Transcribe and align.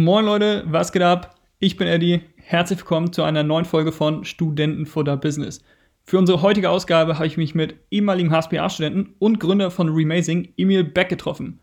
Moin 0.00 0.26
Leute, 0.26 0.62
was 0.64 0.92
geht 0.92 1.02
ab? 1.02 1.34
Ich 1.58 1.76
bin 1.76 1.88
Eddie. 1.88 2.20
Herzlich 2.36 2.78
willkommen 2.78 3.12
zu 3.12 3.24
einer 3.24 3.42
neuen 3.42 3.64
Folge 3.64 3.90
von 3.90 4.24
Studentenfutter 4.24 5.16
Business. 5.16 5.60
Für 6.04 6.18
unsere 6.18 6.40
heutige 6.40 6.70
Ausgabe 6.70 7.16
habe 7.16 7.26
ich 7.26 7.36
mich 7.36 7.56
mit 7.56 7.74
ehemaligen 7.90 8.30
HSPA-Studenten 8.30 9.16
und 9.18 9.40
Gründer 9.40 9.72
von 9.72 9.88
Remazing, 9.88 10.52
Emil 10.56 10.84
Beck, 10.84 11.08
getroffen. 11.08 11.58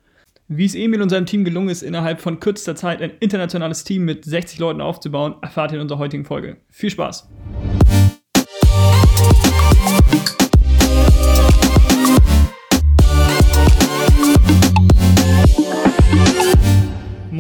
Wie 0.50 0.66
es 0.66 0.76
Emil 0.76 1.02
und 1.02 1.08
seinem 1.08 1.28
Team 1.28 1.46
gelungen 1.46 1.70
ist, 1.70 1.82
innerhalb 1.82 2.20
von 2.20 2.42
kürzester 2.42 2.76
Zeit 2.76 3.02
ein 3.02 3.14
internationales 3.22 3.86
Team 3.86 4.04
mit 4.04 4.26
60 4.26 4.60
Leuten 4.60 4.82
aufzubauen, 4.82 5.36
erfahrt 5.42 5.72
ihr 5.72 5.76
in 5.76 5.84
unserer 5.84 6.00
heutigen 6.00 6.26
Folge. 6.26 6.58
Viel 6.70 6.90
Spaß! 6.90 7.30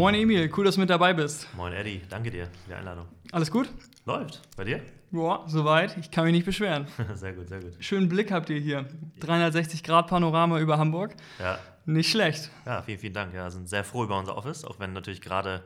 Moin 0.06 0.14
Emil, 0.14 0.52
cool, 0.56 0.66
dass 0.66 0.76
du 0.76 0.82
mit 0.82 0.90
dabei 0.92 1.16
bist. 1.16 1.48
Moin 1.56 1.74
Eddie, 1.74 2.00
danke 2.08 2.30
dir 2.30 2.46
für 2.46 2.70
die 2.70 2.74
Einladung. 2.76 3.08
Alles 3.32 3.50
gut? 3.50 3.68
Läuft. 4.06 4.40
Bei 4.56 4.64
dir? 4.64 4.80
Ja, 5.12 5.44
soweit. 5.48 5.98
Ich 5.98 6.12
kann 6.12 6.26
mich 6.26 6.34
nicht 6.34 6.46
beschweren. 6.46 6.86
sehr 7.16 7.34
gut, 7.34 7.50
sehr 7.50 7.60
gut. 7.60 7.74
Schönen 7.80 8.08
Blick 8.08 8.32
habt 8.32 8.52
ihr 8.52 8.60
hier. 8.60 8.86
360 9.22 9.82
Grad 9.82 10.06
Panorama 10.06 10.60
über 10.60 10.78
Hamburg. 10.78 11.16
Ja. 11.40 11.58
Nicht 11.86 12.12
schlecht. 12.12 12.52
Ja, 12.68 12.84
vielen, 12.84 13.00
vielen 13.00 13.14
Dank. 13.16 13.34
Ja, 13.34 13.50
sind 13.50 13.68
sehr 13.68 13.84
froh 13.84 14.04
über 14.04 14.20
unser 14.20 14.38
Office, 14.38 14.64
auch 14.64 14.78
wenn 14.78 14.94
natürlich 14.94 15.22
gerade 15.22 15.64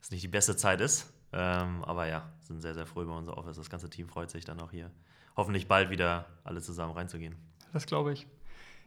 es 0.00 0.10
nicht 0.10 0.22
die 0.22 0.28
beste 0.28 0.56
Zeit 0.56 0.80
ist. 0.80 1.12
Ähm, 1.34 1.84
aber 1.84 2.06
ja, 2.06 2.30
sind 2.40 2.62
sehr, 2.62 2.72
sehr 2.72 2.86
froh 2.86 3.02
über 3.02 3.18
unser 3.18 3.36
Office. 3.36 3.58
Das 3.58 3.68
ganze 3.68 3.90
Team 3.90 4.08
freut 4.08 4.30
sich 4.30 4.46
dann 4.46 4.62
auch 4.62 4.70
hier, 4.70 4.90
hoffentlich 5.36 5.68
bald 5.68 5.90
wieder 5.90 6.24
alle 6.42 6.62
zusammen 6.62 6.94
reinzugehen. 6.94 7.36
Das 7.74 7.84
glaube 7.84 8.14
ich. 8.14 8.26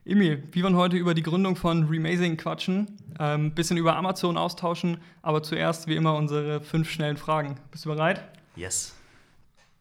Emil, 0.07 0.41
wir 0.53 0.63
wollen 0.63 0.77
heute 0.77 0.95
über 0.95 1.13
die 1.13 1.21
Gründung 1.21 1.57
von 1.57 1.89
Remazing 1.89 2.37
quatschen, 2.37 2.97
ein 3.19 3.41
ähm, 3.41 3.51
bisschen 3.51 3.75
über 3.75 3.97
Amazon 3.97 4.37
austauschen, 4.37 5.01
aber 5.21 5.43
zuerst 5.43 5.87
wie 5.87 5.97
immer 5.97 6.15
unsere 6.15 6.61
fünf 6.61 6.89
schnellen 6.89 7.17
Fragen. 7.17 7.59
Bist 7.71 7.83
du 7.83 7.89
bereit? 7.89 8.23
Yes. 8.55 8.95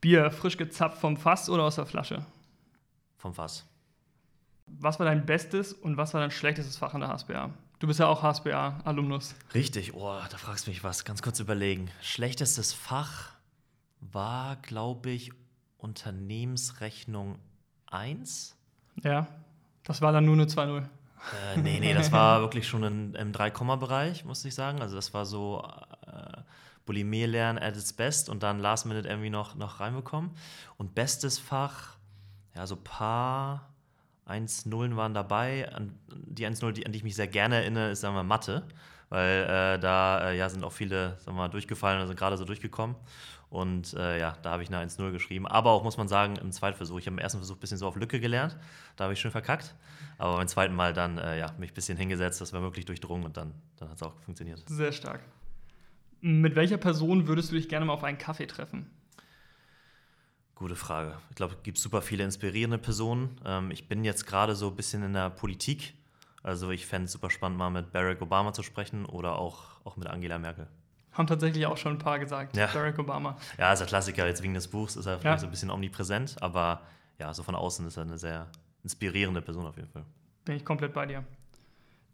Bier 0.01 0.33
frisch 0.33 0.57
gezapft 0.57 0.99
vom 0.99 1.17
Fass 1.17 1.49
oder 1.49 1.63
aus 1.63 1.77
der 1.77 1.87
Flasche? 1.87 2.27
Vom 3.19 3.35
Fass. 3.35 3.67
Was 4.67 4.99
war 4.99 5.07
dein 5.07 5.27
bestes 5.27 5.73
und 5.73 5.97
was 5.97 6.13
war 6.13 6.21
dein 6.21 6.33
schlechtestes 6.33 6.77
Fach 6.77 6.93
in 6.95 7.03
der 7.03 7.11
HSBA? 7.11 7.51
Du 7.79 7.87
bist 7.87 8.01
ja 8.01 8.09
auch 8.09 8.25
HSBA-Alumnus. 8.25 9.37
Richtig, 9.55 9.95
oh, 9.95 10.19
da 10.29 10.39
fragst 10.39 10.67
du 10.67 10.73
mich 10.73 10.83
was. 10.83 11.05
Ganz 11.05 11.23
kurz 11.23 11.39
überlegen. 11.39 11.89
Schlechtestes 12.03 12.73
Fach 12.73 13.31
war, 14.01 14.57
glaube 14.57 15.11
ich, 15.11 15.31
Unternehmensrechnung 15.79 17.39
1. 17.87 18.57
Ja. 19.05 19.29
Das 19.87 20.03
war 20.03 20.13
dann 20.13 20.25
nur 20.25 20.35
eine 20.35 20.45
2-0. 20.45 20.79
Äh, 20.79 21.61
nee, 21.61 21.79
nee, 21.81 21.95
das 21.95 22.13
war 22.13 22.41
wirklich 22.41 22.67
schon 22.69 22.83
in, 22.83 23.15
im 23.15 23.33
3-Bereich, 23.33 24.25
muss 24.25 24.45
ich 24.45 24.55
sagen. 24.55 24.83
Also 24.83 24.97
das 24.97 25.15
war 25.15 25.25
so 25.25 25.65
äh, 26.07 26.41
Bulimie 26.85 27.25
lernen 27.25 27.59
at 27.59 27.77
its 27.77 27.93
best 27.93 28.29
und 28.29 28.43
dann 28.43 28.59
last 28.59 28.87
minute 28.87 29.09
irgendwie 29.09 29.31
noch, 29.31 29.55
noch 29.55 29.81
reinbekommen. 29.81 30.33
Und 30.77 30.95
bestes 30.95 31.39
Fach, 31.39 31.97
ja, 32.55 32.67
so 32.67 32.77
paar 32.77 33.69
1-0 34.29 34.97
waren 34.97 35.15
dabei. 35.15 35.73
An, 35.73 35.97
die 36.09 36.47
1-0, 36.47 36.73
die, 36.73 36.85
an 36.85 36.93
die 36.93 36.99
ich 36.99 37.05
mich 37.05 37.15
sehr 37.15 37.29
gerne 37.29 37.57
erinnere, 37.57 37.91
ist, 37.91 38.01
sagen 38.01 38.17
wir, 38.17 38.25
Mathe. 38.25 38.65
Weil 39.09 39.45
äh, 39.45 39.79
da 39.79 40.31
äh, 40.31 40.37
ja, 40.37 40.49
sind 40.49 40.65
auch 40.65 40.73
viele, 40.73 41.17
sagen 41.21 41.37
wir 41.37 41.49
durchgefallen 41.49 42.05
sind 42.09 42.19
gerade 42.19 42.37
so 42.37 42.45
durchgekommen. 42.45 42.97
Und 43.49 43.95
äh, 43.95 44.19
ja, 44.19 44.37
da 44.43 44.51
habe 44.51 44.63
ich 44.63 44.73
eine 44.73 44.85
1-0 44.85 45.13
geschrieben. 45.13 45.47
Aber 45.47 45.71
auch, 45.71 45.85
muss 45.85 45.97
man 45.97 46.09
sagen, 46.09 46.37
im 46.37 46.51
zweiten 46.53 46.77
Versuch. 46.77 46.99
Ich 46.99 47.07
habe 47.07 47.15
im 47.15 47.19
ersten 47.19 47.39
Versuch 47.39 47.57
ein 47.57 47.61
bisschen 47.61 47.79
so 47.79 47.87
auf 47.87 47.97
Lücke 47.97 48.21
gelernt. 48.21 48.57
Da 48.97 49.05
habe 49.05 49.15
ich 49.15 49.21
schön 49.21 49.31
verkackt. 49.31 49.75
Aber 50.19 50.37
beim 50.37 50.49
zweiten 50.49 50.75
Mal 50.75 50.93
dann, 50.93 51.19
äh, 51.19 51.39
ja, 51.39 51.55
mich 51.59 51.71
ein 51.71 51.75
bisschen 51.75 51.97
hingesetzt. 51.97 52.41
Das 52.41 52.53
war 52.53 52.63
wirklich 52.63 52.85
durchdrungen 52.85 53.25
und 53.25 53.37
dann, 53.37 53.55
dann 53.77 53.89
hat 53.89 53.97
es 53.97 54.03
auch 54.03 54.15
funktioniert. 54.25 54.63
Sehr 54.67 54.93
stark. 54.93 55.21
Mit 56.21 56.57
welcher 56.57 56.79
Person 56.79 57.29
würdest 57.29 57.53
du 57.53 57.55
dich 57.55 57.69
gerne 57.69 57.87
mal 57.87 57.93
auf 57.93 58.05
einen 58.05 58.19
Kaffee 58.19 58.47
treffen? 58.47 58.91
Gute 60.57 60.75
Frage. 60.75 61.19
Ich 61.31 61.37
glaube, 61.37 61.55
es 61.55 61.63
gibt 61.63 61.79
super 61.79 62.01
viele 62.01 62.25
inspirierende 62.25 62.79
Personen. 62.79 63.39
Ähm, 63.45 63.71
ich 63.71 63.89
bin 63.89 64.05
jetzt 64.05 64.27
gerade 64.27 64.57
so 64.57 64.69
ein 64.69 64.75
bisschen 64.77 65.03
in 65.03 65.13
der 65.13 65.31
Politik. 65.31 65.95
Also 66.43 66.71
ich 66.71 66.87
fände 66.87 67.07
es 67.07 67.13
super 67.13 67.29
spannend, 67.29 67.59
mal 67.59 67.71
mit 67.71 67.93
Barack 67.93 68.23
Obama 68.23 68.53
zu 68.53 68.63
sprechen 68.63 69.05
oder 69.05 69.39
auch, 69.39 69.85
auch 69.85 69.97
mit 69.97 70.07
Angela 70.07 70.39
Merkel. 70.39 70.67
Haben 71.17 71.27
tatsächlich 71.27 71.65
auch 71.67 71.77
schon 71.77 71.93
ein 71.93 71.99
paar 71.99 72.19
gesagt. 72.19 72.57
Ja. 72.57 72.67
Barack 72.67 72.99
Obama. 72.99 73.37
Ja, 73.59 73.73
ist 73.73 73.81
ein 73.81 73.87
Klassiker. 73.87 74.27
Jetzt 74.27 74.43
wegen 74.43 74.55
des 74.55 74.69
Buchs 74.69 74.97
ist 74.97 75.07
er 75.07 75.19
vielleicht 75.19 75.25
ja. 75.25 75.39
so 75.39 75.47
ein 75.47 75.51
bisschen 75.51 75.71
omnipräsent, 75.71 76.37
aber 76.41 76.83
ja, 77.19 77.33
so 77.33 77.43
von 77.43 77.55
außen 77.55 77.87
ist 77.87 77.97
er 77.97 78.03
eine 78.03 78.19
sehr 78.19 78.47
inspirierende 78.83 79.41
Person 79.41 79.67
auf 79.67 79.77
jeden 79.77 79.89
Fall. 79.89 80.05
Bin 80.45 80.57
ich 80.57 80.65
komplett 80.65 80.93
bei 80.93 81.07
dir. 81.07 81.25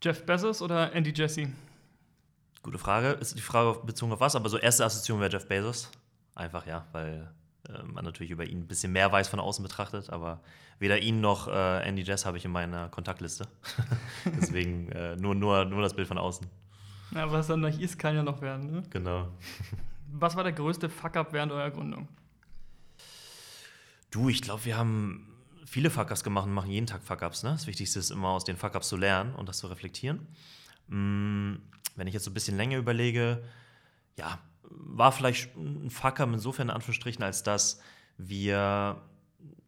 Jeff 0.01 0.25
Bezos 0.25 0.63
oder 0.63 0.93
Andy 0.93 1.13
Jesse? 1.15 1.49
Gute 2.63 2.79
Frage. 2.79 3.11
Ist 3.11 3.37
die 3.37 3.43
Frage 3.43 3.81
bezogen 3.85 4.13
auf 4.13 4.21
was? 4.21 4.37
Aber 4.37 4.49
so 4.49 4.57
erste 4.57 4.85
Assoziation 4.85 5.21
wäre 5.21 5.31
Jeff 5.31 5.47
Bezos. 5.47 5.91
Einfach 6.35 6.67
ja, 6.67 6.87
weil 6.93 7.29
äh, 7.69 7.83
man 7.83 8.05
natürlich 8.05 8.31
über 8.31 8.45
ihn 8.45 8.61
ein 8.61 8.67
bisschen 8.67 8.93
mehr 8.93 9.11
weiß 9.11 9.29
von 9.29 9.41
außen 9.41 9.63
betrachtet, 9.63 10.11
aber 10.11 10.41
weder 10.79 10.99
ihn 10.99 11.21
noch 11.21 11.49
äh, 11.49 11.87
Andy 11.87 12.03
Jess 12.03 12.25
habe 12.25 12.37
ich 12.37 12.45
in 12.45 12.53
meiner 12.53 12.89
Kontaktliste. 12.89 13.47
Deswegen 14.25 14.91
äh, 14.93 15.17
nur, 15.17 15.35
nur, 15.35 15.65
nur 15.65 15.83
das 15.83 15.95
Bild 15.95 16.09
von 16.09 16.19
außen. 16.19 16.47
Ja, 17.15 17.31
was 17.31 17.47
dann 17.47 17.61
nicht 17.61 17.81
ist, 17.81 17.99
kann 17.99 18.15
ja 18.15 18.23
noch 18.23 18.41
werden. 18.41 18.71
Ne? 18.71 18.83
Genau. 18.91 19.29
Was 20.13 20.37
war 20.37 20.45
der 20.45 20.53
größte 20.53 20.89
Fuck-up 20.89 21.33
während 21.33 21.53
eurer 21.53 21.71
Gründung? 21.71 22.09
Du, 24.11 24.29
ich 24.29 24.43
glaube, 24.43 24.65
wir 24.65 24.77
haben 24.77 25.27
viele 25.65 25.91
Fuck-ups 25.91 26.23
gemacht 26.23 26.47
und 26.47 26.53
machen 26.53 26.71
jeden 26.71 26.87
Tag 26.87 27.03
Fuck-ups. 27.03 27.43
Ne? 27.43 27.51
Das 27.51 27.67
Wichtigste 27.67 27.99
ist 27.99 28.11
immer, 28.11 28.29
aus 28.29 28.45
den 28.45 28.57
Fuck-ups 28.57 28.89
zu 28.89 28.97
lernen 28.97 29.35
und 29.35 29.49
das 29.49 29.59
zu 29.59 29.67
reflektieren. 29.67 30.27
Mm, 30.89 31.55
wenn 31.97 32.07
ich 32.07 32.15
jetzt 32.15 32.25
so 32.25 32.31
ein 32.31 32.35
bisschen 32.35 32.57
länger 32.57 32.77
überlege, 32.77 33.43
ja, 34.17 34.39
war 34.63 35.13
vielleicht 35.13 35.57
ein 35.57 35.91
Fuck-up 35.91 36.31
insofern 36.33 36.69
in 36.69 36.75
Anführungsstrichen, 36.75 37.23
als 37.23 37.43
dass 37.43 37.81
wir 38.19 39.01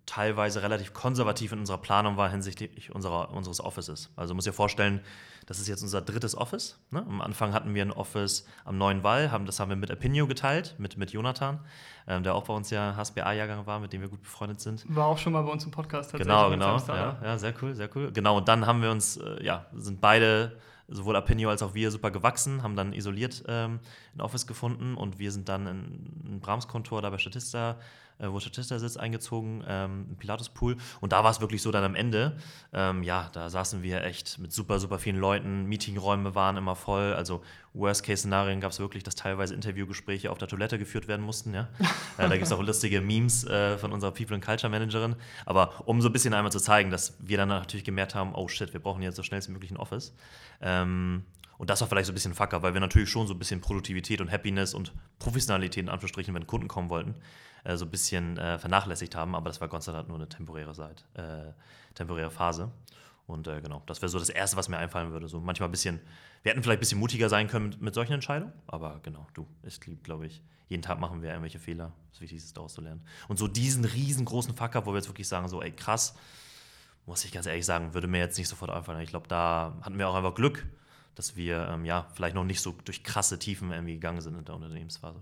teilweise 0.07 0.63
relativ 0.63 0.93
konservativ 0.93 1.53
in 1.53 1.59
unserer 1.61 1.79
Planung 1.79 2.17
war 2.17 2.29
hinsichtlich 2.29 2.95
unserer, 2.95 3.33
unseres 3.33 3.61
Offices. 3.61 4.11
Also 4.17 4.35
muss 4.35 4.47
ihr 4.47 4.53
vorstellen, 4.53 5.01
das 5.47 5.59
ist 5.59 5.69
jetzt 5.69 5.83
unser 5.83 6.01
drittes 6.01 6.37
Office. 6.37 6.79
Ne? 6.91 7.05
Am 7.07 7.21
Anfang 7.21 7.53
hatten 7.53 7.75
wir 7.75 7.83
ein 7.83 7.91
Office 7.91 8.47
am 8.65 8.79
Neuen 8.79 9.03
Wall, 9.03 9.31
haben, 9.31 9.47
das 9.47 9.61
haben 9.61 9.69
wir 9.69 9.77
mit 9.77 9.91
Apinio 9.91 10.27
geteilt, 10.27 10.75
mit, 10.79 10.97
mit 10.97 11.13
Jonathan, 11.13 11.61
ähm, 12.07 12.23
der 12.23 12.35
auch 12.35 12.45
bei 12.45 12.55
uns 12.55 12.71
ja 12.71 12.97
HSBA-Jahrgang 12.97 13.67
war, 13.67 13.81
mit 13.81 13.93
dem 13.93 14.01
wir 14.01 14.09
gut 14.09 14.23
befreundet 14.23 14.61
sind. 14.61 14.85
War 14.89 15.07
auch 15.07 15.19
schon 15.19 15.33
mal 15.33 15.43
bei 15.43 15.51
uns 15.51 15.65
im 15.65 15.71
Podcast 15.71 16.11
tatsächlich. 16.11 16.27
Genau, 16.27 16.51
genau. 16.51 16.79
Ja, 16.89 17.19
ja, 17.23 17.39
sehr 17.39 17.55
cool, 17.63 17.75
sehr 17.75 17.89
cool. 17.95 18.13
Genau, 18.13 18.39
und 18.39 18.49
dann 18.49 18.67
haben 18.67 18.83
wir 18.83 18.91
uns, 18.91 19.17
äh, 19.17 19.43
ja, 19.45 19.67
sind 19.75 20.01
beide 20.01 20.57
sowohl 20.89 21.17
Apinio 21.17 21.49
als 21.49 21.63
auch 21.63 21.75
wir 21.75 21.91
super 21.91 22.11
gewachsen, 22.11 22.63
haben 22.63 22.77
dann 22.77 22.93
isoliert 22.93 23.43
ähm, 23.49 23.81
ein 24.15 24.21
Office 24.21 24.47
gefunden 24.47 24.95
und 24.95 25.19
wir 25.19 25.33
sind 25.33 25.49
dann 25.49 25.67
in, 25.67 26.23
in 26.27 26.41
Brahms-Kontor 26.41 27.01
da 27.01 27.11
bei 27.11 27.19
Statista 27.19 27.77
äh, 28.19 28.29
wo 28.29 28.41
Statista 28.41 28.79
sitzt, 28.79 28.99
eingezogen, 28.99 29.65
ähm, 29.67 30.07
im 30.11 30.17
Pilatus-Pool. 30.17 30.77
Und 31.01 31.13
da 31.13 31.25
war 31.25 31.31
es 31.31 31.41
wirklich 31.41 31.63
so 31.63 31.71
dann 31.71 31.85
am 31.85 31.95
Ende, 31.95 32.37
ähm, 32.73 33.03
ja, 33.03 33.31
da 33.33 33.51
saßen 33.51 33.83
wir 33.83 34.05
echt 34.05 34.39
mit 34.39 34.53
super, 34.53 34.79
super 34.79 34.99
vielen 34.99 35.17
Leuten, 35.17 35.65
Meetingräume 35.67 36.35
waren 36.35 36.57
immer 36.57 36.77
voll, 36.77 37.15
also 37.15 37.43
Worst-Case-Szenarien 37.75 38.61
gab 38.61 38.71
es 38.71 38.79
wirklich, 38.79 39.03
dass 39.03 39.17
teilweise 39.17 39.55
Interviewgespräche 39.55 40.31
auf 40.31 40.39
der 40.39 40.49
Toilette 40.49 40.79
geführt 40.79 41.09
werden 41.09 41.25
mussten, 41.25 41.55
ja. 41.55 41.69
äh, 42.19 42.29
da 42.29 42.31
gibt 42.31 42.47
es 42.47 42.53
auch 42.53 42.63
lustige 42.63 43.01
Memes 43.01 43.45
äh, 43.45 43.79
von 43.79 43.93
unserer 43.93 44.13
People 44.13 44.35
and 44.35 44.45
Culture 44.45 44.71
Managerin. 44.71 45.17
Aber 45.45 45.83
um 45.87 46.01
so 46.01 46.09
ein 46.09 46.13
bisschen 46.13 46.35
einmal 46.35 46.53
zu 46.53 46.61
zeigen, 46.61 46.91
dass 46.91 47.17
wir 47.21 47.37
dann 47.37 47.49
natürlich 47.49 47.85
gemerkt 47.85 48.15
haben, 48.15 48.35
oh 48.35 48.49
shit, 48.49 48.73
wir 48.73 48.81
brauchen 48.81 49.03
jetzt 49.03 49.17
so 49.17 49.23
schnell 49.23 49.45
wie 49.47 49.53
möglich 49.53 49.71
ein 49.71 49.77
Office. 49.77 50.15
Ähm, 50.61 51.25
und 51.59 51.71
das 51.71 51.81
war 51.81 51.89
vielleicht 51.89 52.07
so 52.07 52.13
ein 52.13 52.15
bisschen 52.15 52.35
Fucker, 52.35 52.63
weil 52.63 52.75
wir 52.75 52.81
natürlich 52.81 53.11
schon 53.11 53.27
so 53.27 53.35
ein 53.35 53.39
bisschen 53.39 53.61
Produktivität 53.61 54.21
und 54.21 54.31
Happiness 54.31 54.75
und 54.75 54.93
Professionalität 55.19 55.85
in 55.85 55.89
Anführungsstrichen, 55.89 56.35
wenn 56.35 56.47
Kunden 56.47 56.69
kommen 56.69 56.91
wollten, 56.91 57.15
äh, 57.65 57.77
so 57.77 57.85
ein 57.85 57.91
bisschen 57.91 58.39
äh, 58.39 58.59
vernachlässigt 58.59 59.17
haben. 59.17 59.35
Aber 59.35 59.49
das 59.49 59.61
war 59.61 59.69
Gott 59.69 59.83
sei 59.83 59.93
Dank 59.93 60.09
nur 60.09 60.17
eine 60.17 60.29
temporäre, 60.29 60.73
Zeit, 60.73 61.05
äh, 61.15 61.53
temporäre 61.95 62.31
Phase. 62.31 62.71
Und 63.27 63.49
äh, 63.49 63.61
genau, 63.61 63.83
das 63.87 64.03
wäre 64.03 64.11
so 64.11 64.19
das 64.19 64.29
Erste, 64.29 64.57
was 64.57 64.69
mir 64.69 64.77
einfallen 64.77 65.11
würde. 65.11 65.29
So 65.29 65.41
manchmal 65.41 65.69
ein 65.69 65.73
bisschen, 65.73 66.01
wir 66.43 66.53
hätten 66.53 66.63
vielleicht 66.63 66.79
ein 66.79 66.81
bisschen 66.81 67.01
mutiger 67.01 67.29
sein 67.29 67.49
können 67.49 67.71
mit, 67.71 67.81
mit 67.81 67.95
solchen 67.95 68.13
Entscheidungen, 68.13 68.53
aber 68.67 69.01
genau, 69.03 69.27
du, 69.33 69.47
ich 69.63 69.81
glaube 69.81 70.27
ich, 70.27 70.43
jeden 70.69 70.83
Tag 70.83 71.01
machen 71.01 71.23
wir 71.23 71.31
irgendwelche 71.31 71.59
Fehler. 71.59 71.93
Das 72.11 72.21
Wichtigste 72.21 72.49
ist 72.49 72.57
daraus 72.57 72.75
zu 72.75 72.81
lernen. 72.81 73.03
Und 73.29 73.39
so 73.39 73.49
diesen 73.49 73.85
riesengroßen 73.85 74.55
Fucker, 74.55 74.85
wo 74.87 74.91
wir 74.91 74.97
jetzt 74.97 75.09
wirklich 75.09 75.29
sagen, 75.29 75.49
so, 75.49 75.63
ey, 75.63 75.73
krass, 75.73 76.15
muss 77.07 77.25
ich 77.25 77.33
ganz 77.33 77.47
ehrlich 77.47 77.67
sagen, 77.67 77.95
würde 77.95 78.09
mir 78.09 78.19
jetzt 78.19 78.39
nicht 78.39 78.49
sofort 78.49 78.71
einfallen. 78.71 79.01
Ich 79.01 79.11
glaube, 79.11 79.29
da 79.29 79.77
hatten 79.83 79.99
wir 79.99 80.09
auch 80.09 80.15
einfach 80.15 80.35
Glück, 80.35 80.67
dass 81.15 81.37
wir 81.37 81.69
ähm, 81.69 81.85
ja 81.85 82.07
vielleicht 82.15 82.35
noch 82.35 82.45
nicht 82.45 82.61
so 82.61 82.75
durch 82.85 83.05
krasse 83.05 83.39
Tiefen 83.39 83.73
irgendwie 83.73 83.95
gegangen 83.95 84.21
sind 84.21 84.37
in 84.37 84.45
der 84.45 84.55
Unternehmensphase. 84.55 85.21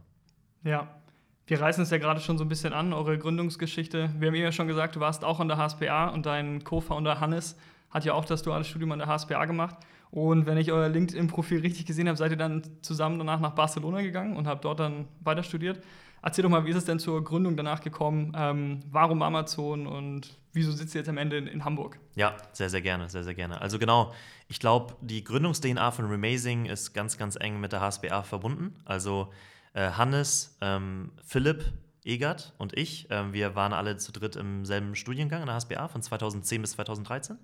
Ja, 0.64 1.01
wir 1.46 1.60
reißen 1.60 1.82
es 1.82 1.90
ja 1.90 1.98
gerade 1.98 2.20
schon 2.20 2.38
so 2.38 2.44
ein 2.44 2.48
bisschen 2.48 2.72
an, 2.72 2.92
eure 2.92 3.18
Gründungsgeschichte. 3.18 4.10
Wir 4.18 4.28
haben 4.28 4.34
ja 4.34 4.52
schon 4.52 4.68
gesagt, 4.68 4.96
du 4.96 5.00
warst 5.00 5.24
auch 5.24 5.40
an 5.40 5.48
der 5.48 5.56
HSPA 5.58 6.08
und 6.08 6.26
dein 6.26 6.62
Co-Founder 6.64 7.20
Hannes 7.20 7.56
hat 7.90 8.04
ja 8.04 8.14
auch 8.14 8.24
das 8.24 8.42
duale 8.42 8.64
Studium 8.64 8.92
an 8.92 9.00
der 9.00 9.08
HSPA 9.08 9.44
gemacht. 9.44 9.76
Und 10.10 10.46
wenn 10.46 10.58
ich 10.58 10.70
euer 10.70 10.88
LinkedIn-Profil 10.88 11.60
richtig 11.60 11.86
gesehen 11.86 12.06
habe, 12.06 12.18
seid 12.18 12.30
ihr 12.30 12.36
dann 12.36 12.62
zusammen 12.82 13.18
danach 13.18 13.40
nach 13.40 13.52
Barcelona 13.52 14.02
gegangen 14.02 14.36
und 14.36 14.46
habt 14.46 14.64
dort 14.64 14.78
dann 14.80 15.08
weiter 15.20 15.42
studiert. 15.42 15.82
Erzähl 16.22 16.42
doch 16.42 16.50
mal, 16.50 16.64
wie 16.64 16.70
ist 16.70 16.76
es 16.76 16.84
denn 16.84 17.00
zur 17.00 17.24
Gründung 17.24 17.56
danach 17.56 17.80
gekommen? 17.80 18.32
Ähm, 18.36 18.80
warum 18.90 19.22
Amazon 19.22 19.86
und 19.86 20.38
wieso 20.52 20.70
sitzt 20.70 20.94
ihr 20.94 21.00
jetzt 21.00 21.08
am 21.08 21.18
Ende 21.18 21.36
in, 21.36 21.48
in, 21.48 21.64
Hamburg? 21.64 21.98
Ja, 22.14 22.36
sehr, 22.52 22.70
sehr 22.70 22.82
gerne, 22.82 23.08
sehr, 23.08 23.24
sehr 23.24 23.34
gerne. 23.34 23.60
Also 23.60 23.78
genau, 23.78 24.12
ich 24.48 24.60
glaube, 24.60 24.94
die 25.00 25.24
Gründungs-DNA 25.24 25.90
von 25.90 26.04
Remazing 26.08 26.66
ist 26.66 26.92
ganz, 26.92 27.18
ganz 27.18 27.36
eng 27.40 27.58
mit 27.58 27.72
der 27.72 27.80
HSBA 27.80 28.22
verbunden. 28.22 28.76
Also 28.84 29.32
Hannes, 29.80 30.56
ähm, 30.60 31.12
Philipp, 31.24 31.64
Egert 32.04 32.52
und 32.58 32.76
ich, 32.76 33.10
äh, 33.10 33.32
wir 33.32 33.54
waren 33.54 33.72
alle 33.72 33.96
zu 33.96 34.12
dritt 34.12 34.36
im 34.36 34.64
selben 34.64 34.94
Studiengang 34.94 35.40
in 35.40 35.46
der 35.46 35.54
HSBA 35.54 35.88
von 35.88 36.02
2010 36.02 36.60
bis 36.60 36.72
2013. 36.72 37.38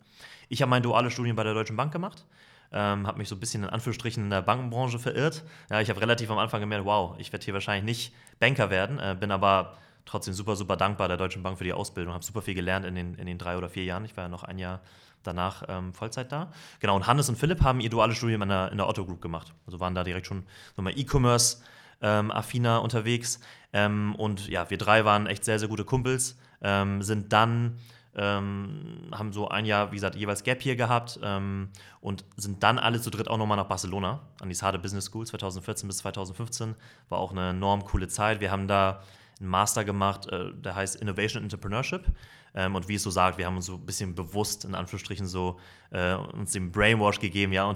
Ich 0.49 0.63
habe 0.63 0.71
mein 0.71 0.83
duales 0.83 1.13
Studium 1.13 1.37
bei 1.37 1.45
der 1.45 1.55
Deutschen 1.55 1.77
Bank 1.77 1.93
gemacht 1.93 2.25
ähm, 2.73 3.07
habe 3.07 3.19
mich 3.19 3.29
so 3.29 3.37
ein 3.37 3.41
bisschen 3.41 3.65
in 3.65 3.71
Anführungsstrichen 3.71 4.25
in 4.25 4.31
der 4.31 4.43
Bankenbranche 4.43 4.99
verirrt. 4.99 5.45
Ja, 5.71 5.81
ich 5.81 5.91
habe 5.91 6.01
relativ 6.01 6.31
am 6.31 6.39
Anfang 6.39 6.61
gemerkt, 6.61 6.85
wow, 6.85 7.17
ich 7.19 7.33
werde 7.33 7.45
hier 7.45 7.55
wahrscheinlich 7.55 7.85
nicht 7.85 8.15
Banker 8.39 8.71
werden, 8.71 8.99
äh, 8.99 9.17
bin 9.19 9.31
aber 9.31 9.77
trotzdem 10.05 10.35
super, 10.35 10.57
super 10.57 10.77
dankbar 10.77 11.09
der 11.09 11.17
Deutschen 11.17 11.43
Bank 11.43 11.59
für 11.59 11.65
die 11.65 11.73
Ausbildung, 11.73 12.15
habe 12.15 12.25
super 12.25 12.43
viel 12.43 12.55
gelernt 12.55 12.87
in 12.87 12.95
den, 12.95 13.15
in 13.15 13.27
den 13.27 13.39
drei 13.39 13.57
oder 13.57 13.69
vier 13.69 13.85
Jahren. 13.85 14.05
Ich 14.05 14.17
war 14.17 14.25
ja 14.25 14.29
noch 14.29 14.43
ein 14.43 14.59
Jahr 14.59 14.81
danach 15.23 15.65
ähm, 15.69 15.93
Vollzeit 15.93 16.33
da. 16.33 16.53
Genau, 16.81 16.97
und 16.97 17.07
Hannes 17.07 17.29
und 17.29 17.37
Philipp 17.37 17.63
haben 17.63 17.81
ihr 17.81 17.91
duales 17.91 18.17
Studium 18.17 18.43
in 18.43 18.49
der, 18.49 18.71
in 18.71 18.79
der 18.79 18.89
Otto 18.89 19.05
Group 19.05 19.21
gemacht. 19.21 19.53
Also 19.67 19.81
waren 19.81 19.95
da 19.95 20.05
direkt 20.05 20.27
schon 20.27 20.45
nochmal 20.77 20.99
E-Commerce 20.99 21.59
ähm, 22.03 22.31
affiner 22.31 22.83
unterwegs. 22.83 23.41
Ähm, 23.73 24.15
und 24.17 24.49
ja, 24.49 24.69
wir 24.71 24.79
drei 24.79 25.05
waren 25.05 25.27
echt 25.27 25.45
sehr, 25.45 25.59
sehr 25.59 25.69
gute 25.69 25.85
Kumpels, 25.85 26.39
ähm, 26.63 27.03
sind 27.03 27.33
dann 27.33 27.79
ähm, 28.19 29.11
haben 29.13 29.33
so 29.33 29.49
ein 29.49 29.65
Jahr, 29.65 29.93
wie 29.93 29.97
gesagt, 29.97 30.17
jeweils 30.17 30.43
Gap 30.43 30.61
hier 30.61 30.75
gehabt 30.75 31.21
ähm, 31.23 31.69
und 32.01 32.25
sind 32.37 32.63
dann 32.65 32.79
alle 32.79 33.01
zu 33.01 33.11
dritt 33.11 33.29
auch 33.29 33.39
nochmal 33.39 33.57
nach 33.57 33.69
Barcelona 33.69 34.21
an 34.41 34.49
die 34.49 34.57
Sade 34.57 34.79
Business 34.79 35.05
School 35.05 35.25
2014 35.25 35.87
bis 35.87 35.99
2015. 35.99 36.75
War 37.09 37.19
auch 37.19 37.31
eine 37.31 37.51
enorm 37.51 37.85
coole 37.85 38.09
Zeit. 38.09 38.41
Wir 38.41 38.51
haben 38.51 38.67
da 38.67 39.03
einen 39.39 39.49
Master 39.49 39.85
gemacht, 39.85 40.27
äh, 40.33 40.53
der 40.53 40.75
heißt 40.75 40.97
Innovation 40.97 41.45
Entrepreneurship. 41.45 42.07
Ähm, 42.55 42.75
und 42.75 42.89
wie 42.89 42.97
es 42.97 43.05
so 43.05 43.11
sagt, 43.11 43.39
wir 43.39 43.47
haben 43.47 43.57
uns 43.57 43.67
so 43.67 43.75
ein 43.75 43.87
bisschen 43.87 44.17
bewusst, 44.17 44.65
in 44.65 44.75
Anführungsstrichen, 44.75 45.27
so 45.27 45.61
äh, 45.91 46.15
uns 46.15 46.51
den 46.51 46.73
Brainwash 46.73 47.21
gegeben, 47.21 47.53
ja, 47.53 47.67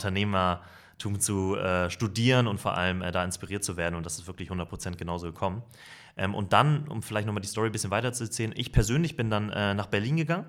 Unternehmertum 1.06 1.20
zu 1.20 1.56
äh, 1.56 1.90
studieren 1.90 2.46
und 2.46 2.58
vor 2.58 2.74
allem 2.74 3.02
äh, 3.02 3.12
da 3.12 3.24
inspiriert 3.24 3.64
zu 3.64 3.76
werden. 3.76 3.94
Und 3.94 4.06
das 4.06 4.18
ist 4.18 4.26
wirklich 4.26 4.50
100% 4.50 4.96
genauso 4.96 5.26
gekommen. 5.26 5.62
Ähm, 6.16 6.34
und 6.34 6.52
dann, 6.52 6.88
um 6.88 7.02
vielleicht 7.02 7.26
nochmal 7.26 7.42
die 7.42 7.48
Story 7.48 7.68
ein 7.68 7.72
bisschen 7.72 7.90
weiter 7.90 8.12
zu 8.12 8.24
erzählen, 8.24 8.52
ich 8.56 8.72
persönlich 8.72 9.16
bin 9.16 9.30
dann 9.30 9.50
äh, 9.50 9.74
nach 9.74 9.86
Berlin 9.86 10.16
gegangen. 10.16 10.46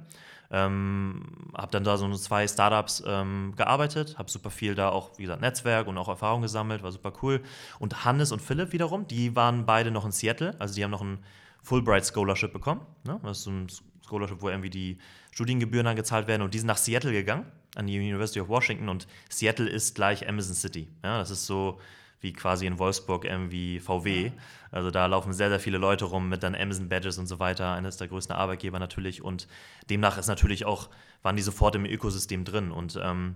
Ähm, 0.51 1.23
habe 1.55 1.71
dann 1.71 1.83
da 1.83 1.97
so 1.97 2.11
zwei 2.13 2.47
Startups 2.47 3.03
ähm, 3.07 3.53
gearbeitet, 3.55 4.19
habe 4.19 4.29
super 4.29 4.51
viel 4.51 4.75
da 4.75 4.89
auch, 4.89 5.17
wie 5.17 5.23
gesagt, 5.23 5.41
Netzwerk 5.41 5.87
und 5.87 5.97
auch 5.97 6.09
Erfahrung 6.09 6.43
gesammelt, 6.43 6.83
war 6.83 6.91
super 6.91 7.13
cool. 7.23 7.41
Und 7.79 8.05
Hannes 8.05 8.31
und 8.31 8.41
Philipp 8.41 8.71
wiederum, 8.71 9.07
die 9.07 9.35
waren 9.35 9.65
beide 9.65 9.89
noch 9.89 10.05
in 10.05 10.11
Seattle, 10.11 10.55
also 10.59 10.75
die 10.75 10.83
haben 10.83 10.91
noch 10.91 11.01
ein 11.01 11.19
Fulbright 11.63 12.05
Scholarship 12.05 12.53
bekommen. 12.53 12.81
Ne? 13.03 13.19
Das 13.23 13.39
ist 13.39 13.45
so 13.45 13.51
ein 13.51 13.67
Scholarship, 14.05 14.41
wo 14.41 14.49
irgendwie 14.49 14.69
die 14.69 14.99
Studiengebühren 15.31 15.85
dann 15.85 15.95
gezahlt 15.95 16.27
werden 16.27 16.43
und 16.43 16.53
die 16.53 16.59
sind 16.59 16.67
nach 16.67 16.77
Seattle 16.77 17.13
gegangen, 17.13 17.45
an 17.75 17.87
die 17.87 17.97
University 17.97 18.39
of 18.39 18.49
Washington 18.49 18.89
und 18.89 19.07
Seattle 19.29 19.69
ist 19.69 19.95
gleich 19.95 20.27
Amazon 20.27 20.55
City. 20.55 20.87
Ja? 21.03 21.17
Das 21.17 21.29
ist 21.29 21.45
so 21.45 21.79
wie 22.23 22.33
quasi 22.33 22.65
in 22.65 22.79
Wolfsburg 22.79 23.25
irgendwie 23.25 23.79
VW. 23.79 24.31
Also 24.71 24.91
da 24.91 25.05
laufen 25.05 25.33
sehr, 25.33 25.49
sehr 25.49 25.59
viele 25.59 25.77
Leute 25.77 26.05
rum 26.05 26.29
mit 26.29 26.41
dann 26.41 26.55
Amazon 26.55 26.87
Badges 26.87 27.17
und 27.17 27.27
so 27.27 27.39
weiter, 27.39 27.73
eines 27.73 27.97
der 27.97 28.07
größten 28.07 28.33
Arbeitgeber 28.33 28.79
natürlich. 28.79 29.21
Und 29.21 29.47
demnach 29.89 30.17
ist 30.17 30.27
natürlich 30.27 30.65
auch, 30.65 30.89
waren 31.21 31.35
die 31.35 31.41
sofort 31.41 31.75
im 31.75 31.85
Ökosystem 31.85 32.45
drin. 32.45 32.71
Und 32.71 32.97
ähm, 33.03 33.35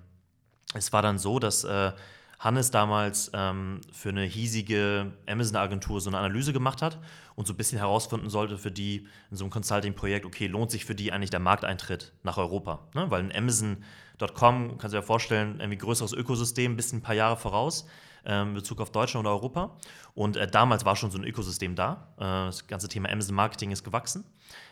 es 0.73 0.93
war 0.93 1.01
dann 1.01 1.17
so, 1.19 1.37
dass 1.37 1.65
äh, 1.65 1.91
Hannes 2.39 2.69
damals 2.69 3.31
ähm, 3.33 3.81
für 3.91 4.09
eine 4.09 4.23
hiesige 4.23 5.11
Amazon-Agentur 5.27 6.01
so 6.01 6.09
eine 6.09 6.19
Analyse 6.19 6.53
gemacht 6.53 6.81
hat 6.81 6.99
und 7.35 7.47
so 7.47 7.53
ein 7.53 7.57
bisschen 7.57 7.79
herausfinden 7.79 8.29
sollte 8.29 8.57
für 8.57 8.71
die 8.71 9.07
in 9.31 9.37
so 9.37 9.43
einem 9.43 9.51
Consulting-Projekt, 9.51 10.25
okay, 10.25 10.47
lohnt 10.47 10.69
sich 10.69 10.85
für 10.85 10.95
die 10.95 11.11
eigentlich 11.11 11.31
der 11.31 11.39
Markteintritt 11.39 12.13
nach 12.23 12.37
Europa? 12.37 12.87
Ne? 12.93 13.09
Weil 13.09 13.23
ein 13.23 13.35
Amazon.com, 13.35 14.77
kannst 14.77 14.93
du 14.93 14.99
dir 14.99 15.03
vorstellen, 15.03 15.59
irgendwie 15.59 15.79
größeres 15.79 16.13
Ökosystem, 16.13 16.75
bisschen 16.75 16.99
ein 16.99 17.03
paar 17.03 17.15
Jahre 17.15 17.37
voraus 17.37 17.87
ähm, 18.27 18.49
in 18.49 18.53
Bezug 18.53 18.81
auf 18.81 18.91
Deutschland 18.91 19.25
oder 19.25 19.33
Europa. 19.33 19.75
Und 20.13 20.37
äh, 20.37 20.47
damals 20.47 20.85
war 20.85 20.95
schon 20.95 21.09
so 21.09 21.17
ein 21.17 21.23
Ökosystem 21.23 21.75
da. 21.75 22.07
Äh, 22.17 22.21
das 22.47 22.67
ganze 22.67 22.87
Thema 22.87 23.09
Amazon 23.09 23.35
Marketing 23.35 23.71
ist 23.71 23.83
gewachsen. 23.83 24.25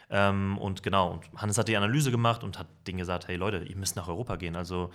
Ähm, 0.10 0.58
und 0.60 0.84
genau, 0.84 1.14
und 1.14 1.42
Hannes 1.42 1.58
hat 1.58 1.68
die 1.68 1.76
Analyse 1.76 2.12
gemacht 2.12 2.44
und 2.44 2.60
hat 2.60 2.68
denen 2.86 3.00
gesagt, 3.00 3.28
hey 3.28 3.38
Leute, 3.38 3.58
ihr 3.58 3.76
müsst 3.76 3.96
nach 3.96 4.08
Europa 4.08 4.36
gehen. 4.36 4.56
Also 4.56 4.92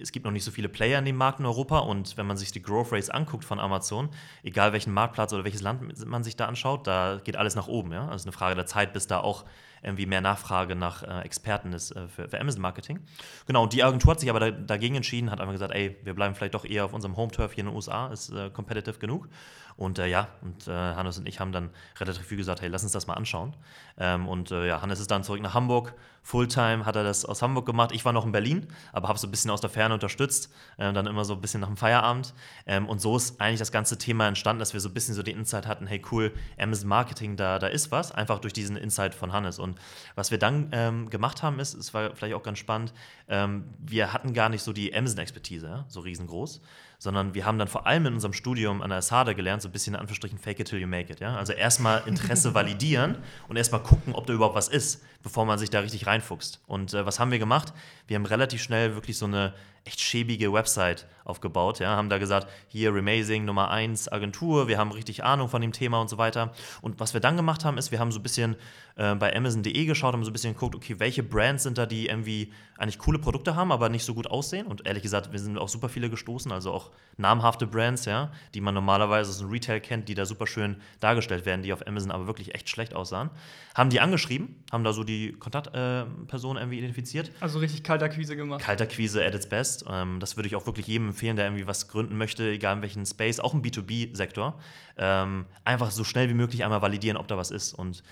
es 0.00 0.12
gibt 0.12 0.24
noch 0.24 0.32
nicht 0.32 0.44
so 0.44 0.50
viele 0.50 0.68
Player 0.68 0.98
in 0.98 1.04
dem 1.04 1.16
Markt 1.16 1.40
in 1.40 1.46
Europa 1.46 1.78
und 1.78 2.16
wenn 2.16 2.26
man 2.26 2.36
sich 2.36 2.52
die 2.52 2.62
Growth 2.62 2.92
Rates 2.92 3.10
anguckt 3.10 3.44
von 3.44 3.58
Amazon, 3.58 4.10
egal 4.42 4.72
welchen 4.72 4.92
Marktplatz 4.92 5.32
oder 5.32 5.44
welches 5.44 5.62
Land 5.62 6.06
man 6.06 6.24
sich 6.24 6.36
da 6.36 6.46
anschaut, 6.46 6.86
da 6.86 7.20
geht 7.22 7.36
alles 7.36 7.54
nach 7.54 7.68
oben. 7.68 7.92
Ja? 7.92 8.08
Also 8.08 8.24
eine 8.24 8.32
Frage 8.32 8.54
der 8.54 8.66
Zeit, 8.66 8.92
bis 8.92 9.06
da 9.06 9.20
auch 9.20 9.44
irgendwie 9.82 10.06
mehr 10.06 10.20
Nachfrage 10.20 10.74
nach 10.74 11.02
äh, 11.02 11.20
Experten 11.20 11.72
ist 11.72 11.92
äh, 11.92 12.08
für, 12.08 12.28
für, 12.28 12.40
Amazon 12.40 12.62
Marketing. 12.62 13.00
Genau, 13.46 13.62
und 13.62 13.72
die 13.72 13.84
Agentur 13.84 14.12
hat 14.12 14.20
sich 14.20 14.30
aber 14.30 14.40
da, 14.40 14.50
dagegen 14.50 14.96
entschieden, 14.96 15.30
hat 15.30 15.40
einfach 15.40 15.52
gesagt, 15.52 15.72
ey, 15.72 15.96
wir 16.02 16.14
bleiben 16.14 16.34
vielleicht 16.34 16.54
doch 16.54 16.64
eher 16.64 16.84
auf 16.84 16.92
unserem 16.92 17.16
Home-Turf 17.16 17.52
hier 17.52 17.62
in 17.62 17.66
den 17.68 17.76
USA, 17.76 18.08
ist 18.08 18.30
äh, 18.30 18.50
competitive 18.50 18.98
genug. 18.98 19.28
Und 19.76 20.00
äh, 20.00 20.08
ja, 20.08 20.26
und 20.42 20.66
äh, 20.66 20.72
Hannes 20.72 21.18
und 21.18 21.28
ich 21.28 21.38
haben 21.38 21.52
dann 21.52 21.70
relativ 22.00 22.26
viel 22.26 22.36
gesagt, 22.36 22.60
hey, 22.60 22.68
lass 22.68 22.82
uns 22.82 22.90
das 22.90 23.06
mal 23.06 23.14
anschauen. 23.14 23.54
Ähm, 23.96 24.26
und 24.26 24.50
äh, 24.50 24.66
ja, 24.66 24.82
Hannes 24.82 24.98
ist 24.98 25.10
dann 25.10 25.22
zurück 25.22 25.40
nach 25.40 25.54
Hamburg, 25.54 25.94
Fulltime 26.28 26.84
hat 26.84 26.96
er 26.96 27.04
das 27.04 27.24
aus 27.24 27.40
Hamburg 27.40 27.66
gemacht. 27.66 27.92
Ich 27.92 28.04
war 28.04 28.12
noch 28.12 28.26
in 28.26 28.32
Berlin, 28.32 28.66
aber 28.92 29.08
habe 29.08 29.18
so 29.18 29.28
ein 29.28 29.30
bisschen 29.30 29.50
aus 29.52 29.60
der 29.60 29.70
Ferne 29.70 29.94
unterstützt, 29.94 30.52
dann 30.76 31.06
immer 31.06 31.24
so 31.24 31.34
ein 31.34 31.40
bisschen 31.40 31.60
nach 31.60 31.68
dem 31.68 31.76
Feierabend. 31.76 32.34
Ähm, 32.66 32.88
und 32.88 33.00
so 33.00 33.16
ist 33.16 33.40
eigentlich 33.40 33.60
das 33.60 33.70
ganze 33.70 33.96
Thema 33.96 34.26
entstanden, 34.26 34.58
dass 34.58 34.72
wir 34.72 34.80
so 34.80 34.88
ein 34.88 34.94
bisschen 34.94 35.14
so 35.14 35.22
den 35.22 35.38
Insight 35.38 35.66
hatten, 35.66 35.86
hey 35.86 36.02
cool, 36.10 36.32
Amazon 36.58 36.88
Marketing, 36.88 37.36
da, 37.36 37.58
da 37.58 37.68
ist 37.68 37.92
was, 37.92 38.10
einfach 38.12 38.40
durch 38.40 38.52
diesen 38.52 38.76
Insight 38.76 39.14
von 39.14 39.32
Hannes. 39.32 39.58
Und 39.58 39.68
und 39.68 39.78
was 40.14 40.30
wir 40.30 40.38
dann 40.38 40.68
ähm, 40.72 41.10
gemacht 41.10 41.42
haben, 41.42 41.60
ist, 41.60 41.74
es 41.74 41.94
war 41.94 42.14
vielleicht 42.14 42.34
auch 42.34 42.42
ganz 42.42 42.58
spannend, 42.58 42.92
ähm, 43.28 43.64
wir 43.78 44.12
hatten 44.12 44.32
gar 44.32 44.48
nicht 44.48 44.62
so 44.62 44.72
die 44.72 44.94
Amazon-Expertise, 44.94 45.66
ja, 45.66 45.84
so 45.88 46.00
riesengroß, 46.00 46.60
sondern 46.98 47.34
wir 47.34 47.46
haben 47.46 47.58
dann 47.58 47.68
vor 47.68 47.86
allem 47.86 48.06
in 48.06 48.14
unserem 48.14 48.32
Studium 48.32 48.82
an 48.82 48.90
der 48.90 49.02
SADA 49.02 49.32
gelernt, 49.32 49.62
so 49.62 49.68
ein 49.68 49.72
bisschen 49.72 49.94
in 49.94 50.00
Anführungsstrichen 50.00 50.38
fake 50.38 50.60
it 50.60 50.68
till 50.68 50.80
you 50.80 50.88
make 50.88 51.12
it. 51.12 51.20
Ja? 51.20 51.36
Also 51.36 51.52
erstmal 51.52 52.02
Interesse 52.06 52.54
validieren 52.54 53.18
und 53.48 53.56
erstmal 53.56 53.82
gucken, 53.82 54.14
ob 54.14 54.26
da 54.26 54.32
überhaupt 54.32 54.56
was 54.56 54.68
ist, 54.68 55.02
bevor 55.22 55.46
man 55.46 55.58
sich 55.58 55.70
da 55.70 55.80
richtig 55.80 56.06
reinfuchst. 56.06 56.60
Und 56.66 56.94
äh, 56.94 57.06
was 57.06 57.20
haben 57.20 57.30
wir 57.30 57.38
gemacht? 57.38 57.72
Wir 58.08 58.16
haben 58.16 58.26
relativ 58.26 58.62
schnell 58.62 58.94
wirklich 58.94 59.16
so 59.16 59.26
eine 59.26 59.54
echt 59.88 60.00
schäbige 60.00 60.52
Website 60.52 61.06
aufgebaut. 61.24 61.78
Ja? 61.78 61.96
Haben 61.96 62.10
da 62.10 62.18
gesagt, 62.18 62.48
hier 62.68 62.94
Remazing 62.94 63.44
Nummer 63.44 63.70
1 63.70 64.12
Agentur, 64.12 64.68
wir 64.68 64.78
haben 64.78 64.92
richtig 64.92 65.24
Ahnung 65.24 65.48
von 65.48 65.60
dem 65.62 65.72
Thema 65.72 66.00
und 66.00 66.08
so 66.08 66.18
weiter. 66.18 66.52
Und 66.82 67.00
was 67.00 67.14
wir 67.14 67.20
dann 67.20 67.36
gemacht 67.36 67.64
haben, 67.64 67.78
ist, 67.78 67.90
wir 67.90 67.98
haben 67.98 68.12
so 68.12 68.18
ein 68.18 68.22
bisschen 68.22 68.56
äh, 68.96 69.14
bei 69.14 69.34
Amazon.de 69.34 69.84
geschaut, 69.86 70.12
haben 70.12 70.24
so 70.24 70.30
ein 70.30 70.32
bisschen 70.34 70.52
geguckt, 70.52 70.74
okay, 70.74 70.96
welche 70.98 71.22
Brands 71.22 71.62
sind 71.62 71.78
da, 71.78 71.86
die 71.86 72.06
irgendwie 72.06 72.52
eigentlich 72.76 72.98
coole 72.98 73.18
Produkte 73.18 73.56
haben, 73.56 73.72
aber 73.72 73.88
nicht 73.88 74.04
so 74.04 74.14
gut 74.14 74.26
aussehen. 74.26 74.66
Und 74.66 74.86
ehrlich 74.86 75.02
gesagt, 75.02 75.32
wir 75.32 75.38
sind 75.38 75.58
auch 75.58 75.68
super 75.68 75.88
viele 75.88 76.10
gestoßen, 76.10 76.52
also 76.52 76.72
auch 76.72 76.90
namhafte 77.16 77.66
Brands, 77.66 78.04
ja, 78.04 78.30
die 78.54 78.60
man 78.60 78.74
normalerweise 78.74 79.30
aus 79.30 79.38
dem 79.38 79.48
Retail 79.48 79.80
kennt, 79.80 80.08
die 80.08 80.14
da 80.14 80.26
super 80.26 80.46
schön 80.46 80.76
dargestellt 81.00 81.46
werden, 81.46 81.62
die 81.62 81.72
auf 81.72 81.86
Amazon 81.86 82.10
aber 82.10 82.26
wirklich 82.26 82.54
echt 82.54 82.68
schlecht 82.68 82.94
aussahen. 82.94 83.30
Haben 83.78 83.90
die 83.90 84.00
angeschrieben, 84.00 84.56
haben 84.72 84.82
da 84.82 84.92
so 84.92 85.04
die 85.04 85.34
Kontaktperson 85.34 86.56
äh, 86.56 86.60
irgendwie 86.60 86.78
identifiziert. 86.78 87.30
Also 87.38 87.60
richtig 87.60 87.84
Kaltakquise 87.84 88.34
gemacht. 88.34 88.60
Kaltakquise 88.60 89.24
at 89.24 89.36
its 89.36 89.48
best. 89.48 89.84
Ähm, 89.88 90.18
das 90.18 90.36
würde 90.36 90.48
ich 90.48 90.56
auch 90.56 90.66
wirklich 90.66 90.88
jedem 90.88 91.10
empfehlen, 91.10 91.36
der 91.36 91.46
irgendwie 91.46 91.68
was 91.68 91.86
gründen 91.86 92.18
möchte, 92.18 92.50
egal 92.50 92.74
in 92.74 92.82
welchem 92.82 93.06
Space, 93.06 93.38
auch 93.38 93.54
im 93.54 93.62
B2B-Sektor. 93.62 94.58
Ähm, 94.96 95.46
einfach 95.64 95.92
so 95.92 96.02
schnell 96.02 96.28
wie 96.28 96.34
möglich 96.34 96.64
einmal 96.64 96.82
validieren, 96.82 97.16
ob 97.16 97.28
da 97.28 97.36
was 97.36 97.52
ist. 97.52 97.72
Und 97.72 98.02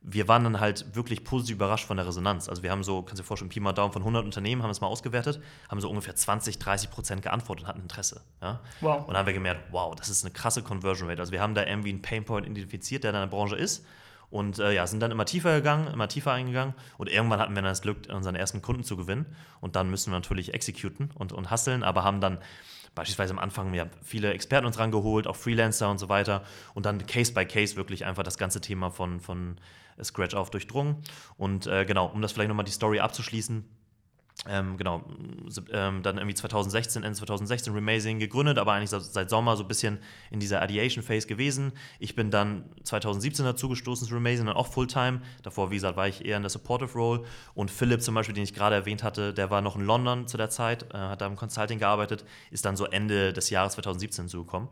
wir 0.00 0.28
waren 0.28 0.44
dann 0.44 0.60
halt 0.60 0.94
wirklich 0.94 1.24
positiv 1.24 1.56
überrascht 1.56 1.86
von 1.86 1.96
der 1.96 2.06
Resonanz. 2.06 2.48
Also 2.48 2.62
wir 2.62 2.70
haben 2.70 2.84
so, 2.84 3.02
kannst 3.02 3.18
du 3.18 3.24
dir 3.24 3.26
vorstellen, 3.26 3.48
Pi 3.48 3.58
mal 3.58 3.72
Daumen 3.72 3.92
von 3.92 4.02
100 4.02 4.24
Unternehmen, 4.24 4.62
haben 4.62 4.70
es 4.70 4.80
mal 4.80 4.86
ausgewertet, 4.86 5.40
haben 5.68 5.80
so 5.80 5.90
ungefähr 5.90 6.14
20, 6.14 6.60
30 6.60 6.88
Prozent 6.88 7.22
geantwortet 7.22 7.64
und 7.64 7.68
hatten 7.68 7.80
Interesse. 7.80 8.22
Ja? 8.40 8.60
Wow. 8.80 9.00
Und 9.00 9.08
dann 9.08 9.16
haben 9.16 9.26
wir 9.26 9.34
gemerkt, 9.34 9.72
wow, 9.72 9.92
das 9.96 10.08
ist 10.08 10.24
eine 10.24 10.32
krasse 10.32 10.62
Conversion 10.62 11.08
Rate. 11.08 11.20
Also 11.20 11.32
wir 11.32 11.42
haben 11.42 11.56
da 11.56 11.66
irgendwie 11.66 11.88
einen 11.88 12.02
Painpoint 12.02 12.46
identifiziert, 12.46 13.02
der 13.02 13.10
in 13.10 13.16
der 13.16 13.26
Branche 13.26 13.56
ist. 13.56 13.84
Und 14.30 14.58
äh, 14.58 14.72
ja, 14.72 14.86
sind 14.86 15.00
dann 15.00 15.10
immer 15.10 15.24
tiefer 15.24 15.56
gegangen, 15.56 15.86
immer 15.92 16.08
tiefer 16.08 16.32
eingegangen. 16.32 16.74
Und 16.98 17.08
irgendwann 17.08 17.38
hatten 17.38 17.52
wir 17.52 17.62
dann 17.62 17.70
das 17.70 17.82
Glück, 17.82 18.08
unseren 18.12 18.34
ersten 18.34 18.62
Kunden 18.62 18.82
zu 18.82 18.96
gewinnen. 18.96 19.26
Und 19.60 19.76
dann 19.76 19.90
müssen 19.90 20.10
wir 20.10 20.16
natürlich 20.16 20.54
exekuten 20.54 21.10
und, 21.14 21.32
und 21.32 21.50
hustlen, 21.50 21.82
aber 21.82 22.04
haben 22.04 22.20
dann 22.20 22.38
beispielsweise 22.94 23.34
am 23.34 23.38
Anfang 23.38 23.74
ja, 23.74 23.86
viele 24.02 24.32
Experten 24.32 24.66
uns 24.66 24.78
rangeholt, 24.78 25.26
auch 25.26 25.36
Freelancer 25.36 25.90
und 25.90 25.98
so 25.98 26.08
weiter. 26.08 26.42
Und 26.74 26.86
dann 26.86 27.06
Case 27.06 27.32
by 27.32 27.44
Case 27.44 27.76
wirklich 27.76 28.04
einfach 28.04 28.22
das 28.22 28.38
ganze 28.38 28.60
Thema 28.60 28.90
von, 28.90 29.20
von 29.20 29.58
Scratch 30.02 30.34
auf 30.34 30.50
durchdrungen. 30.50 30.96
Und 31.36 31.66
äh, 31.66 31.84
genau, 31.84 32.06
um 32.06 32.22
das 32.22 32.32
vielleicht 32.32 32.48
nochmal 32.48 32.64
die 32.64 32.72
Story 32.72 33.00
abzuschließen, 33.00 33.64
ähm, 34.48 34.76
genau, 34.76 35.02
ähm, 35.72 36.02
dann 36.02 36.18
irgendwie 36.18 36.34
2016, 36.34 37.02
Ende 37.02 37.18
2016 37.18 37.72
Remazing 37.72 38.18
gegründet, 38.18 38.58
aber 38.58 38.72
eigentlich 38.72 38.90
seit 38.90 39.30
Sommer 39.30 39.56
so 39.56 39.64
ein 39.64 39.68
bisschen 39.68 39.98
in 40.30 40.40
dieser 40.40 40.62
Ideation 40.62 41.02
Phase 41.02 41.26
gewesen. 41.26 41.72
Ich 41.98 42.14
bin 42.14 42.30
dann 42.30 42.64
2017 42.84 43.44
dazu 43.44 43.68
gestoßen 43.68 44.06
zu 44.06 44.14
Remazing, 44.14 44.46
dann 44.46 44.56
auch 44.56 44.66
Fulltime. 44.66 45.22
Davor, 45.42 45.70
wie 45.70 45.76
gesagt, 45.76 45.96
war 45.96 46.06
ich 46.06 46.24
eher 46.24 46.36
in 46.36 46.42
der 46.42 46.50
Supportive 46.50 46.92
Role. 46.92 47.24
Und 47.54 47.70
Philipp 47.70 48.02
zum 48.02 48.14
Beispiel, 48.14 48.34
den 48.34 48.44
ich 48.44 48.52
gerade 48.52 48.74
erwähnt 48.74 49.02
hatte, 49.02 49.32
der 49.32 49.50
war 49.50 49.62
noch 49.62 49.76
in 49.76 49.82
London 49.82 50.28
zu 50.28 50.36
der 50.36 50.50
Zeit, 50.50 50.92
äh, 50.92 50.98
hat 50.98 51.22
da 51.22 51.26
im 51.26 51.36
Consulting 51.36 51.78
gearbeitet, 51.78 52.24
ist 52.50 52.66
dann 52.66 52.76
so 52.76 52.84
Ende 52.84 53.32
des 53.32 53.48
Jahres 53.48 53.72
2017 53.72 54.28
zugekommen. 54.28 54.68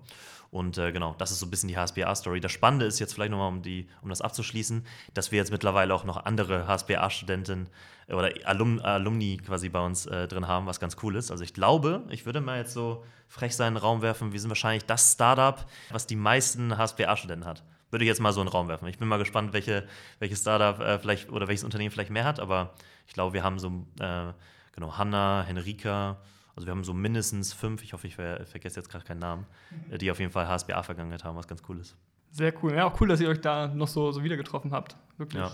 Und 0.54 0.78
äh, 0.78 0.92
genau, 0.92 1.16
das 1.18 1.32
ist 1.32 1.40
so 1.40 1.46
ein 1.46 1.50
bisschen 1.50 1.68
die 1.68 1.76
HSBA-Story. 1.76 2.40
Das 2.40 2.52
Spannende 2.52 2.86
ist 2.86 3.00
jetzt 3.00 3.12
vielleicht 3.12 3.32
nochmal, 3.32 3.48
um, 3.48 3.60
um 4.02 4.08
das 4.08 4.20
abzuschließen, 4.20 4.86
dass 5.12 5.32
wir 5.32 5.38
jetzt 5.38 5.50
mittlerweile 5.50 5.92
auch 5.92 6.04
noch 6.04 6.26
andere 6.26 6.68
HSBA-Studenten 6.68 7.68
oder 8.06 8.30
Alum, 8.44 8.78
Alumni 8.80 9.38
quasi 9.38 9.68
bei 9.68 9.84
uns 9.84 10.06
äh, 10.06 10.28
drin 10.28 10.46
haben, 10.46 10.66
was 10.66 10.78
ganz 10.78 10.96
cool 11.02 11.16
ist. 11.16 11.32
Also 11.32 11.42
ich 11.42 11.54
glaube, 11.54 12.04
ich 12.08 12.24
würde 12.24 12.40
mal 12.40 12.58
jetzt 12.58 12.72
so 12.72 13.02
frech 13.26 13.56
seinen 13.56 13.76
Raum 13.76 14.00
werfen, 14.00 14.32
wir 14.32 14.38
sind 14.38 14.48
wahrscheinlich 14.48 14.84
das 14.84 15.14
Startup, 15.14 15.66
was 15.90 16.06
die 16.06 16.14
meisten 16.14 16.78
HSBA-Studenten 16.78 17.46
hat. 17.46 17.64
Würde 17.90 18.04
ich 18.04 18.08
jetzt 18.08 18.20
mal 18.20 18.32
so 18.32 18.40
in 18.40 18.46
den 18.46 18.52
Raum 18.52 18.68
werfen. 18.68 18.86
Ich 18.86 18.98
bin 18.98 19.08
mal 19.08 19.18
gespannt, 19.18 19.54
welche, 19.54 19.88
welches 20.20 20.42
Startup 20.42 20.78
äh, 20.78 21.00
vielleicht 21.00 21.32
oder 21.32 21.48
welches 21.48 21.64
Unternehmen 21.64 21.90
vielleicht 21.90 22.10
mehr 22.10 22.24
hat, 22.24 22.38
aber 22.38 22.74
ich 23.08 23.12
glaube, 23.12 23.32
wir 23.32 23.42
haben 23.42 23.58
so, 23.58 23.84
äh, 23.98 24.32
genau, 24.70 24.96
Hanna, 24.98 25.42
Henrika, 25.48 26.18
also 26.56 26.66
wir 26.66 26.70
haben 26.70 26.84
so 26.84 26.94
mindestens 26.94 27.52
fünf, 27.52 27.82
ich 27.82 27.92
hoffe, 27.92 28.06
ich 28.06 28.14
ver 28.16 28.44
vergesse 28.46 28.80
jetzt 28.80 28.88
gerade 28.88 29.04
keinen 29.04 29.20
Namen, 29.20 29.46
äh, 29.90 29.98
die 29.98 30.10
auf 30.10 30.20
jeden 30.20 30.30
Fall 30.30 30.48
HSBA-Vergangenheit 30.48 31.24
haben, 31.24 31.36
was 31.36 31.48
ganz 31.48 31.62
cool 31.68 31.80
ist. 31.80 31.96
Sehr 32.30 32.52
cool. 32.62 32.74
Ja, 32.74 32.86
auch 32.86 33.00
cool, 33.00 33.08
dass 33.08 33.20
ihr 33.20 33.28
euch 33.28 33.40
da 33.40 33.68
noch 33.68 33.88
so, 33.88 34.10
so 34.12 34.24
wieder 34.24 34.36
getroffen 34.36 34.72
habt. 34.72 34.96
Wirklich, 35.18 35.42
ja. 35.42 35.52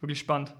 wirklich 0.00 0.18
spannend. 0.18 0.54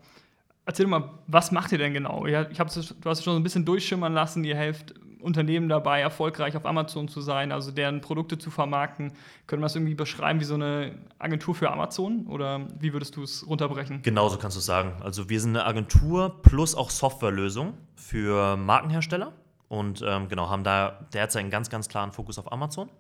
Erzähl 0.65 0.87
mal, 0.87 1.11
was 1.27 1.51
macht 1.51 1.73
ihr 1.73 1.79
denn 1.79 1.95
genau? 1.95 2.27
Ich 2.27 2.35
hab, 2.35 2.51
du 2.51 2.61
hast 2.61 2.77
es 2.77 3.25
schon 3.25 3.33
so 3.33 3.41
ein 3.41 3.43
bisschen 3.43 3.65
durchschimmern 3.65 4.13
lassen, 4.13 4.45
ihr 4.45 4.55
helft 4.55 4.95
Unternehmen 5.21 5.69
dabei, 5.69 6.01
erfolgreich 6.01 6.57
auf 6.57 6.67
Amazon 6.67 7.09
zu 7.09 7.21
sein, 7.21 7.53
also 7.53 7.71
deren 7.71 8.01
Produkte 8.01 8.39
zu 8.39 8.51
vermarkten. 8.51 9.13
Können 9.47 9.63
wir 9.63 9.65
das 9.65 9.75
irgendwie 9.75 9.95
beschreiben 9.95 10.41
wie 10.41 10.45
so 10.45 10.55
eine 10.55 10.95
Agentur 11.19 11.55
für 11.55 11.71
Amazon 11.71 12.27
oder 12.27 12.67
wie 12.79 12.93
würdest 12.93 13.17
du 13.17 13.23
es 13.23 13.47
runterbrechen? 13.47 14.03
Genauso 14.03 14.39
kannst 14.39 14.57
du 14.57 14.61
es 14.61 14.67
sagen. 14.67 14.93
Also 15.03 15.29
wir 15.29 15.41
sind 15.41 15.57
eine 15.57 15.65
Agentur 15.65 16.41
plus 16.43 16.75
auch 16.75 16.91
Softwarelösung 16.91 17.75
für 17.97 18.57
Markenhersteller 18.57 19.33
und 19.69 20.03
ähm, 20.07 20.29
genau 20.29 20.49
haben 20.49 20.65
da 20.65 21.07
derzeit 21.13 21.41
einen 21.41 21.51
ganz, 21.51 21.71
ganz 21.71 21.89
klaren 21.89 22.13
Fokus 22.13 22.39
auf 22.39 22.51
Amazon. 22.51 22.91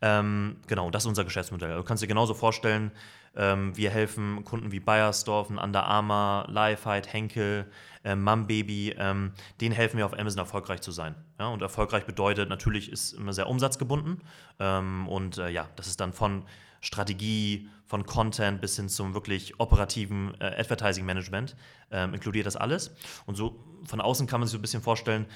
Ähm, 0.00 0.56
genau, 0.66 0.90
das 0.90 1.04
ist 1.04 1.08
unser 1.08 1.24
Geschäftsmodell. 1.24 1.76
Du 1.76 1.82
kannst 1.82 2.02
dir 2.02 2.06
genauso 2.06 2.34
vorstellen, 2.34 2.92
ähm, 3.36 3.76
wir 3.76 3.90
helfen 3.90 4.44
Kunden 4.44 4.72
wie 4.72 4.80
Bayersdorf, 4.80 5.50
Under 5.50 5.84
Armour, 5.84 6.46
Lifehide, 6.48 7.08
Henkel, 7.08 7.66
äh, 8.04 8.14
Mum 8.14 8.46
Baby, 8.46 8.94
ähm, 8.98 9.32
denen 9.60 9.74
helfen 9.74 9.98
wir 9.98 10.06
auf 10.06 10.18
Amazon 10.18 10.38
erfolgreich 10.38 10.80
zu 10.80 10.92
sein. 10.92 11.14
Ja, 11.38 11.48
und 11.48 11.62
erfolgreich 11.62 12.04
bedeutet 12.04 12.48
natürlich, 12.48 12.90
ist 12.90 13.12
immer 13.12 13.32
sehr 13.32 13.48
umsatzgebunden. 13.48 14.22
Ähm, 14.58 15.08
und 15.08 15.38
äh, 15.38 15.50
ja, 15.50 15.68
das 15.76 15.86
ist 15.86 16.00
dann 16.00 16.12
von 16.12 16.44
Strategie, 16.80 17.68
von 17.86 18.04
Content 18.04 18.60
bis 18.60 18.76
hin 18.76 18.88
zum 18.88 19.14
wirklich 19.14 19.58
operativen 19.58 20.34
äh, 20.40 20.60
Advertising 20.60 21.04
Management, 21.04 21.56
ähm, 21.90 22.14
inkludiert 22.14 22.46
das 22.46 22.56
alles. 22.56 22.94
Und 23.26 23.36
so 23.36 23.58
von 23.84 24.00
außen 24.00 24.26
kann 24.26 24.40
man 24.40 24.46
sich 24.46 24.52
so 24.52 24.58
ein 24.58 24.62
bisschen 24.62 24.82
vorstellen, 24.82 25.26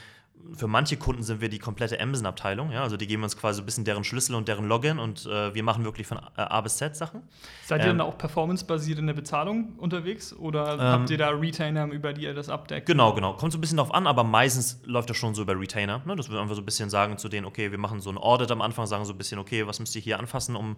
für 0.55 0.67
manche 0.67 0.97
Kunden 0.97 1.23
sind 1.23 1.41
wir 1.41 1.49
die 1.49 1.59
komplette 1.59 2.01
Amazon-Abteilung. 2.01 2.71
Ja? 2.73 2.83
Also 2.83 2.97
die 2.97 3.07
geben 3.07 3.23
uns 3.23 3.37
quasi 3.37 3.63
ein 3.63 3.65
bisschen 3.65 3.85
deren 3.85 4.05
Schlüssel 4.05 4.35
und 4.35 4.49
deren 4.49 4.67
Login 4.67 4.99
und 4.99 5.27
äh, 5.27 5.55
wir 5.55 5.63
machen 5.63 5.85
wirklich 5.85 6.07
von 6.07 6.19
A 6.37 6.61
bis 6.61 6.77
Z 6.77 6.97
Sachen. 6.97 7.23
Seid 7.65 7.81
ihr 7.81 7.91
ähm, 7.91 7.99
dann 7.99 8.07
auch 8.07 8.19
performance-basiert 8.19 8.99
in 8.99 9.07
der 9.07 9.15
Bezahlung 9.15 9.75
unterwegs 9.79 10.33
oder 10.35 10.75
ähm, 10.75 10.81
habt 10.81 11.11
ihr 11.11 11.19
da 11.19 11.31
Retainer, 11.31 11.87
über 11.87 12.13
die 12.13 12.23
ihr 12.23 12.35
das 12.35 12.49
abdeckt? 12.49 12.87
Genau, 12.87 13.15
genau. 13.15 13.35
Kommt 13.35 13.53
so 13.53 13.59
ein 13.59 13.61
bisschen 13.61 13.77
darauf 13.79 13.95
an, 13.95 14.07
aber 14.07 14.25
meistens 14.25 14.81
läuft 14.85 15.11
das 15.11 15.17
schon 15.17 15.35
so 15.35 15.43
über 15.43 15.59
Retainer. 15.59 16.03
Ne? 16.05 16.17
Das 16.17 16.31
wir 16.31 16.41
einfach 16.41 16.55
so 16.55 16.63
ein 16.63 16.67
bisschen 16.67 16.91
sagen 16.91 17.19
zu 17.19 17.29
denen, 17.29 17.47
okay, 17.47 17.71
wir 17.71 17.79
machen 17.79 18.01
so 18.01 18.11
ein 18.11 18.19
Audit 18.19 18.51
am 18.51 18.63
Anfang, 18.63 18.87
sagen 18.87 19.05
so 19.05 19.13
ein 19.13 19.19
bisschen, 19.19 19.39
okay, 19.39 19.67
was 19.67 19.81
müsst 19.81 19.95
ihr 19.97 20.03
hier 20.03 20.19
anfassen, 20.19 20.57
um 20.57 20.77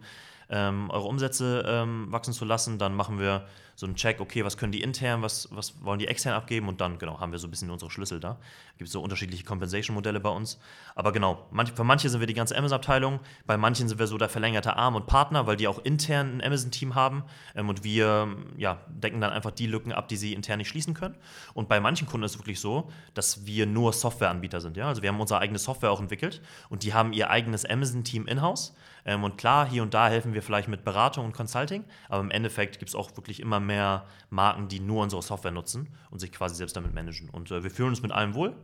ähm, 0.51 0.91
eure 0.91 1.07
Umsätze 1.07 1.65
ähm, 1.67 2.07
wachsen 2.11 2.33
zu 2.33 2.45
lassen. 2.45 2.79
Dann 2.79 2.95
machen 2.95 3.19
wir 3.19 3.47
so 3.77 3.87
einen 3.87 3.97
Check, 3.97 4.21
okay, 4.21 4.45
was 4.45 4.57
können 4.57 4.73
die 4.73 4.83
intern, 4.83 5.23
was, 5.23 5.49
was 5.51 5.83
wollen 5.83 5.99
die 5.99 6.07
extern 6.07 6.35
abgeben 6.35 6.69
und 6.69 6.81
dann, 6.81 6.99
genau, 6.99 7.19
haben 7.19 7.33
wir 7.33 7.39
so 7.39 7.49
ein 7.49 7.51
bisschen 7.51 7.71
unsere 7.71 7.91
Schlüssel 7.91 8.21
da. 8.21 8.39
Gibt 8.79 8.91
so 8.91 9.03
unterschiedliche 9.03 9.45
Compensation-Modelle 9.45 10.21
bei 10.21 10.31
uns. 10.31 10.61
Aber 10.95 11.13
genau, 11.13 11.47
manch, 11.51 11.73
für 11.73 11.83
manche 11.83 12.09
sind 12.09 12.21
wir 12.21 12.27
die 12.27 12.35
ganze 12.35 12.57
Amazon-Abteilung, 12.57 13.21
bei 13.47 13.57
manchen 13.57 13.89
sind 13.89 13.99
wir 13.99 14.07
so 14.07 14.17
der 14.17 14.29
verlängerte 14.29 14.77
Arm 14.77 14.95
und 14.95 15.07
Partner, 15.07 15.47
weil 15.47 15.57
die 15.57 15.67
auch 15.67 15.81
intern 15.85 16.39
ein 16.39 16.45
Amazon-Team 16.45 16.95
haben 16.95 17.25
ähm, 17.57 17.69
und 17.69 17.83
wir 17.83 18.29
ja, 18.57 18.81
decken 18.89 19.21
dann 19.21 19.33
einfach 19.33 19.51
die 19.51 19.67
Lücken 19.67 19.93
ab, 19.93 20.09
die 20.09 20.17
sie 20.17 20.35
intern 20.35 20.59
nicht 20.59 20.69
schließen 20.69 20.95
können. 20.95 21.17
Und 21.53 21.69
bei 21.69 21.81
manchen 21.81 22.07
Kunden 22.07 22.25
ist 22.25 22.33
es 22.33 22.39
wirklich 22.39 22.61
so, 22.61 22.91
dass 23.15 23.45
wir 23.45 23.67
nur 23.67 23.93
Softwareanbieter 23.93 24.61
sind. 24.61 24.77
Ja? 24.77 24.87
Also 24.87 25.03
wir 25.03 25.09
haben 25.09 25.21
unsere 25.21 25.41
eigene 25.41 25.59
Software 25.59 25.91
auch 25.91 26.01
entwickelt 26.01 26.41
und 26.69 26.85
die 26.85 26.95
haben 26.95 27.13
ihr 27.13 27.31
eigenes 27.31 27.65
Amazon-Team 27.65 28.27
in-house. 28.29 28.75
Ähm, 29.05 29.25
und 29.25 29.37
klar, 29.37 29.69
hier 29.69 29.83
und 29.83 29.95
da 29.95 30.09
helfen 30.09 30.35
wir 30.35 30.43
vielleicht 30.43 30.69
mit 30.69 30.85
Beratung 30.85 31.27
und 31.27 31.33
Consulting, 31.33 31.85
aber 32.09 32.23
im 32.23 32.31
Endeffekt 32.31 32.79
gibt 32.79 32.89
es 32.89 32.95
auch 32.95 33.17
wirklich 33.17 33.41
immer 33.41 33.61
mehr 33.61 34.07
Marken, 34.31 34.69
die 34.69 34.81
nur 34.81 35.03
unsere 35.03 35.23
Software 35.23 35.51
nutzen 35.51 35.89
und 36.11 36.21
sich 36.21 36.33
quasi 36.33 36.55
selbst 36.55 36.77
damit 36.77 36.95
managen. 36.95 37.29
Und 37.29 37.51
äh, 37.51 37.63
wir 37.63 37.71
fühlen 37.71 37.91
uns 37.91 38.03
mit 38.03 38.13
allem 38.13 38.35
wohl. 38.35 38.55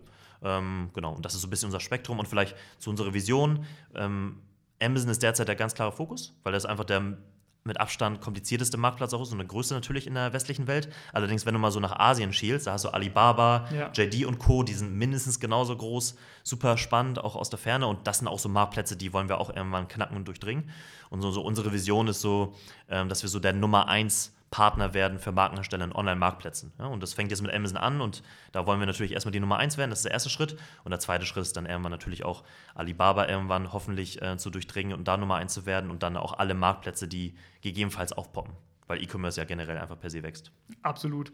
Ähm, 0.42 0.90
genau, 0.94 1.12
und 1.12 1.24
das 1.24 1.34
ist 1.34 1.42
so 1.42 1.46
ein 1.46 1.50
bisschen 1.50 1.66
unser 1.66 1.80
Spektrum. 1.80 2.18
Und 2.18 2.28
vielleicht 2.28 2.56
zu 2.78 2.90
unserer 2.90 3.12
Vision. 3.12 3.64
Ähm, 3.94 4.40
Amazon 4.82 5.10
ist 5.10 5.22
derzeit 5.22 5.48
der 5.48 5.56
ganz 5.56 5.74
klare 5.74 5.92
Fokus, 5.92 6.34
weil 6.42 6.52
das 6.52 6.64
einfach 6.64 6.84
der 6.84 7.18
mit 7.64 7.78
Abstand 7.78 8.20
komplizierteste 8.20 8.76
Marktplatz 8.76 9.12
auch 9.12 9.22
ist 9.22 9.32
und 9.32 9.40
eine 9.40 9.46
Größe 9.46 9.74
natürlich 9.74 10.06
in 10.06 10.14
der 10.14 10.32
westlichen 10.32 10.66
Welt. 10.66 10.88
Allerdings, 11.12 11.44
wenn 11.44 11.54
du 11.54 11.60
mal 11.60 11.70
so 11.70 11.80
nach 11.80 11.98
Asien 11.98 12.32
schielst, 12.32 12.66
da 12.66 12.72
hast 12.72 12.84
du 12.84 12.88
Alibaba, 12.88 13.68
ja. 13.74 13.90
JD 13.92 14.24
und 14.24 14.38
Co., 14.38 14.62
die 14.62 14.72
sind 14.72 14.94
mindestens 14.94 15.40
genauso 15.40 15.76
groß, 15.76 16.16
super 16.42 16.78
spannend, 16.78 17.18
auch 17.18 17.36
aus 17.36 17.50
der 17.50 17.58
Ferne. 17.58 17.86
Und 17.86 18.06
das 18.06 18.18
sind 18.18 18.28
auch 18.28 18.38
so 18.38 18.48
Marktplätze, 18.48 18.96
die 18.96 19.12
wollen 19.12 19.28
wir 19.28 19.38
auch 19.38 19.54
irgendwann 19.54 19.88
knacken 19.88 20.16
und 20.16 20.26
durchdringen. 20.26 20.70
Und 21.10 21.20
so, 21.20 21.30
so 21.30 21.42
unsere 21.42 21.72
Vision 21.72 22.08
ist 22.08 22.20
so, 22.20 22.54
ähm, 22.88 23.08
dass 23.08 23.22
wir 23.22 23.28
so 23.28 23.40
der 23.40 23.52
Nummer 23.52 23.88
eins 23.88 24.32
Partner 24.50 24.94
werden 24.94 25.20
für 25.20 25.30
Markenhersteller 25.30 25.84
in 25.84 25.92
Online-Marktplätzen. 25.92 26.72
Ja, 26.78 26.86
und 26.86 27.02
das 27.02 27.14
fängt 27.14 27.30
jetzt 27.30 27.40
mit 27.40 27.52
Amazon 27.54 27.76
an 27.76 28.00
und 28.00 28.22
da 28.50 28.66
wollen 28.66 28.80
wir 28.80 28.86
natürlich 28.86 29.12
erstmal 29.12 29.32
die 29.32 29.40
Nummer 29.40 29.58
eins 29.58 29.78
werden, 29.78 29.90
das 29.90 30.00
ist 30.00 30.04
der 30.04 30.12
erste 30.12 30.28
Schritt. 30.28 30.56
Und 30.82 30.90
der 30.90 30.98
zweite 30.98 31.24
Schritt 31.24 31.42
ist 31.42 31.56
dann 31.56 31.66
irgendwann 31.66 31.92
natürlich 31.92 32.24
auch 32.24 32.42
Alibaba 32.74 33.28
irgendwann 33.28 33.72
hoffentlich 33.72 34.20
äh, 34.22 34.36
zu 34.38 34.50
durchdringen 34.50 34.92
und 34.92 35.06
da 35.06 35.16
Nummer 35.16 35.36
eins 35.36 35.54
zu 35.54 35.66
werden 35.66 35.90
und 35.90 36.02
dann 36.02 36.16
auch 36.16 36.38
alle 36.38 36.54
Marktplätze, 36.54 37.06
die 37.06 37.34
gegebenenfalls 37.60 38.12
aufpoppen, 38.12 38.54
weil 38.88 39.00
E-Commerce 39.02 39.40
ja 39.40 39.44
generell 39.44 39.78
einfach 39.78 39.98
per 39.98 40.10
se 40.10 40.22
wächst. 40.24 40.50
Absolut. 40.82 41.32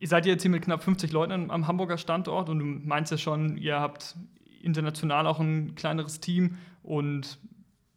Ihr 0.00 0.08
seid 0.08 0.24
jetzt 0.24 0.42
hier 0.42 0.50
mit 0.50 0.62
knapp 0.62 0.82
50 0.82 1.12
Leuten 1.12 1.50
am 1.50 1.66
Hamburger 1.66 1.98
Standort 1.98 2.48
und 2.48 2.60
du 2.60 2.64
meinst 2.64 3.10
ja 3.10 3.18
schon, 3.18 3.58
ihr 3.58 3.78
habt 3.78 4.16
international 4.62 5.26
auch 5.26 5.40
ein 5.40 5.74
kleineres 5.74 6.20
Team 6.20 6.56
und 6.82 7.38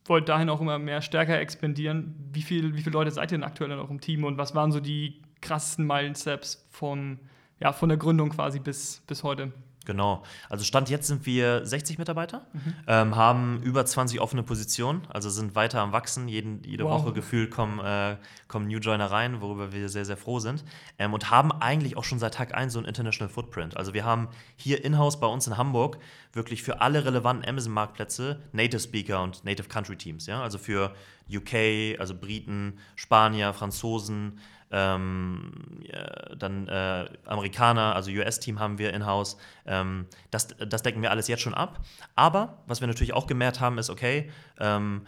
wollt 0.05 0.29
dahin 0.29 0.49
auch 0.49 0.61
immer 0.61 0.79
mehr 0.79 1.01
stärker 1.01 1.39
expandieren. 1.39 2.15
Wie, 2.33 2.41
viel, 2.41 2.75
wie 2.75 2.81
viele 2.81 2.93
Leute 2.93 3.11
seid 3.11 3.31
ihr 3.31 3.37
denn 3.37 3.43
aktuell 3.43 3.75
noch 3.75 3.89
im 3.89 4.01
Team 4.01 4.23
und 4.23 4.37
was 4.37 4.55
waren 4.55 4.71
so 4.71 4.79
die 4.79 5.21
krassesten 5.41 5.85
Meilensteps 5.85 6.67
von, 6.69 7.19
ja, 7.59 7.73
von 7.73 7.89
der 7.89 7.97
Gründung 7.97 8.29
quasi 8.29 8.59
bis, 8.59 9.03
bis 9.07 9.23
heute? 9.23 9.51
Genau. 9.85 10.21
Also 10.47 10.63
Stand 10.63 10.89
jetzt 10.89 11.07
sind 11.07 11.25
wir 11.25 11.65
60 11.65 11.97
Mitarbeiter, 11.97 12.45
mhm. 12.53 12.73
ähm, 12.85 13.15
haben 13.15 13.63
über 13.63 13.83
20 13.83 14.21
offene 14.21 14.43
Positionen, 14.43 15.01
also 15.09 15.29
sind 15.31 15.55
weiter 15.55 15.81
am 15.81 15.91
Wachsen. 15.91 16.27
Jeden, 16.27 16.63
jede 16.63 16.83
wow. 16.83 17.01
Woche 17.01 17.13
gefühlt 17.13 17.49
kommen, 17.49 17.79
äh, 17.79 18.17
kommen 18.47 18.67
New 18.67 18.77
Joiner 18.77 19.09
rein, 19.09 19.41
worüber 19.41 19.73
wir 19.73 19.89
sehr, 19.89 20.05
sehr 20.05 20.17
froh 20.17 20.39
sind. 20.39 20.63
Ähm, 20.99 21.13
und 21.13 21.31
haben 21.31 21.51
eigentlich 21.51 21.97
auch 21.97 22.03
schon 22.03 22.19
seit 22.19 22.35
Tag 22.35 22.53
1 22.53 22.73
so 22.73 22.79
ein 22.79 22.85
International 22.85 23.33
Footprint. 23.33 23.75
Also 23.75 23.95
wir 23.95 24.05
haben 24.05 24.27
hier 24.55 24.85
in-house 24.85 25.19
bei 25.19 25.27
uns 25.27 25.47
in 25.47 25.57
Hamburg 25.57 25.97
wirklich 26.33 26.61
für 26.61 26.81
alle 26.81 27.03
relevanten 27.03 27.47
Amazon-Marktplätze 27.47 28.39
Native 28.51 28.79
Speaker 28.79 29.23
und 29.23 29.43
Native 29.43 29.67
Country 29.67 29.95
Teams. 29.95 30.27
Ja? 30.27 30.43
Also 30.43 30.59
für 30.59 30.93
UK, 31.31 31.99
also 31.99 32.13
Briten, 32.13 32.77
Spanier, 32.95 33.53
Franzosen, 33.53 34.39
ähm, 34.71 35.51
dann 36.37 36.67
äh, 36.67 37.09
Amerikaner, 37.25 37.95
also 37.95 38.11
US-Team 38.11 38.59
haben 38.59 38.77
wir 38.77 38.93
in-house. 38.93 39.37
Ähm, 39.65 40.05
das, 40.29 40.47
das 40.47 40.83
decken 40.83 41.01
wir 41.01 41.11
alles 41.11 41.27
jetzt 41.27 41.41
schon 41.41 41.53
ab. 41.53 41.79
Aber 42.15 42.59
was 42.67 42.81
wir 42.81 42.87
natürlich 42.87 43.13
auch 43.13 43.27
gemerkt 43.27 43.59
haben, 43.59 43.77
ist, 43.77 43.89
okay, 43.89 44.31
ähm, 44.59 45.03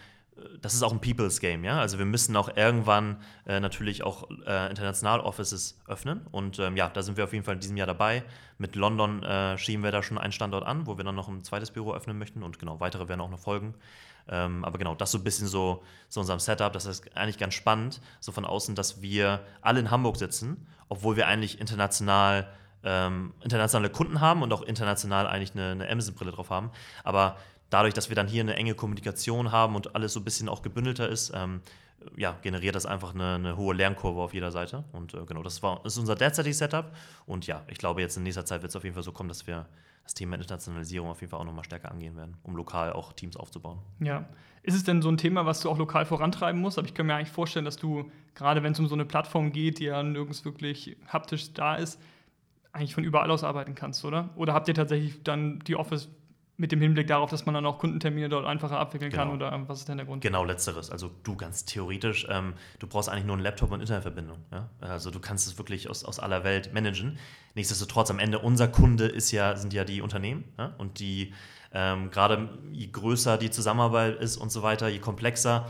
das 0.62 0.74
ist 0.74 0.84
auch 0.84 0.92
ein 0.92 1.00
People's 1.00 1.40
Game, 1.40 1.64
ja. 1.64 1.80
Also 1.80 2.00
wir 2.00 2.06
müssen 2.06 2.36
auch 2.36 2.56
irgendwann 2.56 3.18
äh, 3.46 3.60
natürlich 3.60 4.04
auch 4.04 4.30
äh, 4.46 4.70
international 4.70 5.20
Offices 5.20 5.80
öffnen. 5.88 6.26
Und 6.32 6.60
ähm, 6.60 6.76
ja, 6.76 6.90
da 6.90 7.02
sind 7.02 7.18
wir 7.18 7.24
auf 7.24 7.34
jeden 7.34 7.46
Fall 7.46 7.56
in 7.56 7.60
diesem 7.60 7.78
Jahr 7.78 7.88
dabei. 7.88 8.24
Mit 8.58 8.76
London 8.76 9.24
äh, 9.24 9.58
schieben 9.58 9.84
wir 9.84 9.92
da 9.92 10.02
schon 10.02 10.18
einen 10.18 10.32
Standort 10.32 10.66
an, 10.66 10.88
wo 10.88 10.98
wir 10.98 11.04
dann 11.04 11.16
noch 11.16 11.28
ein 11.28 11.44
zweites 11.44 11.72
Büro 11.72 11.94
öffnen 11.94 12.18
möchten. 12.18 12.44
Und 12.44 12.60
genau, 12.60 12.80
weitere 12.80 13.08
werden 13.08 13.22
auch 13.22 13.30
noch 13.30 13.40
folgen. 13.40 13.76
Ähm, 14.28 14.64
aber 14.64 14.78
genau, 14.78 14.96
das 14.96 15.12
so 15.12 15.18
ein 15.18 15.24
bisschen 15.24 15.48
so, 15.48 15.84
so 16.10 16.20
unserem 16.20 16.40
Setup. 16.40 16.72
Das 16.72 16.86
ist 16.86 17.16
eigentlich 17.16 17.38
ganz 17.38 17.54
spannend, 17.54 18.02
so 18.20 18.32
von 18.32 18.46
außen, 18.46 18.76
dass 18.76 19.02
wir 19.02 19.42
alle 19.62 19.80
in 19.80 19.92
Hamburg 19.92 20.18
sitzen, 20.18 20.68
obwohl 20.90 21.16
wir 21.16 21.28
eigentlich 21.28 21.60
international 21.60 22.48
ähm, 22.84 23.34
internationale 23.42 23.90
Kunden 23.90 24.20
haben 24.22 24.42
und 24.42 24.52
auch 24.52 24.62
international 24.62 25.28
eigentlich 25.28 25.54
eine, 25.54 25.72
eine 25.72 25.90
Amazon-Brille 25.90 26.32
drauf 26.32 26.50
haben. 26.50 26.72
Aber 27.04 27.38
dadurch, 27.70 27.94
dass 27.94 28.10
wir 28.10 28.16
dann 28.16 28.28
hier 28.28 28.42
eine 28.42 28.56
enge 28.56 28.76
Kommunikation 28.76 29.52
haben 29.52 29.76
und 29.76 29.96
alles 29.96 30.14
so 30.14 30.20
ein 30.20 30.24
bisschen 30.24 30.50
auch 30.50 30.62
gebündelter 30.62 31.08
ist, 31.08 31.32
ähm, 31.34 31.62
ja, 32.18 32.38
generiert 32.42 32.76
das 32.76 32.86
einfach 32.86 33.14
eine, 33.14 33.36
eine, 33.36 33.58
hohe 33.58 33.74
Lernkurve 33.74 34.22
auf 34.22 34.34
jeder 34.34 34.52
Seite. 34.52 34.84
Und 34.92 35.14
äh, 35.14 35.26
genau, 35.26 35.42
das, 35.42 35.64
war, 35.64 35.80
das 35.84 35.94
ist 35.94 36.00
unser 36.00 36.16
derzeitiges 36.16 36.58
Setup. 36.58 36.94
Und 37.26 37.48
ja, 37.48 37.64
ich 37.68 37.78
glaube, 37.78 38.02
jetzt 38.02 38.18
in 38.18 38.24
nächster 38.24 38.46
Zeit 38.46 38.62
wird 38.62 38.72
es 38.72 38.76
auf 38.76 38.84
jeden 38.84 38.94
Fall 38.94 39.04
so 39.04 39.14
kommen, 39.14 39.30
dass 39.30 39.48
wir 39.48 39.66
das 40.04 40.14
Thema 40.14 40.36
Internationalisierung 40.36 41.10
auf 41.10 41.22
jeden 41.22 41.32
Fall 41.32 41.40
auch 41.40 41.46
nochmal 41.46 41.64
stärker 41.64 41.92
angehen 41.92 42.16
werden, 42.16 42.38
um 42.44 42.56
lokal 42.56 42.94
auch 42.94 43.14
Teams 43.14 43.38
aufzubauen. 43.38 43.80
Ja. 44.00 44.28
Ist 44.62 44.76
es 44.76 44.84
denn 44.84 45.02
so 45.02 45.10
ein 45.10 45.18
Thema, 45.18 45.46
was 45.46 45.62
du 45.62 45.70
auch 45.70 45.78
lokal 45.78 46.06
vorantreiben 46.06 46.60
musst? 46.60 46.78
Aber 46.78 46.88
ich 46.88 46.94
kann 46.94 47.06
mir 47.06 47.16
eigentlich 47.16 47.32
vorstellen, 47.32 47.66
dass 47.66 47.78
du, 47.78 48.10
gerade 48.36 48.64
wenn 48.64 48.74
es 48.74 48.80
um 48.80 48.88
so 48.88 48.96
eine 48.96 49.06
Plattform 49.06 49.52
geht, 49.52 49.80
die 49.80 49.86
ja 49.86 50.04
nirgends 50.04 50.46
wirklich 50.46 50.98
haptisch 51.08 51.54
da 51.54 51.76
ist, 51.76 52.02
eigentlich 52.72 52.96
von 52.96 53.04
überall 53.04 53.30
aus 53.30 53.44
arbeiten 53.44 53.76
kannst, 53.76 54.04
oder? 54.04 54.30
Oder 54.36 54.54
habt 54.54 54.68
ihr 54.68 54.74
tatsächlich 54.74 55.22
dann 55.24 55.60
die 55.60 55.76
Office 55.76 56.10
mit 56.56 56.72
dem 56.72 56.82
Hinblick 56.82 57.08
darauf, 57.08 57.30
dass 57.32 57.46
man 57.46 57.56
dann 57.56 57.66
auch 57.66 57.80
Kundentermine 57.80 58.30
dort 58.30 58.46
einfacher 58.46 58.78
abwickeln 58.78 59.10
genau. 59.10 59.24
kann 59.24 59.34
oder 59.34 59.68
was 59.68 59.80
ist 59.80 59.90
denn 59.90 59.98
der 59.98 60.06
Grund? 60.06 60.22
Genau, 60.22 60.44
letzteres. 60.44 60.92
Also 60.92 61.10
du 61.24 61.36
ganz 61.36 61.66
theoretisch, 61.66 62.28
ähm, 62.30 62.54
du 62.80 62.88
brauchst 62.88 63.10
eigentlich 63.10 63.26
nur 63.26 63.36
einen 63.36 63.44
Laptop 63.44 63.72
und 63.72 63.82
Internetverbindung. 63.82 64.38
Ja? 64.52 64.70
Also 64.80 65.10
du 65.10 65.20
kannst 65.20 65.48
es 65.48 65.58
wirklich 65.58 65.90
aus, 65.90 66.04
aus 66.04 66.20
aller 66.20 66.44
Welt 66.44 66.72
managen. 66.74 67.18
Nichtsdestotrotz, 67.56 68.12
am 68.12 68.20
Ende 68.20 68.40
unser 68.40 68.68
Kunde 68.68 69.08
ist 69.08 69.32
ja, 69.32 69.56
sind 69.56 69.74
ja 69.74 69.84
die 69.84 70.02
Unternehmen 70.02 70.44
ja? 70.58 70.76
und 70.78 71.00
die 71.00 71.34
ähm, 71.74 72.12
gerade 72.12 72.50
je 72.72 72.88
größer 72.88 73.38
die 73.38 73.50
Zusammenarbeit 73.50 74.22
ist 74.22 74.38
und 74.38 74.52
so 74.52 74.62
weiter, 74.62 74.88
je 74.90 75.00
komplexer, 75.00 75.68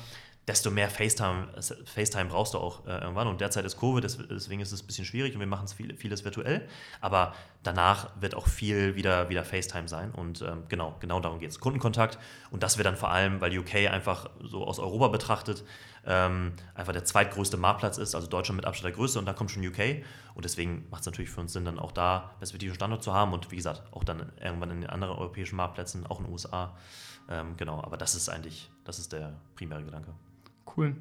desto 0.47 0.71
mehr 0.71 0.89
FaceTime, 0.89 1.47
FaceTime 1.85 2.25
brauchst 2.25 2.53
du 2.53 2.57
auch 2.57 2.85
äh, 2.85 2.97
irgendwann. 2.99 3.27
Und 3.27 3.39
derzeit 3.39 3.63
ist 3.63 3.79
Covid, 3.79 4.03
deswegen 4.03 4.61
ist 4.61 4.73
es 4.73 4.83
ein 4.83 4.87
bisschen 4.87 5.05
schwierig 5.05 5.33
und 5.33 5.39
wir 5.39 5.47
machen 5.47 5.65
es 5.65 5.73
viel, 5.73 5.95
vieles 5.95 6.25
virtuell. 6.25 6.67
Aber 6.99 7.33
danach 7.63 8.09
wird 8.19 8.35
auch 8.35 8.47
viel 8.47 8.95
wieder, 8.95 9.29
wieder 9.29 9.45
FaceTime 9.45 9.87
sein. 9.87 10.11
Und 10.11 10.41
ähm, 10.41 10.63
genau, 10.67 10.95
genau 10.99 11.21
darum 11.21 11.39
geht 11.39 11.51
es. 11.51 11.59
Kundenkontakt. 11.59 12.19
Und 12.51 12.61
das 12.61 12.77
wird 12.77 12.85
dann 12.85 12.97
vor 12.97 13.09
allem, 13.09 13.39
weil 13.39 13.57
UK 13.57 13.89
einfach 13.89 14.29
so 14.41 14.65
aus 14.65 14.79
Europa 14.79 15.07
betrachtet, 15.07 15.63
ähm, 16.05 16.51
einfach 16.75 16.91
der 16.91 17.05
zweitgrößte 17.05 17.55
Marktplatz 17.55 17.97
ist, 17.97 18.13
also 18.13 18.27
Deutschland 18.27 18.57
mit 18.57 18.65
Abstand 18.65 18.85
der 18.85 18.91
größte 18.91 19.19
und 19.19 19.25
dann 19.25 19.35
kommt 19.35 19.51
schon 19.51 19.65
UK. 19.65 20.03
Und 20.35 20.43
deswegen 20.43 20.85
macht 20.91 21.01
es 21.01 21.05
natürlich 21.05 21.31
für 21.31 21.39
uns 21.39 21.53
Sinn, 21.53 21.63
dann 21.63 21.79
auch 21.79 21.93
da 21.93 22.31
perspektivischen 22.39 22.75
Standort 22.75 23.01
zu 23.01 23.13
haben 23.13 23.31
und 23.31 23.49
wie 23.51 23.55
gesagt, 23.55 23.83
auch 23.91 24.03
dann 24.03 24.33
irgendwann 24.41 24.71
in 24.71 24.81
den 24.81 24.89
anderen 24.89 25.15
europäischen 25.15 25.55
Marktplätzen, 25.55 26.05
auch 26.05 26.19
in 26.19 26.25
den 26.25 26.33
USA. 26.33 26.75
Ähm, 27.29 27.55
genau, 27.55 27.81
aber 27.81 27.95
das 27.95 28.15
ist 28.15 28.27
eigentlich, 28.27 28.69
das 28.83 28.99
ist 28.99 29.13
der 29.13 29.33
primäre 29.55 29.83
Gedanke. 29.83 30.13
Cool. 30.75 30.95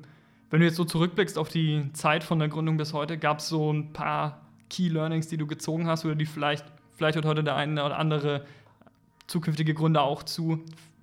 Wenn 0.50 0.60
du 0.60 0.66
jetzt 0.66 0.76
so 0.76 0.84
zurückblickst 0.84 1.38
auf 1.38 1.48
die 1.48 1.90
Zeit 1.94 2.24
von 2.24 2.38
der 2.38 2.48
Gründung 2.48 2.76
bis 2.76 2.92
heute, 2.92 3.16
gab 3.16 3.38
es 3.38 3.48
so 3.48 3.72
ein 3.72 3.92
paar 3.92 4.42
Key 4.68 4.88
Learnings, 4.88 5.28
die 5.28 5.36
du 5.36 5.46
gezogen 5.46 5.86
hast 5.86 6.04
oder 6.04 6.14
die 6.14 6.26
vielleicht, 6.26 6.64
vielleicht 6.94 7.16
hört 7.16 7.24
heute 7.24 7.42
der 7.42 7.56
eine 7.56 7.84
oder 7.84 7.98
andere 7.98 8.46
zukünftige 9.26 9.74
Gründer 9.74 10.02
auch 10.02 10.22
zu. 10.22 10.62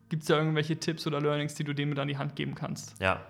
Gibt 0.10 0.24
es 0.24 0.28
da 0.28 0.38
irgendwelche 0.38 0.80
Tipps 0.80 1.06
oder 1.08 1.20
Learnings, 1.20 1.56
die 1.56 1.64
du 1.64 1.74
denen 1.74 1.90
mit 1.90 2.00
an 2.00 2.08
die 2.08 2.18
Hand 2.18 2.36
geben 2.36 2.56
kannst? 2.56 2.96
Ja, 3.00 3.22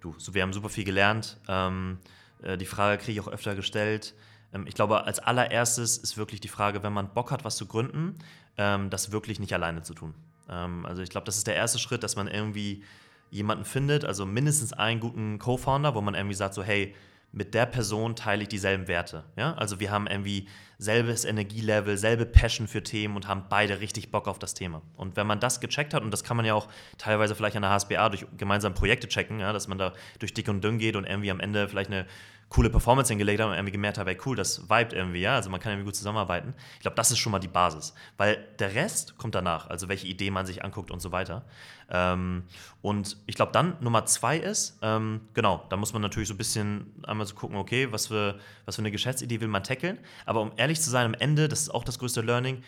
du, 0.00 0.14
so, 0.18 0.34
wir 0.34 0.42
haben 0.42 0.52
super 0.52 0.68
viel 0.68 0.84
gelernt. 0.84 1.38
Ähm, 1.48 1.98
äh, 2.42 2.56
die 2.56 2.66
Frage 2.66 2.98
kriege 2.98 3.12
ich 3.12 3.20
auch 3.20 3.32
öfter 3.32 3.54
gestellt. 3.54 4.14
Ähm, 4.52 4.66
ich 4.66 4.74
glaube, 4.74 5.04
als 5.04 5.18
allererstes 5.18 5.98
ist 5.98 6.16
wirklich 6.16 6.40
die 6.40 6.48
Frage, 6.48 6.82
wenn 6.82 6.92
man 6.92 7.12
Bock 7.12 7.30
hat, 7.30 7.44
was 7.44 7.56
zu 7.56 7.66
gründen, 7.66 8.16
ähm, 8.56 8.90
das 8.90 9.12
wirklich 9.12 9.40
nicht 9.40 9.52
alleine 9.52 9.82
zu 9.82 9.94
tun. 9.94 10.14
Ähm, 10.48 10.86
also 10.86 11.02
ich 11.02 11.10
glaube, 11.10 11.26
das 11.26 11.36
ist 11.36 11.46
der 11.46 11.56
erste 11.56 11.78
Schritt, 11.78 12.02
dass 12.02 12.16
man 12.16 12.28
irgendwie 12.28 12.84
jemanden 13.30 13.64
findet, 13.64 14.04
also 14.04 14.26
mindestens 14.26 14.72
einen 14.72 15.00
guten 15.00 15.38
Co-Founder, 15.38 15.94
wo 15.94 16.00
man 16.00 16.14
irgendwie 16.14 16.34
sagt, 16.34 16.54
so 16.54 16.62
hey, 16.62 16.94
mit 17.32 17.54
der 17.54 17.66
Person 17.66 18.16
teile 18.16 18.42
ich 18.42 18.48
dieselben 18.48 18.88
Werte. 18.88 19.24
Ja? 19.36 19.54
Also 19.54 19.78
wir 19.78 19.90
haben 19.90 20.08
irgendwie 20.08 20.48
selbes 20.78 21.24
Energielevel, 21.24 21.96
selbe 21.96 22.26
Passion 22.26 22.66
für 22.66 22.82
Themen 22.82 23.14
und 23.14 23.28
haben 23.28 23.44
beide 23.48 23.80
richtig 23.80 24.10
Bock 24.10 24.26
auf 24.26 24.38
das 24.38 24.54
Thema. 24.54 24.82
Und 24.96 25.16
wenn 25.16 25.26
man 25.26 25.38
das 25.38 25.60
gecheckt 25.60 25.94
hat, 25.94 26.02
und 26.02 26.10
das 26.10 26.24
kann 26.24 26.36
man 26.36 26.46
ja 26.46 26.54
auch 26.54 26.66
teilweise 26.98 27.34
vielleicht 27.36 27.54
an 27.56 27.62
der 27.62 27.70
HSBA 27.70 28.08
durch 28.08 28.26
gemeinsame 28.36 28.74
Projekte 28.74 29.06
checken, 29.06 29.38
ja, 29.38 29.52
dass 29.52 29.68
man 29.68 29.78
da 29.78 29.92
durch 30.18 30.34
dick 30.34 30.48
und 30.48 30.64
dünn 30.64 30.78
geht 30.78 30.96
und 30.96 31.04
irgendwie 31.04 31.30
am 31.30 31.38
Ende 31.38 31.68
vielleicht 31.68 31.90
eine 31.90 32.06
coole 32.50 32.68
Performance 32.68 33.10
hingelegt 33.10 33.40
haben 33.40 33.50
und 33.50 33.56
irgendwie 33.56 33.72
gemerkt 33.72 33.96
habe, 33.96 34.10
ey, 34.10 34.18
cool, 34.26 34.36
das 34.36 34.68
vibet 34.68 34.92
irgendwie, 34.92 35.20
ja, 35.20 35.36
also 35.36 35.48
man 35.50 35.60
kann 35.60 35.72
irgendwie 35.72 35.86
gut 35.86 35.94
zusammenarbeiten. 35.94 36.52
Ich 36.74 36.80
glaube, 36.80 36.96
das 36.96 37.12
ist 37.12 37.18
schon 37.18 37.30
mal 37.30 37.38
die 37.38 37.48
Basis, 37.48 37.94
weil 38.16 38.44
der 38.58 38.74
Rest 38.74 39.16
kommt 39.16 39.36
danach, 39.36 39.70
also 39.70 39.88
welche 39.88 40.08
Idee 40.08 40.32
man 40.32 40.46
sich 40.46 40.64
anguckt 40.64 40.90
und 40.90 41.00
so 41.00 41.12
weiter. 41.12 41.44
Ähm, 41.88 42.42
und 42.82 43.16
ich 43.26 43.36
glaube, 43.36 43.52
dann 43.52 43.76
Nummer 43.80 44.04
zwei 44.04 44.36
ist, 44.36 44.78
ähm, 44.82 45.20
genau, 45.32 45.64
da 45.70 45.76
muss 45.76 45.92
man 45.92 46.02
natürlich 46.02 46.28
so 46.28 46.34
ein 46.34 46.38
bisschen 46.38 46.92
einmal 47.04 47.24
so 47.24 47.36
gucken, 47.36 47.56
okay, 47.56 47.90
was 47.92 48.08
für, 48.08 48.40
was 48.64 48.74
für 48.74 48.82
eine 48.82 48.90
Geschäftsidee 48.90 49.40
will 49.40 49.48
man 49.48 49.62
tackeln, 49.62 49.98
aber 50.26 50.40
um 50.40 50.50
ehrlich 50.56 50.80
zu 50.80 50.90
sein, 50.90 51.06
am 51.06 51.14
Ende, 51.14 51.48
das 51.48 51.62
ist 51.62 51.70
auch 51.70 51.84
das 51.84 52.00
größte 52.00 52.20
Learning, 52.20 52.64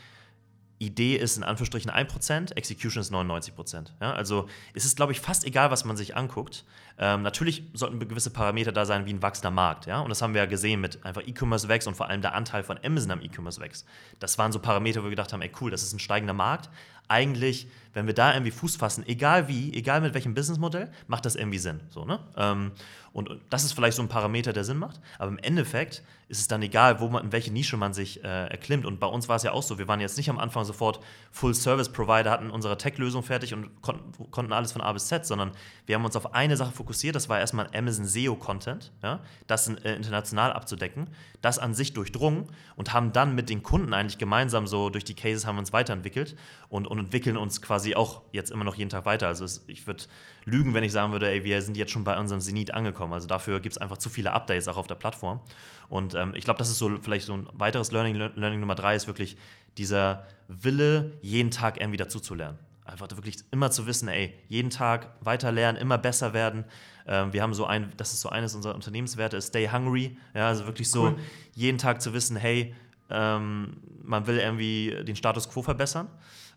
Idee 0.85 1.17
ist 1.17 1.37
in 1.37 1.45
Anführungsstrichen 1.45 1.91
1%, 1.91 2.55
Execution 2.57 3.01
ist 3.01 3.13
99%. 3.13 3.87
Ja, 4.01 4.13
also 4.13 4.49
es 4.75 4.85
ist, 4.85 4.97
glaube 4.97 5.13
ich, 5.13 5.21
fast 5.21 5.45
egal, 5.45 5.71
was 5.71 5.85
man 5.85 5.97
sich 5.97 6.17
anguckt. 6.17 6.65
Ähm, 6.99 7.23
natürlich 7.23 7.65
sollten 7.73 7.99
gewisse 8.01 8.31
Parameter 8.31 8.73
da 8.73 8.85
sein, 8.85 9.07
wie 9.07 9.13
ein 9.13 9.23
wachsender 9.23 9.51
Markt. 9.51 9.87
Ja? 9.87 10.01
Und 10.01 10.11
das 10.11 10.21
haben 10.23 10.35
wir 10.35 10.43
ja 10.43 10.47
gesehen 10.47 10.81
mit 10.81 11.05
einfach 11.05 11.23
E-Commerce 11.27 11.69
wächst 11.69 11.89
und 11.89 11.95
vor 11.95 12.09
allem 12.09 12.23
der 12.23 12.35
Anteil 12.35 12.63
von 12.63 12.79
Amazon 12.85 13.13
am 13.13 13.23
E-Commerce 13.23 13.61
wächst. 13.61 13.87
Das 14.19 14.39
waren 14.39 14.53
so 14.53 14.59
Parameter, 14.59 15.01
wo 15.01 15.05
wir 15.05 15.11
gedacht 15.11 15.33
haben, 15.33 15.43
ey 15.43 15.51
cool, 15.61 15.71
das 15.71 15.83
ist 15.83 15.93
ein 15.93 15.99
steigender 15.99 16.35
Markt. 16.35 16.69
Eigentlich, 17.09 17.69
wenn 17.93 18.07
wir 18.07 18.15
da 18.15 18.33
irgendwie 18.33 18.53
Fuß 18.53 18.77
fassen, 18.77 19.05
egal 19.07 19.49
wie, 19.49 19.73
egal 19.75 20.01
mit 20.01 20.15
welchem 20.15 20.35
Businessmodell, 20.35 20.91
macht 21.07 21.27
das 21.27 21.35
irgendwie 21.35 21.59
Sinn. 21.59 21.81
So, 21.91 22.05
ne? 22.05 22.21
Ähm, 22.37 22.73
und, 23.13 23.31
das 23.51 23.65
ist 23.65 23.73
vielleicht 23.73 23.97
so 23.97 24.03
ein 24.03 24.09
Parameter, 24.09 24.53
der 24.53 24.65
Sinn 24.65 24.79
macht. 24.79 25.01
Aber 25.19 25.31
im 25.31 25.39
Endeffekt 25.39 26.03
ist 26.29 26.41
es 26.41 26.49
dann 26.49 26.63
egal, 26.63 26.99
wo 26.99 27.09
man, 27.09 27.25
in 27.25 27.33
welche 27.33 27.53
Nische 27.53 27.77
man 27.77 27.93
sich 27.93 28.25
äh, 28.25 28.47
erklimmt. 28.47 28.87
Und 28.87 29.01
bei 29.01 29.07
uns 29.07 29.29
war 29.29 29.37
es 29.37 29.43
ja 29.43 29.53
auch 29.53 29.63
so, 29.63 29.79
wir 29.79 29.87
waren 29.87 30.01
jetzt 30.01 30.17
nicht 30.17 30.31
am 30.31 30.39
Anfang 30.39 30.65
sofort 30.65 31.01
Full-Service-Provider, 31.31 32.31
hatten 32.31 32.51
unsere 32.51 32.79
Tech-Lösung 32.79 33.23
fertig 33.23 33.53
und 33.53 33.83
konnten, 33.83 34.31
konnten 34.31 34.55
alles 34.55 34.73
von 34.73 34.81
A 34.81 34.91
bis 34.95 35.09
Z, 35.09 35.27
sondern 35.27 35.53
wir 35.85 35.95
haben 35.95 36.07
uns 36.07 36.17
auf 36.17 36.35
eine 36.35 36.57
Sache 36.57 36.73
fokussiert. 36.73 37.17
Das 37.17 37.29
war 37.29 37.39
erstmal 37.39 37.69
Amazon 37.75 38.07
SEO-Content, 38.07 38.93
ja, 39.03 39.21
das 39.47 39.69
äh, 39.69 39.95
international 39.95 40.55
abzudecken, 40.55 41.11
das 41.43 41.59
an 41.59 41.75
sich 41.75 41.93
durchdrungen 41.93 42.47
und 42.77 42.95
haben 42.95 43.13
dann 43.13 43.35
mit 43.35 43.51
den 43.51 43.63
Kunden 43.63 43.93
eigentlich 43.93 44.17
gemeinsam 44.17 44.67
so 44.67 44.89
durch 44.89 45.05
die 45.05 45.15
Cases 45.15 45.47
haben 45.47 45.57
wir 45.57 45.61
uns 45.61 45.75
weiterentwickelt 45.75 46.35
und, 46.71 46.87
und 46.93 46.99
entwickeln 46.99 47.39
uns 47.39 47.63
quasi 47.63 47.95
auch 47.95 48.21
jetzt 48.33 48.51
immer 48.51 48.65
noch 48.65 48.75
jeden 48.75 48.91
Tag 48.91 49.07
weiter. 49.07 49.27
Also 49.27 49.47
es, 49.47 49.65
ich 49.67 49.87
würde 49.87 50.05
lügen, 50.45 50.75
wenn 50.75 50.85
ich 50.85 50.93
sagen 50.93 51.11
würde, 51.11 51.27
ey, 51.27 51.43
wir 51.43 51.63
sind 51.63 51.75
jetzt 51.79 51.91
schon 51.91 52.05
bei 52.05 52.19
unserem 52.19 52.43
Zenit 52.43 52.75
angekommen. 52.75 53.15
Also 53.15 53.27
dafür 53.27 53.61
gibt 53.61 53.77
es 53.77 53.79
einfach 53.79 53.97
zu 53.97 54.11
viele 54.11 54.35
Updates 54.35 54.69
auch 54.69 54.77
auf 54.77 54.89
der 54.89 54.97
Plattform. 54.97 55.41
Und 55.89 56.15
ähm, 56.15 56.35
ich 56.35 56.45
glaube, 56.45 56.59
das 56.59 56.69
ist 56.69 56.77
so 56.77 56.99
vielleicht 57.01 57.25
so 57.25 57.33
ein 57.33 57.49
weiteres 57.55 57.93
Learning. 57.93 58.17
Learning 58.17 58.61
Nummer 58.61 58.75
drei 58.75 58.95
ist 58.95 59.07
wirklich 59.07 59.39
dieser 59.79 60.27
Wille, 60.49 61.17
jeden 61.23 61.51
Tag 61.51 61.81
irgendwie 61.81 61.97
dazuzulernen. 61.97 62.59
Einfach 62.85 63.09
wirklich 63.13 63.37
immer 63.53 63.71
zu 63.71 63.87
wissen, 63.87 64.09
ey, 64.09 64.35
jeden 64.49 64.69
Tag 64.69 65.15
weiter 65.21 65.51
lernen, 65.51 65.79
immer 65.79 65.97
besser 65.97 66.35
werden. 66.35 66.67
Ähm, 67.07 67.33
wir 67.33 67.41
haben 67.41 67.55
so 67.55 67.65
ein, 67.65 67.91
das 67.97 68.13
ist 68.13 68.21
so 68.21 68.29
eines 68.29 68.55
unserer 68.55 68.75
Unternehmenswerte, 68.75 69.39
ist 69.39 69.47
Stay 69.47 69.71
Hungry. 69.73 70.19
Ja, 70.35 70.49
also 70.49 70.67
wirklich 70.67 70.91
so 70.91 71.05
cool. 71.05 71.17
jeden 71.55 71.79
Tag 71.79 72.03
zu 72.03 72.13
wissen, 72.13 72.37
hey, 72.37 72.75
ähm, 73.09 73.79
man 74.03 74.27
will 74.27 74.37
irgendwie 74.37 74.95
den 75.07 75.17
Status 75.17 75.49
quo 75.49 75.63
verbessern. 75.63 76.09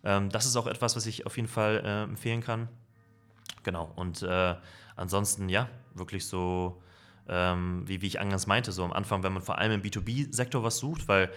Ähm, 0.06 0.30
das 0.30 0.46
ist 0.46 0.56
auch 0.56 0.68
etwas, 0.68 0.94
was 0.94 1.04
ich 1.06 1.26
auf 1.26 1.36
jeden 1.36 1.48
Fall 1.48 1.82
äh, 1.84 2.02
empfehlen 2.04 2.40
kann. 2.40 2.68
Genau. 3.64 3.92
Und 3.96 4.22
äh, 4.22 4.54
ansonsten, 4.94 5.48
ja, 5.48 5.68
wirklich 5.94 6.26
so, 6.26 6.80
ähm, 7.28 7.82
wie, 7.86 8.00
wie 8.00 8.06
ich 8.06 8.20
eingangs 8.20 8.46
meinte, 8.46 8.70
so 8.70 8.84
am 8.84 8.92
Anfang, 8.92 9.24
wenn 9.24 9.32
man 9.32 9.42
vor 9.42 9.58
allem 9.58 9.72
im 9.72 9.82
B2B-Sektor 9.82 10.62
was 10.62 10.78
sucht, 10.78 11.08
weil 11.08 11.30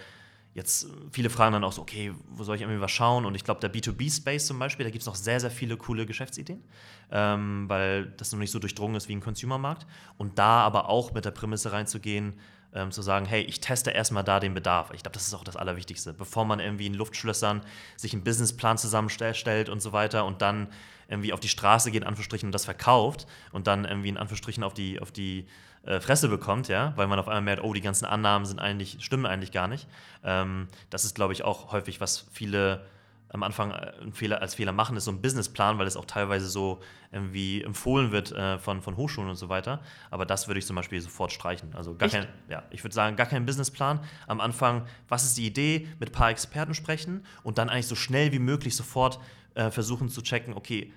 jetzt 0.54 0.86
viele 1.10 1.30
fragen 1.30 1.54
dann 1.54 1.64
auch 1.64 1.72
so, 1.72 1.82
okay, 1.82 2.12
wo 2.28 2.44
soll 2.44 2.54
ich 2.54 2.62
irgendwie 2.62 2.80
was 2.80 2.92
schauen? 2.92 3.24
Und 3.24 3.34
ich 3.34 3.42
glaube, 3.42 3.60
der 3.60 3.72
B2B-Space 3.72 4.46
zum 4.46 4.60
Beispiel, 4.60 4.84
da 4.84 4.90
gibt 4.90 5.02
es 5.02 5.06
noch 5.06 5.16
sehr, 5.16 5.40
sehr 5.40 5.50
viele 5.50 5.76
coole 5.76 6.06
Geschäftsideen, 6.06 6.62
ähm, 7.10 7.68
weil 7.68 8.06
das 8.12 8.30
noch 8.30 8.38
nicht 8.38 8.52
so 8.52 8.60
durchdrungen 8.60 8.94
ist 8.94 9.08
wie 9.08 9.16
ein 9.16 9.20
Consumer-Markt. 9.20 9.84
Und 10.16 10.38
da 10.38 10.60
aber 10.62 10.88
auch 10.88 11.12
mit 11.12 11.24
der 11.24 11.32
Prämisse 11.32 11.72
reinzugehen, 11.72 12.34
ähm, 12.74 12.90
zu 12.90 13.02
sagen, 13.02 13.26
hey, 13.26 13.42
ich 13.42 13.60
teste 13.60 13.90
erstmal 13.90 14.24
da 14.24 14.40
den 14.40 14.54
Bedarf. 14.54 14.90
Ich 14.92 15.02
glaube, 15.02 15.14
das 15.14 15.26
ist 15.26 15.34
auch 15.34 15.44
das 15.44 15.56
Allerwichtigste. 15.56 16.12
Bevor 16.12 16.44
man 16.44 16.60
irgendwie 16.60 16.86
in 16.86 16.94
Luftschlössern 16.94 17.62
sich 17.96 18.12
einen 18.12 18.24
Businessplan 18.24 18.78
zusammenstellt 18.78 19.68
und 19.68 19.80
so 19.80 19.92
weiter 19.92 20.24
und 20.24 20.42
dann 20.42 20.68
irgendwie 21.08 21.32
auf 21.32 21.40
die 21.40 21.48
Straße 21.48 21.90
geht, 21.90 22.02
in 22.02 22.08
Anführungsstrichen, 22.08 22.48
und 22.48 22.52
das 22.52 22.64
verkauft 22.64 23.26
und 23.52 23.66
dann 23.66 23.84
irgendwie 23.84 24.10
in 24.10 24.16
Anführungsstrichen 24.16 24.62
auf 24.62 24.74
die, 24.74 25.00
auf 25.00 25.10
die 25.10 25.46
äh, 25.84 25.98
Fresse 26.00 26.28
bekommt, 26.28 26.68
ja, 26.68 26.92
weil 26.96 27.08
man 27.08 27.18
auf 27.18 27.26
einmal 27.26 27.42
merkt, 27.42 27.64
oh, 27.64 27.72
die 27.72 27.80
ganzen 27.80 28.04
Annahmen 28.04 28.46
sind 28.46 28.60
eigentlich, 28.60 28.98
stimmen 29.00 29.26
eigentlich 29.26 29.50
gar 29.50 29.66
nicht. 29.66 29.88
Ähm, 30.22 30.68
das 30.90 31.04
ist, 31.04 31.14
glaube 31.14 31.32
ich, 31.32 31.42
auch 31.42 31.72
häufig, 31.72 32.00
was 32.00 32.26
viele 32.32 32.84
am 33.32 33.42
Anfang 33.42 33.70
äh, 33.70 33.92
Fehler, 34.12 34.42
als 34.42 34.54
Fehler 34.54 34.72
machen, 34.72 34.96
ist 34.96 35.04
so 35.04 35.12
ein 35.12 35.22
Businessplan, 35.22 35.78
weil 35.78 35.86
es 35.86 35.96
auch 35.96 36.04
teilweise 36.04 36.48
so 36.48 36.80
irgendwie 37.12 37.62
empfohlen 37.62 38.12
wird 38.12 38.32
äh, 38.32 38.58
von, 38.58 38.82
von 38.82 38.96
Hochschulen 38.96 39.30
und 39.30 39.36
so 39.36 39.48
weiter. 39.48 39.80
Aber 40.10 40.26
das 40.26 40.48
würde 40.48 40.58
ich 40.58 40.66
zum 40.66 40.76
Beispiel 40.76 41.00
sofort 41.00 41.32
streichen. 41.32 41.74
Also 41.74 41.94
gar 41.94 42.06
Echt? 42.06 42.16
kein, 42.16 42.28
ja, 42.48 42.64
ich 42.70 42.82
würde 42.84 42.94
sagen, 42.94 43.16
gar 43.16 43.26
kein 43.26 43.46
Businessplan. 43.46 44.00
Am 44.26 44.40
Anfang, 44.40 44.86
was 45.08 45.24
ist 45.24 45.38
die 45.38 45.46
Idee, 45.46 45.88
mit 45.98 46.10
ein 46.10 46.12
paar 46.12 46.30
Experten 46.30 46.74
sprechen 46.74 47.24
und 47.42 47.58
dann 47.58 47.68
eigentlich 47.68 47.86
so 47.86 47.94
schnell 47.94 48.32
wie 48.32 48.38
möglich 48.38 48.76
sofort 48.76 49.20
äh, 49.54 49.70
versuchen 49.70 50.08
zu 50.08 50.22
checken, 50.22 50.54
okay, 50.54 50.92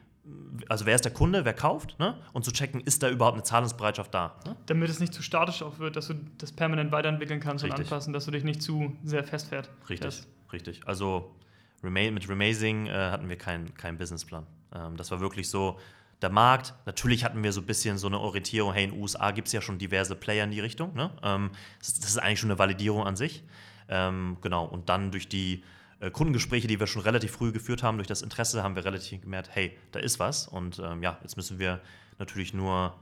also 0.69 0.85
wer 0.85 0.95
ist 0.95 1.03
der 1.03 1.11
Kunde, 1.11 1.43
wer 1.43 1.53
kauft, 1.53 1.99
ne? 1.99 2.17
und 2.31 2.45
zu 2.45 2.51
checken, 2.51 2.79
ist 2.81 3.03
da 3.03 3.09
überhaupt 3.09 3.35
eine 3.35 3.43
Zahlungsbereitschaft 3.43 4.13
da. 4.13 4.35
Ne? 4.45 4.55
Damit 4.67 4.89
es 4.89 4.99
nicht 4.99 5.13
zu 5.13 5.21
statisch 5.21 5.61
auch 5.61 5.79
wird, 5.79 5.97
dass 5.97 6.07
du 6.07 6.15
das 6.37 6.53
permanent 6.53 6.91
weiterentwickeln 6.91 7.41
kannst 7.41 7.65
richtig. 7.65 7.79
und 7.79 7.85
anpassen, 7.85 8.13
dass 8.13 8.25
du 8.25 8.31
dich 8.31 8.43
nicht 8.45 8.61
zu 8.61 8.95
sehr 9.03 9.23
festfährt. 9.23 9.69
Richtig, 9.89 9.99
fährst. 9.99 10.27
richtig. 10.53 10.81
Also 10.87 11.35
mit 11.83 12.29
Remazing 12.29 12.87
äh, 12.87 12.91
hatten 12.91 13.29
wir 13.29 13.37
keinen 13.37 13.73
kein 13.75 13.97
Businessplan. 13.97 14.45
Ähm, 14.73 14.97
das 14.97 15.11
war 15.11 15.19
wirklich 15.19 15.49
so, 15.49 15.79
der 16.21 16.29
Markt, 16.29 16.73
natürlich 16.85 17.25
hatten 17.25 17.43
wir 17.43 17.51
so 17.51 17.61
ein 17.61 17.65
bisschen 17.65 17.97
so 17.97 18.07
eine 18.07 18.19
Orientierung, 18.19 18.73
hey, 18.73 18.85
in 18.85 18.91
den 18.91 19.01
USA 19.01 19.31
gibt 19.31 19.47
es 19.47 19.51
ja 19.51 19.61
schon 19.61 19.77
diverse 19.77 20.15
Player 20.15 20.45
in 20.45 20.51
die 20.51 20.61
Richtung. 20.61 20.93
Ne? 20.95 21.11
Ähm, 21.21 21.51
das, 21.79 21.99
das, 21.99 22.11
ist 22.11 22.17
eigentlich 22.17 22.39
schon 22.39 22.49
eine 22.49 22.57
Validierung 22.57 23.05
an 23.05 23.17
sich. 23.17 23.43
Ähm, 23.89 24.37
genau, 24.41 24.65
und 24.65 24.87
dann 24.87 25.11
durch 25.11 25.27
die 25.27 25.63
äh, 25.99 26.09
Kundengespräche, 26.09 26.67
die 26.67 26.79
wir 26.79 26.87
schon 26.87 27.01
relativ 27.01 27.31
früh 27.31 27.51
geführt 27.51 27.83
haben, 27.83 27.97
durch 27.97 28.07
das 28.07 28.21
Interesse 28.21 28.63
haben 28.63 28.75
wir 28.75 28.85
relativ 28.85 29.21
gemerkt, 29.21 29.49
hey, 29.51 29.77
da 29.91 29.99
ist 29.99 30.17
was. 30.19 30.47
Und 30.47 30.79
ähm, 30.79 31.03
ja, 31.03 31.17
jetzt 31.21 31.35
müssen 31.35 31.59
wir 31.59 31.81
natürlich 32.19 32.53
nur 32.53 32.95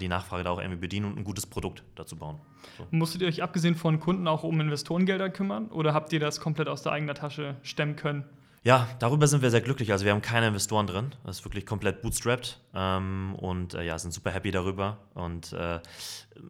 die 0.00 0.08
Nachfrage 0.08 0.44
da 0.44 0.50
auch 0.50 0.58
irgendwie 0.58 0.80
bedienen 0.80 1.06
und 1.06 1.18
ein 1.18 1.24
gutes 1.24 1.46
Produkt 1.46 1.82
dazu 1.94 2.16
bauen. 2.16 2.38
So. 2.76 2.86
Musstet 2.90 3.22
ihr 3.22 3.28
euch 3.28 3.42
abgesehen 3.42 3.74
von 3.74 3.98
Kunden 3.98 4.28
auch 4.28 4.42
um 4.42 4.60
Investorengelder 4.60 5.30
kümmern 5.30 5.68
oder 5.68 5.94
habt 5.94 6.12
ihr 6.12 6.20
das 6.20 6.40
komplett 6.40 6.68
aus 6.68 6.82
der 6.82 6.92
eigenen 6.92 7.14
Tasche 7.14 7.56
stemmen 7.62 7.96
können? 7.96 8.24
Ja, 8.62 8.88
darüber 8.98 9.26
sind 9.26 9.40
wir 9.40 9.50
sehr 9.50 9.62
glücklich. 9.62 9.90
Also 9.90 10.04
wir 10.04 10.12
haben 10.12 10.20
keine 10.20 10.48
Investoren 10.48 10.86
drin. 10.86 11.14
Das 11.24 11.38
ist 11.38 11.44
wirklich 11.46 11.64
komplett 11.64 12.02
bootstrapped 12.02 12.60
ähm, 12.74 13.34
und 13.36 13.72
äh, 13.72 13.84
ja, 13.84 13.98
sind 13.98 14.12
super 14.12 14.30
happy 14.30 14.50
darüber. 14.50 14.98
Und 15.14 15.54
äh, 15.54 15.80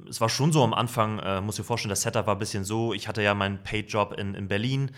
es 0.09 0.21
war 0.21 0.29
schon 0.29 0.51
so 0.53 0.65
am 0.65 0.75
Anfang, 0.75 1.21
äh, 1.21 1.41
muss 1.41 1.55
ich 1.55 1.61
mir 1.61 1.67
vorstellen, 1.67 1.91
das 1.91 2.03
Setup 2.03 2.27
war 2.27 2.35
ein 2.35 2.41
bisschen 2.41 2.65
so. 2.65 2.93
Ich 2.95 3.07
hatte 3.07 3.23
ja 3.23 3.35
meinen 3.35 3.63
Paid-Job 3.63 4.15
in, 4.19 4.35
in 4.35 4.49
Berlin, 4.49 4.91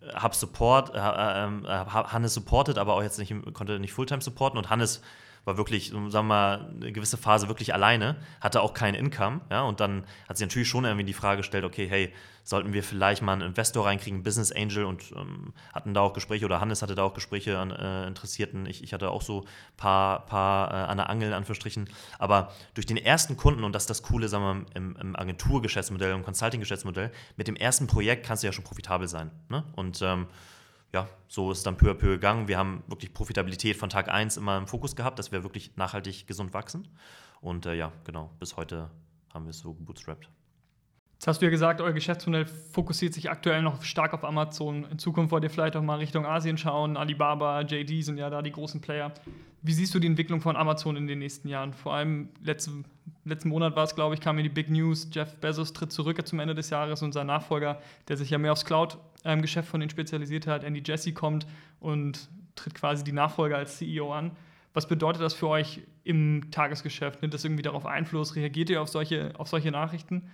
äh, 0.00 0.12
habe 0.14 0.36
Support, 0.36 0.94
äh, 0.94 0.98
ähm, 0.98 1.66
Hannes 1.66 2.34
supportet, 2.34 2.78
aber 2.78 2.94
auch 2.94 3.02
jetzt 3.02 3.18
nicht, 3.18 3.34
konnte 3.52 3.80
nicht 3.80 3.92
Fulltime 3.92 4.22
supporten 4.22 4.56
und 4.56 4.70
Hannes 4.70 5.02
war 5.44 5.56
wirklich, 5.56 5.88
sagen 5.90 6.10
wir 6.10 6.22
mal, 6.22 6.70
eine 6.74 6.92
gewisse 6.92 7.16
Phase 7.16 7.48
wirklich 7.48 7.74
alleine, 7.74 8.16
hatte 8.40 8.60
auch 8.60 8.74
kein 8.74 8.94
Income, 8.94 9.40
ja, 9.50 9.62
und 9.62 9.80
dann 9.80 10.04
hat 10.28 10.36
sich 10.36 10.46
natürlich 10.46 10.68
schon 10.68 10.84
irgendwie 10.84 11.04
die 11.04 11.14
Frage 11.14 11.38
gestellt, 11.38 11.64
okay, 11.64 11.88
hey, 11.88 12.12
sollten 12.42 12.72
wir 12.72 12.82
vielleicht 12.82 13.22
mal 13.22 13.34
einen 13.34 13.42
Investor 13.42 13.86
reinkriegen, 13.86 14.22
Business 14.22 14.52
Angel 14.52 14.84
und 14.84 15.12
ähm, 15.12 15.52
hatten 15.72 15.94
da 15.94 16.00
auch 16.00 16.12
Gespräche 16.12 16.44
oder 16.44 16.60
Hannes 16.60 16.82
hatte 16.82 16.94
da 16.94 17.02
auch 17.04 17.14
Gespräche 17.14 17.58
an 17.58 17.70
äh, 17.70 18.06
Interessierten. 18.06 18.66
Ich, 18.66 18.82
ich, 18.82 18.92
hatte 18.92 19.10
auch 19.10 19.22
so 19.22 19.42
ein 19.42 19.76
paar, 19.76 20.26
paar 20.26 20.70
äh, 20.70 20.74
an 20.90 20.96
der 20.96 21.10
Angel, 21.10 21.32
an 21.32 21.44
Verstrichen. 21.44 21.88
Aber 22.18 22.52
durch 22.74 22.86
den 22.86 22.96
ersten 22.96 23.36
Kunden, 23.36 23.62
und 23.62 23.72
das 23.72 23.84
ist 23.84 23.90
das 23.90 24.02
Coole, 24.02 24.28
sagen 24.28 24.44
wir, 24.44 24.76
im, 24.76 24.96
im 24.96 25.16
Agenturgeschäftsmodell, 25.16 26.12
im 26.12 26.24
Consulting-Geschäftsmodell, 26.24 27.12
mit 27.36 27.46
dem 27.46 27.56
ersten 27.56 27.86
Projekt 27.86 28.26
kannst 28.26 28.42
du 28.42 28.48
ja 28.48 28.52
schon 28.52 28.64
profitabel 28.64 29.06
sein. 29.06 29.30
Ne? 29.48 29.64
Und 29.76 30.00
ähm, 30.02 30.26
ja, 30.92 31.08
so 31.28 31.52
ist 31.52 31.58
es 31.58 31.64
dann 31.64 31.76
peu 31.76 31.90
à 31.90 31.94
peu 31.94 32.14
gegangen. 32.14 32.48
Wir 32.48 32.58
haben 32.58 32.82
wirklich 32.86 33.12
Profitabilität 33.12 33.76
von 33.76 33.90
Tag 33.90 34.08
1 34.08 34.36
immer 34.36 34.58
im 34.58 34.66
Fokus 34.66 34.96
gehabt, 34.96 35.18
dass 35.18 35.30
wir 35.32 35.42
wirklich 35.42 35.76
nachhaltig 35.76 36.26
gesund 36.26 36.52
wachsen. 36.52 36.88
Und 37.40 37.66
äh, 37.66 37.74
ja, 37.74 37.92
genau, 38.04 38.30
bis 38.38 38.56
heute 38.56 38.90
haben 39.32 39.44
wir 39.44 39.50
es 39.50 39.60
so 39.60 39.72
gebootstrapped. 39.72 40.28
Jetzt 41.20 41.26
hast 41.26 41.42
du 41.42 41.44
ja 41.44 41.50
gesagt, 41.50 41.82
euer 41.82 41.92
Geschäftsmodell 41.92 42.46
fokussiert 42.46 43.12
sich 43.12 43.30
aktuell 43.30 43.60
noch 43.60 43.82
stark 43.82 44.14
auf 44.14 44.24
Amazon. 44.24 44.86
In 44.90 44.98
Zukunft 44.98 45.30
wollt 45.32 45.44
ihr 45.44 45.50
vielleicht 45.50 45.76
auch 45.76 45.82
mal 45.82 45.98
Richtung 45.98 46.24
Asien 46.24 46.56
schauen. 46.56 46.96
Alibaba, 46.96 47.60
JD 47.60 48.02
sind 48.02 48.16
ja 48.16 48.30
da 48.30 48.40
die 48.40 48.50
großen 48.50 48.80
Player. 48.80 49.12
Wie 49.60 49.74
siehst 49.74 49.94
du 49.94 49.98
die 49.98 50.06
Entwicklung 50.06 50.40
von 50.40 50.56
Amazon 50.56 50.96
in 50.96 51.06
den 51.06 51.18
nächsten 51.18 51.46
Jahren? 51.48 51.74
Vor 51.74 51.92
allem 51.92 52.30
letzten, 52.42 52.86
letzten 53.26 53.50
Monat 53.50 53.76
war 53.76 53.84
es, 53.84 53.94
glaube 53.94 54.14
ich, 54.14 54.22
kam 54.22 54.36
mir 54.36 54.42
die 54.42 54.48
Big 54.48 54.70
News. 54.70 55.10
Jeff 55.12 55.36
Bezos 55.36 55.74
tritt 55.74 55.92
zurück 55.92 56.26
zum 56.26 56.40
Ende 56.40 56.54
des 56.54 56.70
Jahres 56.70 57.02
und 57.02 57.12
sein 57.12 57.26
Nachfolger, 57.26 57.82
der 58.08 58.16
sich 58.16 58.30
ja 58.30 58.38
mehr 58.38 58.52
aufs 58.52 58.64
Cloud-Geschäft 59.22 59.68
von 59.68 59.80
denen 59.80 59.90
spezialisiert 59.90 60.46
hat, 60.46 60.64
Andy 60.64 60.82
Jassy 60.84 61.12
kommt 61.12 61.46
und 61.78 62.28
tritt 62.54 62.74
quasi 62.74 63.04
die 63.04 63.12
Nachfolger 63.12 63.56
als 63.56 63.78
CEO 63.78 64.12
an. 64.12 64.32
Was 64.72 64.86
bedeutet 64.86 65.22
das 65.22 65.34
für 65.34 65.48
euch 65.48 65.80
im 66.04 66.50
Tagesgeschäft? 66.50 67.22
Nimmt 67.22 67.34
das 67.34 67.44
irgendwie 67.44 67.62
darauf 67.62 67.86
Einfluss? 67.86 68.36
Reagiert 68.36 68.70
ihr 68.70 68.80
auf 68.80 68.88
solche, 68.88 69.32
auf 69.36 69.48
solche 69.48 69.70
Nachrichten? 69.70 70.30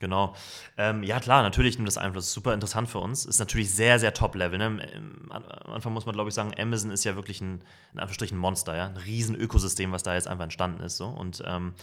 Genau. 0.00 0.36
Ähm, 0.76 1.02
ja, 1.02 1.18
klar, 1.18 1.42
natürlich 1.42 1.76
nimmt 1.76 1.88
das 1.88 1.98
Einfluss. 1.98 2.32
Super 2.32 2.54
interessant 2.54 2.88
für 2.88 2.98
uns. 2.98 3.24
Ist 3.24 3.40
natürlich 3.40 3.72
sehr, 3.72 3.98
sehr 3.98 4.14
top-level. 4.14 4.58
Ne? 4.58 4.88
Am 5.30 5.44
Anfang 5.72 5.92
muss 5.92 6.06
man, 6.06 6.14
glaube 6.14 6.28
ich, 6.28 6.34
sagen, 6.34 6.52
Amazon 6.56 6.92
ist 6.92 7.02
ja 7.02 7.16
wirklich 7.16 7.40
ein, 7.40 7.62
in 7.92 7.98
Anführungsstrichen, 7.98 8.38
Monster, 8.38 8.76
ja. 8.76 8.86
Ein 8.86 8.96
riesen 8.96 9.34
Ökosystem, 9.34 9.90
was 9.90 10.04
da 10.04 10.14
jetzt 10.14 10.28
einfach 10.28 10.44
entstanden 10.44 10.82
ist. 10.84 10.98
So. 10.98 11.06
Und 11.06 11.42
ähm, 11.44 11.74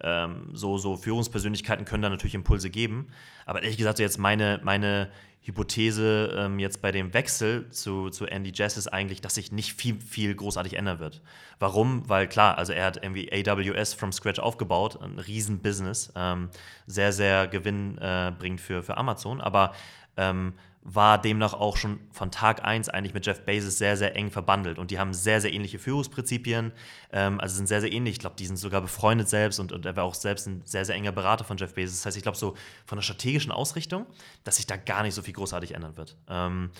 ähm, 0.00 0.50
so, 0.52 0.78
so 0.78 0.96
Führungspersönlichkeiten 0.96 1.84
können 1.84 2.02
da 2.02 2.08
natürlich 2.08 2.34
Impulse 2.34 2.70
geben. 2.70 3.08
Aber 3.46 3.62
ehrlich 3.62 3.76
gesagt, 3.76 3.98
jetzt 3.98 4.18
meine, 4.18 4.60
meine 4.62 5.10
Hypothese 5.44 6.34
ähm, 6.36 6.60
jetzt 6.60 6.80
bei 6.80 6.92
dem 6.92 7.12
Wechsel 7.14 7.68
zu, 7.70 8.10
zu 8.10 8.26
Andy 8.26 8.52
Jazz 8.54 8.76
ist 8.76 8.86
eigentlich, 8.86 9.20
dass 9.20 9.34
sich 9.34 9.50
nicht 9.50 9.74
viel, 9.74 10.00
viel 10.00 10.34
großartig 10.34 10.74
ändern 10.74 11.00
wird. 11.00 11.20
Warum? 11.58 12.08
Weil 12.08 12.28
klar, 12.28 12.58
also 12.58 12.72
er 12.72 12.86
hat 12.86 13.02
irgendwie 13.02 13.30
AWS 13.32 13.94
from 13.94 14.12
scratch 14.12 14.38
aufgebaut, 14.38 15.00
ein 15.02 15.18
Riesen-Business, 15.18 16.12
ähm, 16.14 16.50
sehr, 16.86 17.12
sehr 17.12 17.48
gewinnbringend 17.48 18.60
äh, 18.60 18.62
für, 18.62 18.82
für 18.84 18.96
Amazon, 18.96 19.40
aber 19.40 19.74
ähm, 20.16 20.54
war 20.84 21.20
demnach 21.20 21.54
auch 21.54 21.76
schon 21.76 22.00
von 22.10 22.32
Tag 22.32 22.64
1 22.64 22.88
eigentlich 22.88 23.14
mit 23.14 23.24
Jeff 23.24 23.44
Bezos 23.44 23.78
sehr, 23.78 23.96
sehr 23.96 24.16
eng 24.16 24.30
verbandelt. 24.30 24.78
Und 24.78 24.90
die 24.90 24.98
haben 24.98 25.14
sehr, 25.14 25.40
sehr 25.40 25.52
ähnliche 25.52 25.78
Führungsprinzipien, 25.78 26.72
ähm, 27.12 27.40
also 27.40 27.54
sind 27.54 27.68
sehr, 27.68 27.80
sehr 27.80 27.92
ähnlich. 27.92 28.14
Ich 28.14 28.18
glaube, 28.18 28.34
die 28.36 28.46
sind 28.46 28.56
sogar 28.56 28.80
befreundet 28.80 29.28
selbst 29.28 29.60
und, 29.60 29.70
und 29.70 29.86
er 29.86 29.96
war 29.96 30.04
auch 30.04 30.14
selbst 30.14 30.48
ein 30.48 30.62
sehr, 30.64 30.84
sehr 30.84 30.96
enger 30.96 31.12
Berater 31.12 31.44
von 31.44 31.56
Jeff 31.56 31.74
Bezos. 31.74 31.98
Das 31.98 32.06
heißt, 32.06 32.16
ich 32.16 32.24
glaube, 32.24 32.36
so 32.36 32.56
von 32.84 32.96
der 32.98 33.02
strategischen 33.02 33.52
Ausrichtung, 33.52 34.06
dass 34.42 34.56
sich 34.56 34.66
da 34.66 34.76
gar 34.76 35.04
nicht 35.04 35.14
so 35.14 35.22
viel 35.22 35.34
großartig 35.34 35.74
ändern 35.74 35.96
wird. 35.96 36.16
Ähm, 36.28 36.70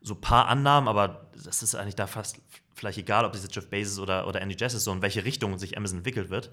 so 0.00 0.14
ein 0.14 0.20
paar 0.20 0.48
Annahmen, 0.48 0.88
aber 0.88 1.28
das 1.44 1.62
ist 1.62 1.74
eigentlich 1.76 1.96
da 1.96 2.06
fast 2.06 2.40
vielleicht 2.74 2.98
egal, 2.98 3.24
ob 3.24 3.32
das 3.32 3.44
jetzt 3.44 3.54
Jeff 3.54 3.70
Bezos 3.70 4.00
oder, 4.00 4.26
oder 4.26 4.42
Andy 4.42 4.56
Jass 4.58 4.74
ist, 4.74 4.84
so 4.84 4.92
in 4.92 5.00
welche 5.00 5.24
Richtung 5.24 5.56
sich 5.58 5.76
Amazon 5.76 5.98
entwickelt 5.98 6.28
wird. 6.28 6.50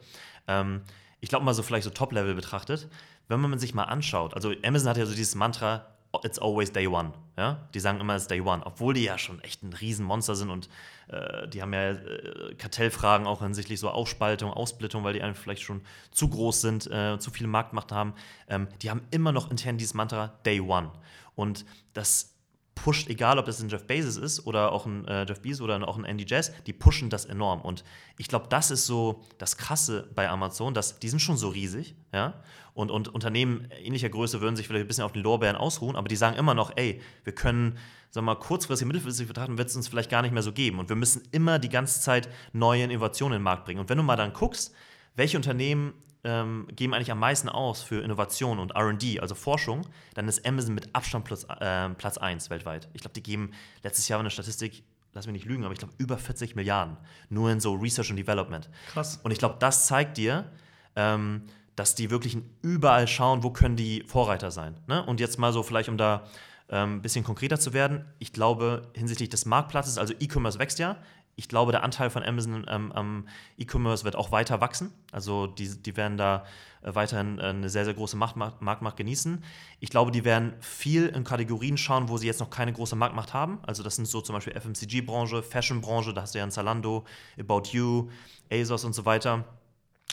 Ähm, 0.47 0.81
ich 1.19 1.29
glaube 1.29 1.45
mal 1.45 1.53
so 1.53 1.63
vielleicht 1.63 1.83
so 1.83 1.89
Top-Level 1.89 2.35
betrachtet, 2.35 2.87
wenn 3.27 3.39
man 3.39 3.57
sich 3.59 3.73
mal 3.73 3.85
anschaut, 3.85 4.35
also 4.35 4.53
Amazon 4.63 4.89
hat 4.89 4.97
ja 4.97 5.05
so 5.05 5.15
dieses 5.15 5.35
Mantra, 5.35 5.87
it's 6.23 6.39
always 6.39 6.71
day 6.71 6.87
one. 6.87 7.13
Ja? 7.37 7.67
Die 7.73 7.79
sagen 7.79 7.99
immer, 7.99 8.15
it's 8.15 8.27
day 8.27 8.41
one, 8.41 8.65
obwohl 8.65 8.93
die 8.93 9.03
ja 9.03 9.17
schon 9.17 9.41
echt 9.41 9.63
ein 9.63 9.73
Riesenmonster 9.73 10.35
sind 10.35 10.49
und 10.49 10.69
äh, 11.07 11.47
die 11.47 11.61
haben 11.61 11.73
ja 11.73 11.91
äh, 11.91 12.55
Kartellfragen 12.55 13.27
auch 13.27 13.41
hinsichtlich 13.41 13.79
so 13.79 13.89
Aufspaltung, 13.89 14.51
Ausblittung, 14.51 15.03
weil 15.03 15.13
die 15.13 15.21
einfach 15.21 15.41
vielleicht 15.41 15.63
schon 15.63 15.81
zu 16.11 16.29
groß 16.29 16.61
sind, 16.61 16.87
äh, 16.91 17.17
zu 17.19 17.31
viel 17.31 17.47
Marktmacht 17.47 17.91
haben. 17.91 18.13
Ähm, 18.47 18.67
die 18.81 18.89
haben 18.89 19.01
immer 19.11 19.31
noch 19.31 19.49
intern 19.49 19.77
dieses 19.77 19.93
Mantra 19.93 20.33
day 20.45 20.59
one. 20.59 20.91
Und 21.35 21.65
das 21.93 22.35
pusht, 22.75 23.09
egal 23.09 23.37
ob 23.37 23.45
das 23.45 23.61
ein 23.61 23.69
Jeff 23.69 23.85
Bezos 23.85 24.17
ist 24.17 24.45
oder 24.45 24.71
auch 24.71 24.85
ein 24.85 25.07
äh, 25.07 25.25
Jeff 25.25 25.41
Bezos 25.41 25.61
oder 25.61 25.87
auch 25.87 25.97
ein 25.97 26.05
Andy 26.05 26.25
Jazz, 26.27 26.51
die 26.65 26.73
pushen 26.73 27.09
das 27.09 27.25
enorm. 27.25 27.61
Und 27.61 27.83
ich 28.17 28.27
glaube, 28.27 28.47
das 28.49 28.71
ist 28.71 28.85
so 28.85 29.21
das 29.37 29.57
Krasse 29.57 30.09
bei 30.15 30.29
Amazon, 30.29 30.73
dass 30.73 30.99
die 30.99 31.09
sind 31.09 31.19
schon 31.19 31.37
so 31.37 31.49
riesig, 31.49 31.95
ja. 32.13 32.33
Und, 32.73 32.89
und 32.89 33.09
Unternehmen 33.09 33.67
ähnlicher 33.83 34.09
Größe 34.09 34.41
würden 34.41 34.55
sich 34.55 34.67
vielleicht 34.67 34.85
ein 34.85 34.87
bisschen 34.87 35.03
auf 35.03 35.11
den 35.11 35.23
Lorbeeren 35.23 35.55
ausruhen, 35.55 35.95
aber 35.95 36.07
die 36.07 36.15
sagen 36.15 36.37
immer 36.37 36.53
noch, 36.53 36.71
ey, 36.75 37.01
wir 37.23 37.33
können, 37.33 37.77
sagen 38.09 38.25
wir 38.25 38.33
mal, 38.33 38.39
kurzfristig, 38.39 38.87
mittelfristig 38.87 39.27
betrachten, 39.27 39.57
wird 39.57 39.69
es 39.69 39.75
uns 39.75 39.87
vielleicht 39.87 40.09
gar 40.09 40.21
nicht 40.21 40.31
mehr 40.31 40.43
so 40.43 40.53
geben. 40.53 40.79
Und 40.79 40.89
wir 40.89 40.95
müssen 40.95 41.23
immer 41.31 41.59
die 41.59 41.69
ganze 41.69 41.99
Zeit 42.01 42.29
neue 42.53 42.83
Innovationen 42.83 43.35
in 43.35 43.39
den 43.39 43.43
Markt 43.43 43.65
bringen. 43.65 43.79
Und 43.79 43.89
wenn 43.89 43.97
du 43.97 44.03
mal 44.03 44.15
dann 44.15 44.33
guckst, 44.33 44.73
welche 45.15 45.37
Unternehmen 45.37 45.93
ähm, 46.23 46.67
geben 46.75 46.93
eigentlich 46.93 47.11
am 47.11 47.19
meisten 47.19 47.49
aus 47.49 47.81
für 47.81 48.03
Innovation 48.03 48.59
und 48.59 48.75
RD, 48.75 49.19
also 49.19 49.35
Forschung, 49.35 49.87
dann 50.13 50.27
ist 50.27 50.45
Amazon 50.45 50.75
mit 50.75 50.93
Abstand 50.93 51.25
Platz, 51.25 51.45
äh, 51.59 51.89
Platz 51.89 52.17
1 52.17 52.49
weltweit. 52.49 52.89
Ich 52.93 53.01
glaube, 53.01 53.13
die 53.13 53.23
geben 53.23 53.51
letztes 53.83 54.07
Jahr 54.07 54.19
eine 54.19 54.29
Statistik, 54.29 54.83
lass 55.13 55.25
mich 55.25 55.33
nicht 55.33 55.45
lügen, 55.45 55.63
aber 55.63 55.73
ich 55.73 55.79
glaube 55.79 55.93
über 55.97 56.17
40 56.17 56.55
Milliarden 56.55 56.97
nur 57.29 57.51
in 57.51 57.59
so 57.59 57.73
Research 57.73 58.11
und 58.11 58.17
Development. 58.17 58.69
Krass. 58.93 59.19
Und 59.23 59.31
ich 59.31 59.39
glaube, 59.39 59.55
das 59.59 59.87
zeigt 59.87 60.17
dir, 60.17 60.51
ähm, 60.95 61.43
dass 61.75 61.95
die 61.95 62.09
wirklich 62.09 62.37
überall 62.61 63.07
schauen, 63.07 63.43
wo 63.43 63.51
können 63.51 63.75
die 63.75 64.03
Vorreiter 64.07 64.51
sein. 64.51 64.77
Ne? 64.87 65.03
Und 65.05 65.19
jetzt 65.19 65.39
mal 65.39 65.53
so 65.53 65.63
vielleicht, 65.63 65.89
um 65.89 65.97
da 65.97 66.23
ein 66.67 66.93
ähm, 66.93 67.01
bisschen 67.01 67.23
konkreter 67.23 67.59
zu 67.59 67.73
werden, 67.73 68.05
ich 68.19 68.33
glaube 68.33 68.89
hinsichtlich 68.93 69.29
des 69.29 69.45
Marktplatzes, 69.45 69.97
also 69.97 70.13
E-Commerce 70.19 70.59
wächst 70.59 70.79
ja, 70.79 70.97
ich 71.35 71.47
glaube, 71.47 71.71
der 71.71 71.83
Anteil 71.83 72.09
von 72.09 72.23
Amazon 72.23 72.65
ähm, 72.67 72.91
am 72.91 73.27
E-Commerce 73.57 74.03
wird 74.03 74.15
auch 74.15 74.31
weiter 74.31 74.61
wachsen. 74.61 74.93
Also 75.11 75.47
die, 75.47 75.81
die 75.81 75.95
werden 75.95 76.17
da 76.17 76.45
äh, 76.81 76.93
weiterhin 76.93 77.39
äh, 77.39 77.43
eine 77.43 77.69
sehr, 77.69 77.85
sehr 77.85 77.93
große 77.93 78.17
Macht, 78.17 78.35
Marktmacht 78.35 78.97
genießen. 78.97 79.43
Ich 79.79 79.89
glaube, 79.89 80.11
die 80.11 80.25
werden 80.25 80.53
viel 80.59 81.07
in 81.07 81.23
Kategorien 81.23 81.77
schauen, 81.77 82.09
wo 82.09 82.17
sie 82.17 82.27
jetzt 82.27 82.39
noch 82.39 82.49
keine 82.49 82.73
große 82.73 82.95
Marktmacht 82.95 83.33
haben. 83.33 83.59
Also 83.63 83.81
das 83.81 83.95
sind 83.95 84.07
so 84.07 84.21
zum 84.21 84.35
Beispiel 84.35 84.53
FMCG-Branche, 84.53 85.41
Fashion-Branche, 85.41 86.13
da 86.13 86.21
hast 86.21 86.35
du 86.35 86.39
ja 86.39 86.43
ein 86.43 86.51
Zalando, 86.51 87.05
About 87.39 87.69
You, 87.71 88.09
ASOS 88.51 88.83
und 88.83 88.93
so 88.93 89.05
weiter. 89.05 89.45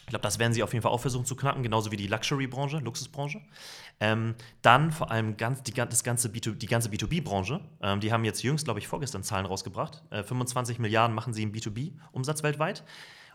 Ich 0.00 0.10
glaube, 0.10 0.22
das 0.22 0.38
werden 0.38 0.54
sie 0.54 0.62
auf 0.62 0.72
jeden 0.72 0.82
Fall 0.82 0.92
auch 0.92 1.00
versuchen 1.00 1.26
zu 1.26 1.36
knacken, 1.36 1.62
genauso 1.62 1.92
wie 1.92 1.96
die 1.96 2.06
Luxury-Branche, 2.06 2.78
Luxusbranche. 2.78 3.42
Ähm, 4.00 4.36
dann 4.62 4.90
vor 4.90 5.10
allem 5.10 5.36
ganz, 5.36 5.62
die, 5.62 5.72
das 5.72 6.02
ganze 6.02 6.28
B2, 6.28 6.54
die 6.54 6.66
ganze 6.66 6.88
B2B-Branche. 6.88 7.60
Ähm, 7.82 8.00
die 8.00 8.12
haben 8.12 8.24
jetzt 8.24 8.42
jüngst, 8.42 8.64
glaube 8.64 8.80
ich, 8.80 8.88
vorgestern 8.88 9.22
Zahlen 9.22 9.44
rausgebracht. 9.44 10.02
Äh, 10.10 10.22
25 10.22 10.78
Milliarden 10.78 11.14
machen 11.14 11.34
sie 11.34 11.42
im 11.42 11.52
B2B-Umsatz 11.52 12.42
weltweit. 12.42 12.84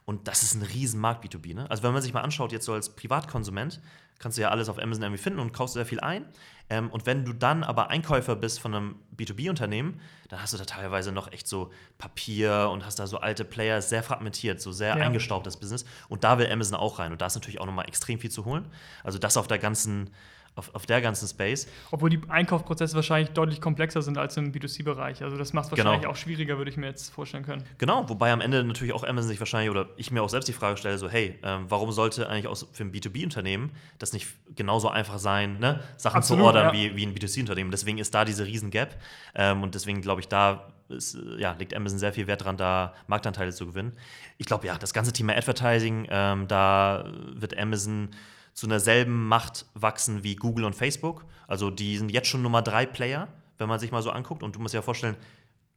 Und 0.05 0.27
das 0.27 0.43
ist 0.43 0.55
ein 0.55 0.63
Riesenmarkt 0.63 1.23
B2B. 1.23 1.53
Ne? 1.53 1.69
Also 1.69 1.83
wenn 1.83 1.93
man 1.93 2.01
sich 2.01 2.13
mal 2.13 2.21
anschaut, 2.21 2.51
jetzt 2.51 2.65
so 2.65 2.73
als 2.73 2.95
Privatkonsument, 2.95 3.79
kannst 4.23 4.37
du 4.37 4.41
ja 4.41 4.49
alles 4.49 4.69
auf 4.69 4.79
Amazon 4.79 5.03
irgendwie 5.03 5.21
finden 5.21 5.39
und 5.39 5.53
kaufst 5.53 5.75
sehr 5.75 5.85
viel 5.85 5.99
ein. 5.99 6.25
Ähm, 6.69 6.89
und 6.89 7.05
wenn 7.05 7.25
du 7.25 7.33
dann 7.33 7.63
aber 7.63 7.89
Einkäufer 7.89 8.35
bist 8.35 8.59
von 8.59 8.73
einem 8.73 8.95
B2B-Unternehmen, 9.15 9.99
dann 10.29 10.41
hast 10.41 10.53
du 10.53 10.57
da 10.57 10.63
teilweise 10.63 11.11
noch 11.11 11.31
echt 11.31 11.47
so 11.47 11.71
Papier 11.97 12.69
und 12.71 12.85
hast 12.85 12.99
da 12.99 13.05
so 13.05 13.17
alte 13.17 13.43
Player, 13.43 13.81
sehr 13.81 14.01
fragmentiert, 14.01 14.61
so 14.61 14.71
sehr 14.71 14.97
ja. 14.97 15.05
eingestaubtes 15.05 15.57
Business. 15.57 15.85
Und 16.07 16.23
da 16.23 16.39
will 16.39 16.49
Amazon 16.49 16.79
auch 16.79 16.99
rein. 16.99 17.11
Und 17.11 17.21
da 17.21 17.25
ist 17.25 17.35
natürlich 17.35 17.59
auch 17.59 17.65
nochmal 17.65 17.87
extrem 17.87 18.17
viel 18.17 18.31
zu 18.31 18.45
holen. 18.45 18.65
Also 19.03 19.19
das 19.19 19.35
auf 19.35 19.47
der 19.47 19.59
ganzen 19.59 20.09
auf, 20.55 20.73
auf 20.75 20.85
der 20.85 21.01
ganzen 21.01 21.27
Space. 21.27 21.67
Obwohl 21.91 22.09
die 22.09 22.21
Einkaufsprozesse 22.27 22.95
wahrscheinlich 22.95 23.31
deutlich 23.31 23.59
komplexer 23.59 24.01
sind 24.01 24.17
als 24.17 24.37
im 24.37 24.51
B2C-Bereich. 24.51 25.23
Also 25.23 25.37
das 25.37 25.53
macht 25.53 25.65
es 25.65 25.69
genau. 25.71 25.85
wahrscheinlich 25.85 26.01
genau. 26.01 26.11
auch 26.11 26.15
schwieriger, 26.15 26.57
würde 26.57 26.69
ich 26.69 26.77
mir 26.77 26.85
jetzt 26.85 27.11
vorstellen 27.11 27.43
können. 27.43 27.63
Genau, 27.77 28.07
wobei 28.07 28.31
am 28.31 28.41
Ende 28.41 28.63
natürlich 28.63 28.93
auch 28.93 29.03
Amazon 29.03 29.29
sich 29.29 29.39
wahrscheinlich 29.39 29.71
oder 29.71 29.89
ich 29.97 30.11
mir 30.11 30.21
auch 30.21 30.29
selbst 30.29 30.47
die 30.47 30.53
Frage 30.53 30.77
stelle, 30.77 30.97
so 30.97 31.09
hey, 31.09 31.39
ähm, 31.43 31.65
warum 31.69 31.91
sollte 31.91 32.29
eigentlich 32.29 32.47
auch 32.47 32.57
für 32.71 32.83
ein 32.83 32.91
B2B-Unternehmen 32.91 33.71
das 33.97 34.13
nicht 34.13 34.27
genauso 34.55 34.89
einfach 34.89 35.17
sein, 35.17 35.59
ne? 35.59 35.81
Sachen 35.97 36.17
Absolut, 36.17 36.41
zu 36.41 36.45
ordern 36.45 36.67
ja. 36.67 36.73
wie, 36.73 36.95
wie 36.95 37.05
ein 37.05 37.15
B2C-Unternehmen. 37.15 37.71
Deswegen 37.71 37.97
ist 37.97 38.13
da 38.13 38.25
diese 38.25 38.45
riesen 38.45 38.69
Gap 38.69 38.95
ähm, 39.35 39.63
und 39.63 39.75
deswegen 39.75 40.01
glaube 40.01 40.21
ich, 40.21 40.27
da 40.27 40.67
ist, 40.89 41.17
ja, 41.37 41.53
legt 41.53 41.75
Amazon 41.75 41.97
sehr 41.97 42.13
viel 42.13 42.27
Wert 42.27 42.43
dran, 42.43 42.57
da 42.57 42.93
Marktanteile 43.07 43.51
zu 43.51 43.65
gewinnen. 43.65 43.93
Ich 44.37 44.45
glaube, 44.45 44.67
ja, 44.67 44.77
das 44.77 44.93
ganze 44.93 45.13
Thema 45.13 45.33
Advertising, 45.35 46.07
ähm, 46.09 46.47
da 46.47 47.05
wird 47.33 47.57
Amazon 47.57 48.09
zu 48.53 48.67
einer 48.67 48.79
selben 48.79 49.27
Macht 49.27 49.65
wachsen 49.73 50.23
wie 50.23 50.35
Google 50.35 50.65
und 50.65 50.75
Facebook. 50.75 51.25
Also 51.47 51.69
die 51.69 51.97
sind 51.97 52.11
jetzt 52.11 52.27
schon 52.27 52.41
Nummer 52.41 52.61
drei 52.61 52.85
Player, 52.85 53.27
wenn 53.57 53.67
man 53.67 53.79
sich 53.79 53.91
mal 53.91 54.01
so 54.01 54.11
anguckt. 54.11 54.43
Und 54.43 54.55
du 54.55 54.59
musst 54.59 54.73
dir 54.73 54.79
ja 54.79 54.83
vorstellen, 54.83 55.17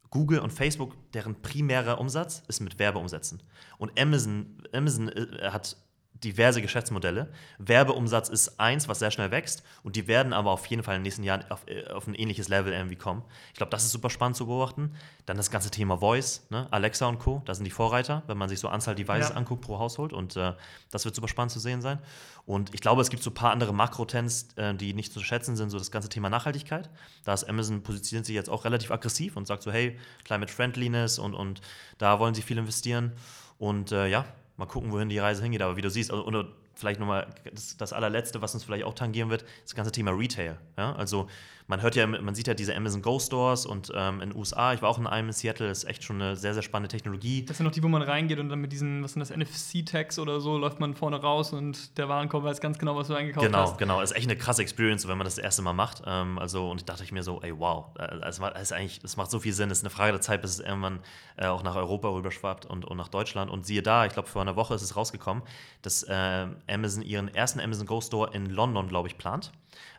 Google 0.09 0.39
und 0.39 0.53
Facebook, 0.53 0.95
deren 1.13 1.41
primärer 1.41 1.99
Umsatz 1.99 2.43
ist 2.47 2.61
mit 2.61 2.79
Werbeumsätzen. 2.79 3.43
Und 3.77 3.99
Amazon, 3.99 4.63
Amazon 4.71 5.09
äh, 5.09 5.49
hat 5.49 5.77
diverse 6.23 6.61
Geschäftsmodelle. 6.61 7.31
Werbeumsatz 7.59 8.29
ist 8.29 8.59
eins, 8.59 8.87
was 8.87 8.99
sehr 8.99 9.11
schnell 9.11 9.31
wächst 9.31 9.63
und 9.83 9.95
die 9.95 10.07
werden 10.07 10.33
aber 10.33 10.51
auf 10.51 10.65
jeden 10.67 10.83
Fall 10.83 10.95
in 10.95 10.99
den 10.99 11.03
nächsten 11.03 11.23
Jahren 11.23 11.43
auf, 11.49 11.67
äh, 11.67 11.87
auf 11.87 12.07
ein 12.07 12.15
ähnliches 12.15 12.47
Level 12.47 12.73
irgendwie 12.73 12.95
kommen. 12.95 13.23
Ich 13.49 13.57
glaube, 13.57 13.69
das 13.69 13.83
ist 13.83 13.91
super 13.91 14.09
spannend 14.09 14.37
zu 14.37 14.47
beobachten. 14.47 14.93
Dann 15.25 15.37
das 15.37 15.51
ganze 15.51 15.71
Thema 15.71 15.97
Voice, 15.97 16.45
ne? 16.49 16.67
Alexa 16.71 17.07
und 17.07 17.19
Co., 17.19 17.41
da 17.45 17.53
sind 17.53 17.65
die 17.65 17.71
Vorreiter, 17.71 18.23
wenn 18.27 18.37
man 18.37 18.49
sich 18.49 18.59
so 18.59 18.67
Anzahl 18.69 18.95
Devices 18.95 19.29
ja. 19.29 19.35
anguckt 19.35 19.61
pro 19.61 19.79
Haushalt 19.79 20.13
und 20.13 20.35
äh, 20.35 20.53
das 20.91 21.05
wird 21.05 21.15
super 21.15 21.27
spannend 21.27 21.51
zu 21.51 21.59
sehen 21.59 21.81
sein. 21.81 21.99
Und 22.45 22.73
ich 22.73 22.81
glaube, 22.81 23.01
es 23.01 23.09
gibt 23.09 23.23
so 23.23 23.29
ein 23.29 23.33
paar 23.33 23.51
andere 23.51 23.73
Makrotrends, 23.73 24.47
äh, 24.55 24.73
die 24.73 24.93
nicht 24.93 25.11
zu 25.11 25.19
schätzen 25.19 25.55
sind, 25.55 25.69
so 25.69 25.77
das 25.77 25.91
ganze 25.91 26.09
Thema 26.09 26.29
Nachhaltigkeit. 26.29 26.89
Da 27.25 27.33
ist 27.33 27.43
Amazon 27.43 27.83
positioniert 27.83 28.25
sich 28.25 28.35
jetzt 28.35 28.49
auch 28.49 28.63
relativ 28.63 28.89
aggressiv 28.91 29.35
und 29.35 29.45
sagt 29.47 29.63
so, 29.63 29.71
hey, 29.71 29.99
Climate 30.23 30.51
Friendliness 30.51 31.19
und, 31.19 31.33
und 31.33 31.61
da 31.97 32.19
wollen 32.19 32.33
sie 32.33 32.41
viel 32.41 32.57
investieren. 32.57 33.11
Und 33.59 33.91
äh, 33.91 34.07
ja, 34.07 34.25
mal 34.57 34.65
gucken, 34.65 34.91
wohin 34.91 35.09
die 35.09 35.19
Reise 35.19 35.41
hingeht. 35.43 35.61
Aber 35.61 35.77
wie 35.77 35.81
du 35.81 35.89
siehst, 35.89 36.11
also, 36.11 36.25
oder 36.25 36.47
vielleicht 36.75 36.99
nochmal 36.99 37.27
das, 37.53 37.77
das 37.77 37.93
allerletzte, 37.93 38.41
was 38.41 38.53
uns 38.53 38.63
vielleicht 38.63 38.83
auch 38.83 38.93
tangieren 38.93 39.29
wird, 39.29 39.45
das 39.63 39.75
ganze 39.75 39.91
Thema 39.91 40.11
Retail. 40.11 40.57
Ja? 40.77 40.95
Also 40.95 41.27
man 41.67 41.81
hört 41.81 41.95
ja, 41.95 42.07
man 42.07 42.33
sieht 42.33 42.47
ja 42.47 42.53
diese 42.53 42.75
Amazon 42.75 43.01
Go 43.01 43.19
Stores 43.19 43.65
und 43.65 43.91
ähm, 43.93 44.21
in 44.21 44.29
den 44.29 44.39
USA, 44.39 44.73
ich 44.73 44.81
war 44.81 44.89
auch 44.89 44.97
in 44.97 45.05
einem 45.05 45.27
in 45.27 45.33
Seattle, 45.33 45.69
ist 45.69 45.83
echt 45.83 46.01
schon 46.01 46.21
eine 46.21 46.37
sehr, 46.37 46.53
sehr 46.53 46.63
spannende 46.63 46.87
Technologie. 46.87 47.43
Das 47.45 47.57
sind 47.57 47.65
noch 47.65 47.73
die, 47.73 47.83
wo 47.83 47.89
man 47.89 48.01
reingeht 48.01 48.39
und 48.39 48.47
dann 48.47 48.59
mit 48.59 48.71
diesen, 48.71 49.03
was 49.03 49.13
sind 49.13 49.19
das, 49.19 49.35
NFC-Tags 49.35 50.17
oder 50.17 50.39
so, 50.39 50.57
läuft 50.57 50.79
man 50.79 50.93
vorne 50.93 51.17
raus 51.17 51.51
und 51.51 51.97
der 51.97 52.07
Warenkorb 52.07 52.45
weiß 52.45 52.61
ganz 52.61 52.79
genau, 52.79 52.95
was 52.95 53.07
du 53.07 53.15
eingekauft 53.15 53.45
genau, 53.45 53.59
hast. 53.59 53.77
Genau, 53.77 53.95
genau. 53.95 54.01
Ist 54.01 54.15
echt 54.15 54.27
eine 54.27 54.37
krasse 54.37 54.61
Experience, 54.61 55.07
wenn 55.09 55.17
man 55.17 55.25
das, 55.25 55.35
das 55.35 55.43
erste 55.43 55.61
Mal 55.61 55.73
macht. 55.73 56.03
Ähm, 56.05 56.39
also, 56.39 56.71
und 56.71 56.77
ich 56.79 56.85
dachte 56.85 57.03
ich 57.03 57.11
mir 57.11 57.23
so, 57.23 57.41
ey, 57.41 57.53
wow, 57.57 57.87
das, 57.95 58.39
ist 58.39 58.71
eigentlich, 58.71 58.99
das 58.99 59.17
macht 59.17 59.29
so 59.29 59.39
viel 59.39 59.53
Sinn. 59.53 59.69
Es 59.69 59.79
ist 59.79 59.83
eine 59.83 59.89
Frage 59.89 60.13
der 60.13 60.21
Zeit, 60.21 60.41
bis 60.41 60.51
es 60.51 60.59
irgendwann 60.61 60.99
äh, 61.35 61.47
auch 61.47 61.63
nach 61.63 61.75
Europa 61.75 62.07
rüberschwappt 62.07 62.65
und, 62.65 62.85
und 62.85 62.95
nach 62.95 63.09
Deutschland. 63.09 63.51
Und 63.51 63.65
siehe 63.65 63.81
da, 63.81 64.05
ich 64.05 64.13
glaube, 64.13 64.29
vor 64.29 64.41
einer 64.41 64.55
Woche 64.55 64.73
ist 64.73 64.83
es 64.83 64.95
rausgekommen, 64.95 65.43
dass 65.81 66.03
äh, 66.03 66.47
Amazon 66.69 67.03
ihren 67.03 67.27
ersten 67.27 67.59
Amazon 67.59 67.85
Go 67.85 67.99
Store 67.99 68.33
in 68.33 68.45
London, 68.45 68.87
glaube 68.87 69.09
ich, 69.09 69.17
plant. 69.17 69.51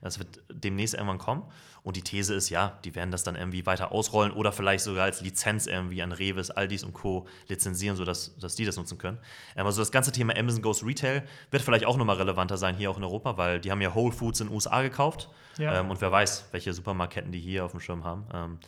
Das 0.02 0.18
wird 0.18 0.42
demnächst 0.50 0.94
irgendwann 0.94 1.18
kommen. 1.18 1.44
Und 1.82 1.96
die 1.96 2.02
These 2.02 2.34
ist, 2.34 2.50
ja, 2.50 2.78
die 2.84 2.94
werden 2.94 3.10
das 3.10 3.22
dann 3.22 3.36
irgendwie 3.36 3.64
weiter 3.64 3.92
ausrollen 3.92 4.32
oder 4.32 4.52
vielleicht 4.52 4.84
sogar 4.84 5.04
als 5.04 5.20
Lizenz 5.20 5.66
irgendwie 5.66 6.02
an 6.02 6.12
Reves, 6.12 6.50
Aldis 6.50 6.84
und 6.84 6.92
Co. 6.92 7.26
lizenzieren, 7.48 7.96
sodass 7.96 8.36
dass 8.38 8.54
die 8.56 8.64
das 8.64 8.76
nutzen 8.76 8.98
können. 8.98 9.18
Ähm, 9.56 9.66
also 9.66 9.80
das 9.80 9.90
ganze 9.90 10.12
Thema 10.12 10.36
Amazon 10.36 10.62
Goes 10.62 10.84
Retail 10.84 11.22
wird 11.50 11.62
vielleicht 11.62 11.86
auch 11.86 11.96
nochmal 11.96 12.16
relevanter 12.16 12.56
sein 12.56 12.76
hier 12.76 12.90
auch 12.90 12.96
in 12.96 13.04
Europa, 13.04 13.36
weil 13.36 13.60
die 13.60 13.70
haben 13.70 13.80
ja 13.80 13.94
Whole 13.94 14.12
Foods 14.12 14.40
in 14.40 14.48
den 14.48 14.54
USA 14.54 14.82
gekauft. 14.82 15.30
Ja. 15.58 15.80
Ähm, 15.80 15.90
und 15.90 16.00
wer 16.00 16.12
weiß, 16.12 16.48
welche 16.52 16.72
Supermarketten 16.72 17.32
die 17.32 17.40
hier 17.40 17.64
auf 17.64 17.70
dem 17.72 17.80
Schirm 17.80 18.04
haben. 18.04 18.26
Ähm, 18.32 18.58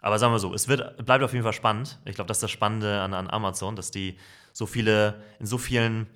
aber 0.00 0.18
sagen 0.18 0.32
wir 0.32 0.38
so, 0.38 0.54
es 0.54 0.68
wird, 0.68 1.04
bleibt 1.04 1.24
auf 1.24 1.32
jeden 1.32 1.42
Fall 1.42 1.52
spannend. 1.52 1.98
Ich 2.04 2.14
glaube, 2.14 2.28
das 2.28 2.38
ist 2.38 2.42
das 2.42 2.50
Spannende 2.50 3.00
an, 3.00 3.14
an 3.14 3.28
Amazon, 3.28 3.76
dass 3.76 3.90
die 3.90 4.16
so 4.52 4.66
viele, 4.66 5.22
in 5.38 5.46
so 5.46 5.58
vielen 5.58 6.06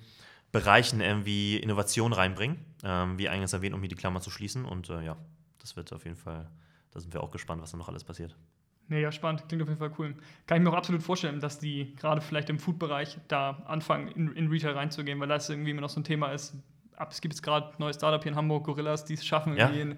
Bereichen 0.51 1.01
irgendwie 1.01 1.57
Innovation 1.57 2.13
reinbringen, 2.13 2.63
ähm, 2.83 3.17
wie 3.17 3.29
eingangs 3.29 3.53
erwähnt, 3.53 3.73
um 3.73 3.79
hier 3.79 3.89
die 3.89 3.95
Klammer 3.95 4.21
zu 4.21 4.29
schließen. 4.29 4.65
Und 4.65 4.89
äh, 4.89 5.03
ja, 5.03 5.17
das 5.59 5.75
wird 5.75 5.91
auf 5.93 6.03
jeden 6.03 6.17
Fall, 6.17 6.49
da 6.91 6.99
sind 6.99 7.13
wir 7.13 7.23
auch 7.23 7.31
gespannt, 7.31 7.61
was 7.61 7.71
da 7.71 7.77
noch 7.77 7.87
alles 7.87 8.03
passiert. 8.03 8.35
Mega 8.87 9.11
spannend, 9.11 9.47
klingt 9.47 9.63
auf 9.63 9.69
jeden 9.69 9.79
Fall 9.79 9.93
cool. 9.97 10.13
Kann 10.45 10.57
ich 10.57 10.63
mir 10.63 10.69
auch 10.69 10.77
absolut 10.77 11.01
vorstellen, 11.01 11.39
dass 11.39 11.57
die 11.57 11.95
gerade 11.95 12.19
vielleicht 12.19 12.49
im 12.49 12.59
Food-Bereich 12.59 13.17
da 13.29 13.63
anfangen, 13.65 14.09
in, 14.09 14.33
in, 14.33 14.47
Retail 14.49 14.73
reinzugehen, 14.73 15.19
weil 15.21 15.29
das 15.29 15.49
irgendwie 15.49 15.71
immer 15.71 15.81
noch 15.81 15.89
so 15.89 16.01
ein 16.01 16.03
Thema 16.03 16.33
ist. 16.33 16.53
Es 17.09 17.21
gibt 17.21 17.33
jetzt 17.33 17.41
gerade 17.41 17.67
ein 17.67 17.75
neues 17.79 17.95
Startup 17.95 18.21
hier 18.21 18.33
in 18.33 18.37
Hamburg, 18.37 18.65
Gorillas, 18.65 19.05
die 19.05 19.13
es 19.13 19.25
schaffen, 19.25 19.55
ja. 19.55 19.69
in, 19.69 19.95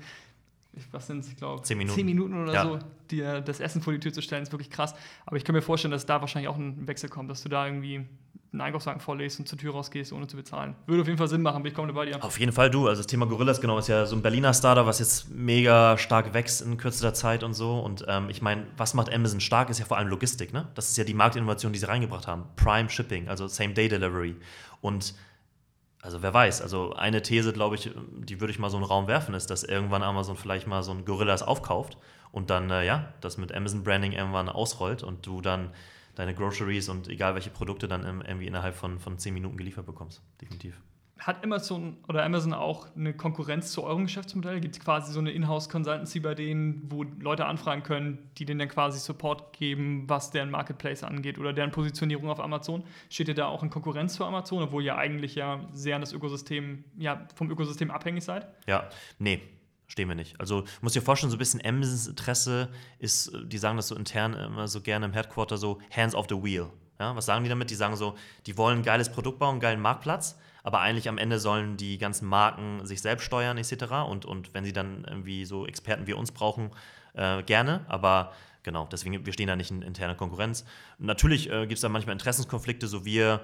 was 0.91 1.08
sind 1.08 1.19
es, 1.19 1.30
ich 1.30 1.36
glaube, 1.36 1.63
zehn 1.63 1.78
Minuten. 1.78 2.06
Minuten 2.06 2.43
oder 2.43 2.54
ja. 2.54 2.63
so, 2.63 2.80
dir 3.10 3.41
das 3.41 3.60
Essen 3.60 3.82
vor 3.82 3.91
die 3.91 4.00
Tür 4.00 4.13
zu 4.13 4.21
stellen, 4.21 4.43
ist 4.43 4.52
wirklich 4.52 4.69
krass. 4.69 4.93
Aber 5.26 5.38
ich 5.38 5.43
kann 5.43 5.56
mir 5.56 5.62
vorstellen, 5.62 5.91
dass 5.91 6.06
da 6.06 6.21
wahrscheinlich 6.21 6.48
auch 6.48 6.58
ein 6.58 6.88
Wechsel 6.88 7.10
kommt, 7.10 7.30
dass 7.32 7.41
du 7.41 7.50
da 7.50 7.65
irgendwie 7.65 8.06
einen 8.56 8.62
Einkaufswagen 8.62 9.02
vorlegst 9.02 9.39
und 9.39 9.48
zur 9.48 9.58
Tür 9.58 9.74
rausgehst, 9.74 10.13
ohne 10.13 10.28
zu 10.28 10.36
bezahlen. 10.36 10.76
Würde 10.86 11.02
auf 11.02 11.08
jeden 11.08 11.18
Fall 11.18 11.28
Sinn 11.28 11.41
machen, 11.41 11.62
bin 11.62 11.72
ich 11.72 11.76
komme 11.76 11.94
bei 11.94 12.06
dir. 12.06 12.24
Auf 12.24 12.39
jeden 12.39 12.52
Fall 12.52 12.70
du. 12.70 12.88
Also 12.88 13.02
das 13.02 13.08
Thema 13.08 13.26
Gorillas, 13.26 13.62
genau, 13.62 13.78
ist 13.78 13.88
ja 13.88 14.06
so 14.06 14.15
ein 14.15 14.22
Berliner 14.22 14.54
Starter, 14.54 14.86
was 14.86 15.00
jetzt 15.00 15.30
mega 15.30 15.98
stark 15.98 16.34
wächst 16.34 16.62
in 16.62 16.78
kürzester 16.78 17.13
Zeit 17.13 17.44
und 17.44 17.54
so. 17.54 17.80
Und 17.80 18.06
ähm, 18.08 18.30
ich 18.30 18.41
meine, 18.41 18.65
was 18.78 18.94
macht 18.94 19.13
Amazon 19.13 19.39
stark, 19.39 19.70
ist 19.70 19.80
ja 19.80 19.86
vor 19.86 19.98
allem 19.98 20.08
Logistik, 20.08 20.54
ne? 20.54 20.68
Das 20.76 20.89
ist 20.89 20.98
ja 20.98 21.04
die 21.04 21.13
Marktinnovation, 21.13 21.74
die 21.74 21.80
sie 21.80 21.88
reingebracht 21.88 22.28
haben. 22.28 22.46
Prime 22.56 22.89
Shipping, 22.89 23.28
also 23.28 23.48
Same-Day-Delivery. 23.48 24.36
Und 24.82 25.15
also 26.02 26.22
wer 26.22 26.34
weiß, 26.34 26.62
also 26.62 26.94
eine 26.94 27.24
These, 27.24 27.52
glaube 27.52 27.76
ich, 27.76 27.89
die 28.20 28.39
würde 28.39 28.52
ich 28.52 28.60
mal 28.60 28.70
so 28.70 28.78
in 28.78 28.84
den 28.84 28.88
Raum 28.88 29.08
werfen, 29.08 29.34
ist, 29.34 29.50
dass 29.50 29.63
irgendwann 29.63 30.04
Amazon 30.04 30.38
vielleicht 30.38 30.68
mal 30.68 30.84
so 30.84 30.91
ein 30.91 31.04
Gorillas 31.04 31.41
aufkauft 31.41 31.98
und 32.32 32.52
dann, 32.52 32.70
äh, 32.70 32.86
ja, 32.86 33.13
das 33.22 33.38
mit 33.38 33.54
Amazon 33.54 33.84
Branding 33.84 34.12
irgendwann 34.12 34.48
ausrollt 34.48 35.02
und 35.02 35.26
du 35.26 35.41
dann 35.41 35.72
deine 36.15 36.34
Groceries 36.34 36.89
und 36.89 37.08
egal 37.08 37.36
welche 37.36 37.49
Produkte 37.49 37.88
dann 37.88 38.04
irgendwie 38.25 38.47
innerhalb 38.47 38.75
von, 38.75 38.99
von 38.99 39.17
10 39.17 39.34
Minuten 39.34 39.58
geliefert 39.58 39.86
bekommst. 39.86 40.21
Definitiv. 40.41 40.82
Hat 41.17 41.45
Amazon 41.45 41.95
oder 42.10 42.25
Amazon 42.25 42.54
auch 42.54 42.93
eine 42.93 43.13
Konkurrenz 43.13 43.71
zu 43.71 43.84
eurem 43.84 44.04
Geschäftsmodell? 44.04 44.60
Gibt 44.60 44.75
es 44.75 44.84
quasi 44.84 45.13
so 45.13 45.19
eine 45.19 45.32
Inhouse-Consultancy 45.32 46.19
bei 46.19 46.36
denen, 46.36 46.91
wo 46.91 47.04
Leute 47.04 47.45
anfragen 47.45 47.84
können, 47.84 48.30
die 48.38 48.45
denen 48.45 48.60
dann 48.60 48.67
quasi 48.67 48.99
Support 48.99 49.54
geben, 49.54 50.04
was 50.08 50.32
deren 50.32 50.51
Marketplace 50.51 51.04
angeht 51.04 51.39
oder 51.39 51.54
deren 51.54 51.71
Positionierung 51.71 52.30
auf 52.30 52.41
Amazon? 52.41 52.84
Steht 53.10 53.30
ihr 53.30 53.34
da 53.34 53.47
auch 53.47 53.63
in 53.63 53.69
Konkurrenz 53.69 54.15
zu 54.15 54.25
Amazon, 54.25 54.63
obwohl 54.63 54.84
ihr 54.84 54.97
eigentlich 54.97 55.36
ja 55.36 55.65
sehr 55.71 55.95
an 55.95 56.01
das 56.01 56.12
Ökosystem, 56.12 56.84
ja, 56.97 57.25
vom 57.34 57.49
Ökosystem 57.49 57.91
abhängig 57.91 58.25
seid? 58.25 58.47
Ja, 58.67 58.89
nee, 59.17 59.41
Stehen 59.88 60.08
wir 60.08 60.15
nicht. 60.15 60.39
Also, 60.39 60.63
muss 60.82 60.93
dir 60.93 61.02
vorstellen, 61.02 61.30
so 61.30 61.36
ein 61.36 61.39
bisschen 61.39 61.63
Amazons 61.63 62.08
Interesse 62.08 62.69
ist, 63.00 63.32
die 63.43 63.58
sagen 63.58 63.78
das 63.78 63.89
so 63.89 63.95
intern 63.95 64.34
immer 64.34 64.67
so 64.67 64.82
gerne 64.82 65.06
im 65.06 65.13
Headquarter 65.13 65.58
so, 65.58 65.80
hands 65.95 66.15
off 66.15 66.26
the 66.30 66.36
wheel. 66.36 66.69
Ja, 67.00 67.15
was 67.15 67.26
sagen 67.26 67.43
die 67.43 67.50
damit? 67.50 67.69
Die 67.69 67.76
sagen 67.76 67.95
so, 67.95 68.15
die 68.45 68.58
wollen 68.58 68.80
ein 68.80 68.84
geiles 68.84 69.12
Produkt 69.12 69.38
bauen, 69.39 69.52
einen 69.52 69.60
geilen 69.60 69.82
Marktplatz, 69.82 70.39
aber 70.63 70.80
eigentlich 70.80 71.10
am 71.10 71.17
Ende 71.17 71.39
sollen 71.39 71.78
die 71.78 71.98
ganzen 71.98 72.28
Marken 72.28 72.86
sich 72.86 73.02
selbst 73.02 73.26
steuern, 73.26 73.58
etc. 73.58 74.08
Und, 74.10 74.26
und 74.26 74.54
wenn 74.54 74.63
sie 74.63 74.74
dann 74.74 75.04
irgendwie 75.08 75.45
so 75.45 75.67
Experten 75.67 76.08
wie 76.08 76.13
uns 76.13 76.32
brauchen, 76.32 76.71
äh, 77.13 77.43
gerne, 77.43 77.86
aber 77.89 78.34
genau, 78.63 78.88
deswegen, 78.91 79.26
wir 79.26 79.34
stehen 79.34 79.48
da 79.48 79.56
nicht 79.56 79.71
in 79.71 79.82
interner 79.82 80.15
Konkurrenz. 80.15 80.65
Natürlich 80.98 81.50
äh, 81.52 81.62
gibt 81.62 81.74
es 81.74 81.82
da 81.82 81.89
manchmal 81.89 82.13
Interessenskonflikte, 82.13 82.88
so 82.88 83.04
wir 83.04 83.41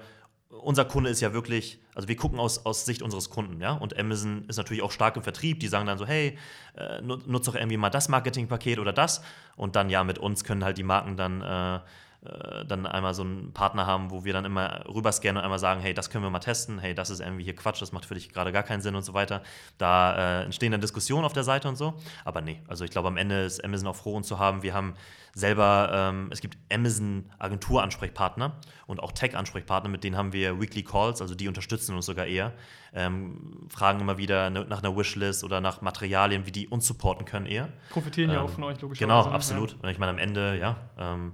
unser 0.60 0.84
Kunde 0.84 1.10
ist 1.10 1.20
ja 1.20 1.32
wirklich, 1.32 1.80
also 1.94 2.08
wir 2.08 2.16
gucken 2.16 2.38
aus, 2.38 2.66
aus 2.66 2.84
Sicht 2.84 3.02
unseres 3.02 3.30
Kunden, 3.30 3.60
ja. 3.60 3.72
Und 3.72 3.98
Amazon 3.98 4.44
ist 4.48 4.58
natürlich 4.58 4.82
auch 4.82 4.92
stark 4.92 5.16
im 5.16 5.22
Vertrieb. 5.22 5.60
Die 5.60 5.68
sagen 5.68 5.86
dann 5.86 5.98
so, 5.98 6.06
hey, 6.06 6.38
äh, 6.76 7.00
nutze 7.00 7.50
doch 7.50 7.54
irgendwie 7.54 7.78
mal 7.78 7.90
das 7.90 8.08
Marketingpaket 8.08 8.78
oder 8.78 8.92
das. 8.92 9.22
Und 9.56 9.76
dann 9.76 9.88
ja, 9.88 10.04
mit 10.04 10.18
uns 10.18 10.44
können 10.44 10.64
halt 10.64 10.76
die 10.78 10.82
Marken 10.82 11.16
dann 11.16 11.40
äh, 11.40 11.80
äh, 12.24 12.64
dann 12.64 12.86
einmal 12.86 13.14
so 13.14 13.22
einen 13.22 13.52
Partner 13.52 13.86
haben, 13.86 14.10
wo 14.12 14.24
wir 14.24 14.32
dann 14.32 14.44
immer 14.44 14.84
rüberscannen 14.86 15.38
und 15.38 15.42
einmal 15.42 15.58
sagen, 15.58 15.80
hey, 15.80 15.92
das 15.92 16.08
können 16.08 16.22
wir 16.22 16.30
mal 16.30 16.38
testen, 16.38 16.78
hey, 16.78 16.94
das 16.94 17.10
ist 17.10 17.20
irgendwie 17.20 17.42
hier 17.42 17.56
Quatsch, 17.56 17.82
das 17.82 17.90
macht 17.90 18.06
für 18.06 18.14
dich 18.14 18.28
gerade 18.28 18.52
gar 18.52 18.62
keinen 18.62 18.80
Sinn 18.80 18.94
und 18.94 19.02
so 19.02 19.12
weiter. 19.12 19.42
Da 19.78 20.42
äh, 20.42 20.44
entstehen 20.44 20.70
dann 20.70 20.80
Diskussionen 20.80 21.24
auf 21.24 21.32
der 21.32 21.42
Seite 21.42 21.68
und 21.68 21.76
so. 21.76 21.94
Aber 22.24 22.40
nee, 22.40 22.60
also 22.68 22.84
ich 22.84 22.92
glaube, 22.92 23.08
am 23.08 23.16
Ende 23.16 23.44
ist 23.44 23.64
Amazon 23.64 23.88
auch 23.88 23.96
froh, 23.96 24.14
uns 24.14 24.28
zu 24.28 24.38
haben. 24.38 24.62
Wir 24.62 24.72
haben 24.72 24.94
selber, 25.34 25.90
ähm, 25.92 26.28
es 26.30 26.40
gibt 26.40 26.58
Amazon 26.72 27.30
Agentur-Ansprechpartner 27.38 28.56
und 28.86 29.00
auch 29.00 29.12
Tech-Ansprechpartner, 29.12 29.88
mit 29.88 30.04
denen 30.04 30.16
haben 30.16 30.32
wir 30.32 30.60
Weekly 30.60 30.84
Calls, 30.84 31.20
also 31.22 31.34
die 31.34 31.48
unterstützen 31.48 31.96
uns 31.96 32.06
sogar 32.06 32.26
eher, 32.26 32.52
ähm, 32.92 33.66
fragen 33.68 34.00
immer 34.00 34.18
wieder 34.18 34.50
ne, 34.50 34.66
nach 34.68 34.82
einer 34.82 34.96
Wishlist 34.96 35.42
oder 35.42 35.60
nach 35.60 35.80
Materialien, 35.80 36.46
wie 36.46 36.52
die 36.52 36.68
uns 36.68 36.86
supporten 36.86 37.24
können 37.24 37.46
eher. 37.46 37.68
Profitieren 37.90 38.30
ähm, 38.30 38.36
ja 38.36 38.42
auch 38.42 38.50
von 38.50 38.64
euch, 38.64 38.80
logischerweise. 38.80 39.12
Genau, 39.12 39.28
ne? 39.28 39.34
absolut. 39.34 39.76
Ja. 39.82 39.88
Ich 39.88 39.98
meine, 39.98 40.10
am 40.10 40.18
Ende, 40.18 40.58
ja, 40.58 40.76
ähm, 40.98 41.32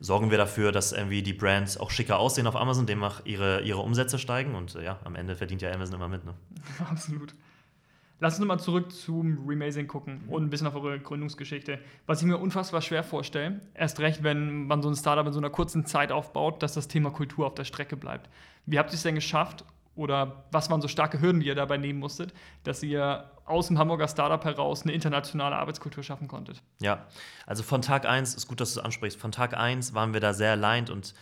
sorgen 0.00 0.30
wir 0.30 0.38
dafür, 0.38 0.72
dass 0.72 0.92
irgendwie 0.92 1.22
die 1.22 1.32
Brands 1.32 1.76
auch 1.78 1.90
schicker 1.90 2.18
aussehen 2.18 2.46
auf 2.46 2.56
Amazon, 2.56 2.86
demnach 2.86 3.24
ihre, 3.24 3.62
ihre 3.62 3.80
Umsätze 3.80 4.18
steigen 4.18 4.54
und 4.54 4.74
äh, 4.76 4.84
ja, 4.84 5.00
am 5.04 5.16
Ende 5.16 5.36
verdient 5.36 5.62
ja 5.62 5.72
Amazon 5.72 5.96
immer 5.96 6.08
mit. 6.08 6.24
Ne? 6.24 6.34
Absolut. 6.90 7.34
Lass 8.20 8.34
uns 8.34 8.40
nochmal 8.40 8.58
zurück 8.58 8.90
zum 8.90 9.46
Remazing 9.48 9.86
gucken 9.86 10.24
und 10.28 10.42
ein 10.42 10.50
bisschen 10.50 10.66
auf 10.66 10.74
eure 10.74 10.98
Gründungsgeschichte. 10.98 11.78
Was 12.06 12.20
ich 12.20 12.26
mir 12.26 12.36
unfassbar 12.36 12.82
schwer 12.82 13.04
vorstelle, 13.04 13.60
erst 13.74 14.00
recht, 14.00 14.24
wenn 14.24 14.66
man 14.66 14.82
so 14.82 14.88
ein 14.88 14.96
Startup 14.96 15.24
in 15.24 15.32
so 15.32 15.38
einer 15.38 15.50
kurzen 15.50 15.86
Zeit 15.86 16.10
aufbaut, 16.10 16.62
dass 16.62 16.74
das 16.74 16.88
Thema 16.88 17.10
Kultur 17.10 17.46
auf 17.46 17.54
der 17.54 17.62
Strecke 17.62 17.96
bleibt. 17.96 18.28
Wie 18.66 18.78
habt 18.78 18.90
ihr 18.90 18.94
es 18.94 19.04
denn 19.04 19.14
geschafft 19.14 19.64
oder 19.98 20.44
was 20.52 20.70
waren 20.70 20.80
so 20.80 20.88
starke 20.88 21.20
Hürden, 21.20 21.40
die 21.40 21.48
ihr 21.48 21.56
dabei 21.56 21.76
nehmen 21.76 21.98
musstet, 21.98 22.32
dass 22.62 22.82
ihr 22.82 23.30
aus 23.44 23.66
dem 23.66 23.78
Hamburger 23.78 24.06
Startup 24.06 24.42
heraus 24.44 24.82
eine 24.82 24.92
internationale 24.92 25.56
Arbeitskultur 25.56 26.04
schaffen 26.04 26.28
konntet? 26.28 26.62
Ja, 26.80 27.06
also 27.46 27.64
von 27.64 27.82
Tag 27.82 28.06
1, 28.06 28.34
ist 28.34 28.46
gut, 28.46 28.60
dass 28.60 28.74
du 28.74 28.80
es 28.80 28.84
ansprichst, 28.84 29.18
von 29.18 29.32
Tag 29.32 29.56
1 29.56 29.94
waren 29.94 30.12
wir 30.12 30.20
da 30.20 30.32
sehr 30.34 30.52
aligned 30.52 30.88
und 30.90 31.14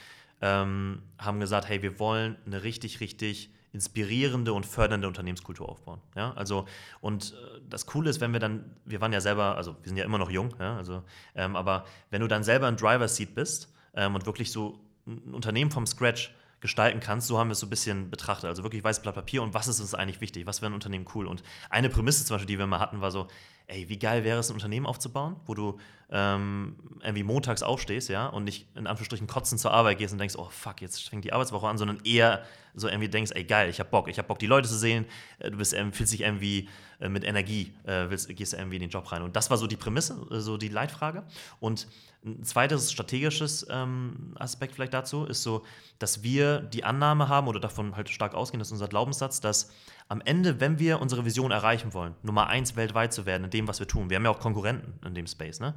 ähm, 0.43 1.03
haben 1.19 1.41
gesagt, 1.41 1.69
hey, 1.69 1.83
wir 1.83 1.99
wollen 1.99 2.37
eine 2.45 2.63
richtig, 2.65 3.01
richtig 3.01 3.51
inspirierende 3.73 4.53
und 4.53 4.67
fördernde 4.67 5.09
Unternehmenskultur 5.09 5.69
aufbauen. 5.69 6.01
Ja, 6.15 6.33
also 6.35 6.67
und 7.01 7.33
äh, 7.33 7.61
das 7.69 7.87
Coole 7.87 8.11
ist, 8.11 8.21
wenn 8.21 8.33
wir 8.33 8.41
dann, 8.41 8.77
wir 8.85 9.01
waren 9.01 9.13
ja 9.13 9.21
selber, 9.23 9.57
also 9.57 9.75
wir 9.81 9.89
sind 9.89 9.97
ja 9.97 10.05
immer 10.05 10.19
noch 10.19 10.31
jung, 10.31 10.55
ja, 10.59 10.77
also, 10.77 11.03
ähm, 11.35 11.57
aber 11.57 11.87
wenn 12.11 12.21
du 12.21 12.29
dann 12.29 12.45
selber 12.45 12.67
ein 12.69 12.77
Driver 12.77 13.09
Seat 13.09 13.35
bist 13.35 13.73
ähm, 13.95 14.15
und 14.15 14.27
wirklich 14.27 14.53
so 14.53 14.79
ein 15.07 15.33
Unternehmen 15.33 15.71
vom 15.71 15.87
Scratch 15.87 16.35
gestalten 16.67 17.01
kannst. 17.01 17.29
So 17.29 17.39
haben 17.39 17.49
wir 17.49 17.53
es 17.53 17.61
so 17.61 17.67
ein 17.67 17.71
bisschen 17.71 18.11
betrachtet. 18.11 18.47
Also 18.47 18.63
wirklich 18.63 18.85
weißes 18.85 19.03
Blatt 19.03 19.15
Papier 19.15 19.43
und 19.43 19.55
was 19.55 19.69
ist 19.69 19.81
uns 19.81 19.95
eigentlich 19.95 20.21
wichtig? 20.21 20.47
Was 20.47 20.61
wäre 20.61 20.71
ein 20.71 20.75
Unternehmen 20.75 21.07
cool? 21.15 21.27
Und 21.27 21.43
eine 21.71 21.89
Prämisse 21.89 22.25
zum 22.25 22.35
Beispiel, 22.35 22.47
die 22.47 22.59
wir 22.59 22.67
mal 22.67 22.81
hatten, 22.81 23.01
war 23.01 23.11
so, 23.11 23.29
ey, 23.69 23.89
wie 23.89 23.99
geil 23.99 24.25
wäre 24.25 24.39
es, 24.39 24.49
ein 24.49 24.55
Unternehmen 24.55 24.87
aufzubauen, 24.87 25.37
wo 25.45 25.55
du 25.55 25.79
ähm, 26.11 26.77
irgendwie 27.03 27.25
montags 27.25 27.63
aufstehst, 27.63 28.09
ja, 28.09 28.29
und 28.29 28.45
nicht 28.45 28.69
in 28.77 28.87
Anführungsstrichen 28.87 29.27
kotzen 29.27 29.59
zur 29.59 29.73
Arbeit 29.73 29.99
gehst 29.99 30.13
und 30.13 30.19
denkst, 30.19 30.37
oh 30.37 30.49
fuck, 30.51 30.81
jetzt 30.81 31.09
fängt 31.09 31.25
die 31.25 31.33
Arbeitswoche 31.33 31.67
an, 31.67 31.77
sondern 31.77 31.99
eher 32.05 32.45
so 32.75 32.89
irgendwie 32.89 33.09
denkst, 33.09 33.33
ey 33.35 33.43
geil, 33.43 33.69
ich 33.69 33.81
hab 33.81 33.91
Bock, 33.91 34.09
ich 34.09 34.19
hab 34.19 34.29
Bock, 34.29 34.39
die 34.39 34.47
Leute 34.47 34.69
zu 34.69 34.77
sehen, 34.77 35.05
äh, 35.41 35.51
du 35.51 35.57
bist, 35.57 35.73
ähm, 35.73 35.93
fühlst 35.93 36.13
dich 36.13 36.21
irgendwie 36.21 36.69
äh, 37.01 37.09
mit 37.09 37.25
Energie, 37.25 37.73
äh, 37.85 38.09
willst, 38.09 38.29
gehst 38.37 38.55
irgendwie 38.55 38.77
in 38.77 38.83
den 38.83 38.91
Job 38.91 39.11
rein. 39.11 39.23
Und 39.23 39.35
das 39.35 39.51
war 39.51 39.57
so 39.57 39.67
die 39.67 39.77
Prämisse, 39.77 40.15
äh, 40.31 40.41
so 40.41 40.57
die 40.59 40.69
Leitfrage. 40.69 41.25
Und 41.59 41.89
ein 42.25 42.45
zweites 42.45 42.93
strategisches 42.93 43.67
ähm, 43.71 44.35
Aspekt 44.37 44.75
vielleicht 44.75 44.95
dazu 44.95 45.25
ist 45.25 45.43
so, 45.43 45.65
dass 45.99 46.23
wir 46.23 46.61
die 46.61 46.85
Annahme 46.85 47.29
haben 47.29 47.49
oder 47.49 47.61
davon 47.61 47.97
halt 47.97 48.11
stark 48.11 48.35
ausgehen, 48.35 48.59
das 48.59 48.69
ist 48.69 48.73
unser 48.73 48.89
Glaubenssatz, 48.89 49.41
dass 49.41 49.71
am 50.09 50.21
Ende, 50.21 50.61
wenn 50.61 50.79
wir 50.79 51.01
unsere 51.01 51.25
Vision 51.25 51.51
erreichen 51.51 51.93
wollen, 51.93 52.15
Nummer 52.23 52.47
eins 52.47 52.77
weltweit 52.77 53.13
zu 53.13 53.27
werden 53.27 53.45
in 53.45 53.51
dem, 53.51 53.69
was 53.69 53.81
wir 53.81 53.89
tun, 53.89 54.11
wir 54.11 54.17
haben 54.17 54.25
ja 54.25 54.31
auch 54.31 54.41
Konkurrenten 54.41 54.95
in 55.07 55.15
dem 55.15 55.27
Space, 55.27 55.61
ne? 55.61 55.75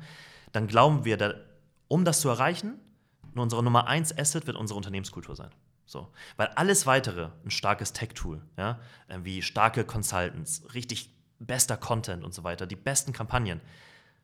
dann 0.51 0.67
glauben 0.67 1.05
wir, 1.05 1.17
da, 1.17 1.33
um 1.87 2.05
das 2.05 2.21
zu 2.21 2.29
erreichen, 2.29 2.79
unsere 3.35 3.63
Nummer 3.63 3.87
eins 3.87 4.15
Asset 4.17 4.47
wird 4.47 4.57
unsere 4.57 4.77
Unternehmenskultur 4.77 5.35
sein. 5.35 5.49
So. 5.85 6.11
Weil 6.37 6.47
alles 6.49 6.85
weitere, 6.85 7.29
ein 7.43 7.51
starkes 7.51 7.93
Tech-Tool, 7.93 8.41
ja, 8.57 8.79
wie 9.23 9.41
starke 9.41 9.85
Consultants, 9.85 10.63
richtig 10.73 11.11
bester 11.39 11.77
Content 11.77 12.23
und 12.23 12.33
so 12.33 12.43
weiter, 12.43 12.67
die 12.67 12.75
besten 12.75 13.13
Kampagnen, 13.13 13.61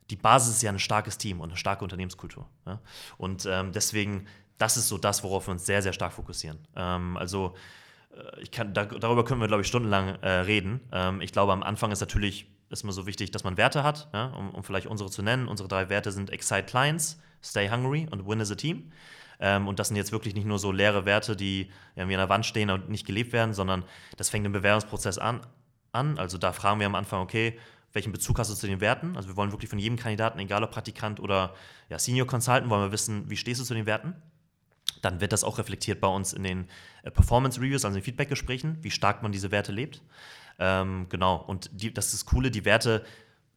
die 0.10 0.16
Basis 0.16 0.58
ist 0.58 0.62
ja 0.62 0.72
ein 0.72 0.80
starkes 0.80 1.18
Team 1.18 1.42
und 1.42 1.50
eine 1.50 1.58
starke 1.58 1.84
Unternehmenskultur. 1.84 2.48
Ja? 2.68 2.80
Und 3.18 3.48
ähm, 3.48 3.72
deswegen, 3.72 4.28
das 4.58 4.78
ist 4.78 4.88
so 4.88 4.98
das, 5.00 5.24
worauf 5.24 5.48
wir 5.48 5.54
uns 5.54 5.66
sehr, 5.66 5.82
sehr 5.82 5.94
stark 5.94 6.14
fokussieren. 6.14 6.60
Ähm, 6.76 7.18
also 7.18 7.56
äh, 7.56 7.60
ich 8.42 8.52
kann, 8.52 8.74
da, 8.74 8.86
darüber 8.86 9.26
können 9.26 9.42
wir, 9.42 9.48
glaube 9.48 9.62
ich, 9.62 9.68
stundenlang 9.68 10.16
äh, 10.22 10.30
reden. 10.30 10.82
Ähm, 10.92 11.22
ich 11.22 11.32
glaube, 11.32 11.54
am 11.54 11.64
Anfang 11.64 11.92
ist 11.92 12.00
natürlich 12.00 12.48
immer 12.82 12.92
so 12.92 13.06
wichtig, 13.06 13.32
dass 13.32 13.44
man 13.44 13.58
Werte 13.58 13.84
hat, 13.84 14.10
ja, 14.14 14.28
um, 14.28 14.50
um, 14.52 14.64
vielleicht 14.64 14.88
unsere 14.88 15.10
zu 15.10 15.22
nennen. 15.22 15.48
Unsere 15.48 15.70
drei 15.70 15.90
Werte 15.90 16.12
sind 16.12 16.30
Excite 16.30 16.64
Clients, 16.64 17.20
Stay 17.42 17.70
Hungry 17.70 18.08
und 18.12 18.28
Win 18.28 18.42
as 18.42 18.52
a 18.52 18.56
Team. 18.56 18.92
Ähm, 19.40 19.68
und 19.68 19.80
das 19.80 19.90
sind 19.90 19.98
jetzt 19.98 20.12
wirklich 20.12 20.34
nicht 20.34 20.46
nur 20.46 20.60
so 20.60 20.72
leere 20.72 21.06
Werte, 21.06 21.36
die 21.36 21.70
irgendwie 21.96 22.16
an 22.16 22.22
der 22.22 22.30
Wand 22.30 22.46
stehen 22.46 22.70
und 22.70 22.90
nicht 22.90 23.06
gelebt 23.06 23.34
werden, 23.34 23.54
sondern 23.54 23.84
das 24.18 24.30
fängt 24.30 24.46
im 24.46 24.52
Bewerbungsprozess 24.52 25.18
an. 25.18 25.42
an. 25.92 26.18
Also 26.18 26.38
da 26.38 26.54
fragen 26.54 26.80
wir 26.80 26.88
am 26.88 26.96
Anfang, 26.96 27.22
okay, 27.22 27.58
welchen 27.94 28.12
Bezug 28.12 28.40
hast 28.40 28.52
du 28.52 28.56
zu 28.56 28.68
den 28.68 28.82
Werten? 28.82 29.16
Also 29.16 29.30
wir 29.30 29.38
wollen 29.38 29.52
wirklich 29.52 29.70
von 29.70 29.80
jedem 29.80 29.98
Kandidaten, 29.98 30.40
egal 30.40 30.64
ob 30.64 30.72
Praktikant 30.72 31.20
oder 31.20 31.54
ja, 31.90 31.98
Senior 31.98 32.28
Consultant, 32.28 32.70
wollen 32.70 32.84
wir 32.84 32.92
wissen, 32.92 33.30
wie 33.30 33.38
stehst 33.38 33.62
du 33.62 33.66
zu 33.66 33.74
den 33.74 33.86
Werten? 33.86 34.16
Dann 35.06 35.22
wird 35.22 35.34
das 35.34 35.44
auch 35.44 35.60
reflektiert 35.60 36.02
bei 36.02 36.08
uns 36.08 36.34
in 36.34 36.42
den 36.42 36.68
äh, 37.04 37.12
Performance 37.12 37.62
Reviews, 37.62 37.86
also 37.86 37.96
in 37.96 38.02
den 38.02 38.06
Feedback-Gesprächen, 38.06 38.80
wie 38.82 38.90
stark 38.90 39.22
man 39.22 39.32
diese 39.32 39.52
Werte 39.52 39.72
lebt. 39.72 40.02
Ähm, 40.58 41.06
genau, 41.10 41.36
und 41.36 41.70
die, 41.74 41.94
das 41.94 42.08
ist 42.08 42.14
das 42.14 42.26
Coole, 42.26 42.50
die 42.50 42.66
Werte 42.66 43.06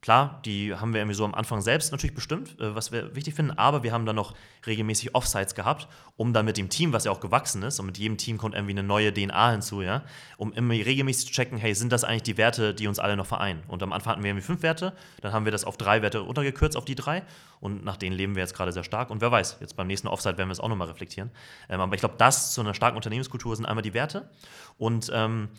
Klar, 0.01 0.39
die 0.45 0.73
haben 0.73 0.93
wir 0.93 1.01
irgendwie 1.01 1.15
so 1.15 1.25
am 1.25 1.35
Anfang 1.35 1.59
selbst 1.59 1.91
natürlich 1.91 2.15
bestimmt, 2.15 2.57
äh, 2.59 2.73
was 2.73 2.93
wir 2.93 3.15
wichtig 3.15 3.35
finden, 3.35 3.51
aber 3.51 3.83
wir 3.83 3.91
haben 3.91 4.05
dann 4.05 4.15
noch 4.15 4.33
regelmäßig 4.65 5.13
Offsites 5.13 5.55
gehabt, 5.55 5.89
um 6.15 6.31
dann 6.31 6.45
mit 6.45 6.55
dem 6.55 6.69
Team, 6.69 6.93
was 6.93 7.03
ja 7.03 7.11
auch 7.11 7.19
gewachsen 7.19 7.63
ist, 7.63 7.79
und 7.79 7.85
mit 7.85 7.97
jedem 7.97 8.17
Team 8.17 8.37
kommt 8.37 8.55
irgendwie 8.55 8.71
eine 8.71 8.83
neue 8.83 9.13
DNA 9.13 9.51
hinzu, 9.51 9.81
ja, 9.81 10.03
um 10.37 10.53
immer 10.53 10.73
regelmäßig 10.73 11.27
zu 11.27 11.33
checken, 11.33 11.57
hey, 11.57 11.73
sind 11.73 11.91
das 11.91 12.05
eigentlich 12.05 12.23
die 12.23 12.37
Werte, 12.37 12.73
die 12.73 12.87
uns 12.87 12.97
alle 12.97 13.17
noch 13.17 13.25
vereinen? 13.25 13.61
Und 13.67 13.83
am 13.83 13.91
Anfang 13.91 14.13
hatten 14.13 14.23
wir 14.23 14.29
irgendwie 14.29 14.45
fünf 14.45 14.63
Werte, 14.63 14.93
dann 15.19 15.33
haben 15.33 15.43
wir 15.43 15.51
das 15.51 15.65
auf 15.65 15.75
drei 15.75 16.01
Werte 16.01 16.19
runtergekürzt, 16.19 16.77
auf 16.77 16.85
die 16.85 16.95
drei, 16.95 17.23
und 17.59 17.83
nach 17.83 17.97
denen 17.97 18.15
leben 18.15 18.35
wir 18.35 18.41
jetzt 18.41 18.55
gerade 18.55 18.71
sehr 18.71 18.85
stark. 18.85 19.09
Und 19.09 19.19
wer 19.19 19.31
weiß, 19.31 19.57
jetzt 19.59 19.75
beim 19.75 19.87
nächsten 19.87 20.07
Offsite 20.07 20.37
werden 20.37 20.47
wir 20.47 20.53
es 20.53 20.61
auch 20.61 20.69
nochmal 20.69 20.87
reflektieren. 20.87 21.29
Ähm, 21.67 21.81
aber 21.81 21.93
ich 21.93 21.99
glaube, 21.99 22.15
das 22.17 22.53
zu 22.53 22.61
einer 22.61 22.73
starken 22.73 22.95
Unternehmenskultur 22.95 23.53
sind 23.53 23.65
einmal 23.65 23.81
die 23.81 23.93
Werte 23.93 24.29
und 24.77 25.11
ähm, 25.13 25.49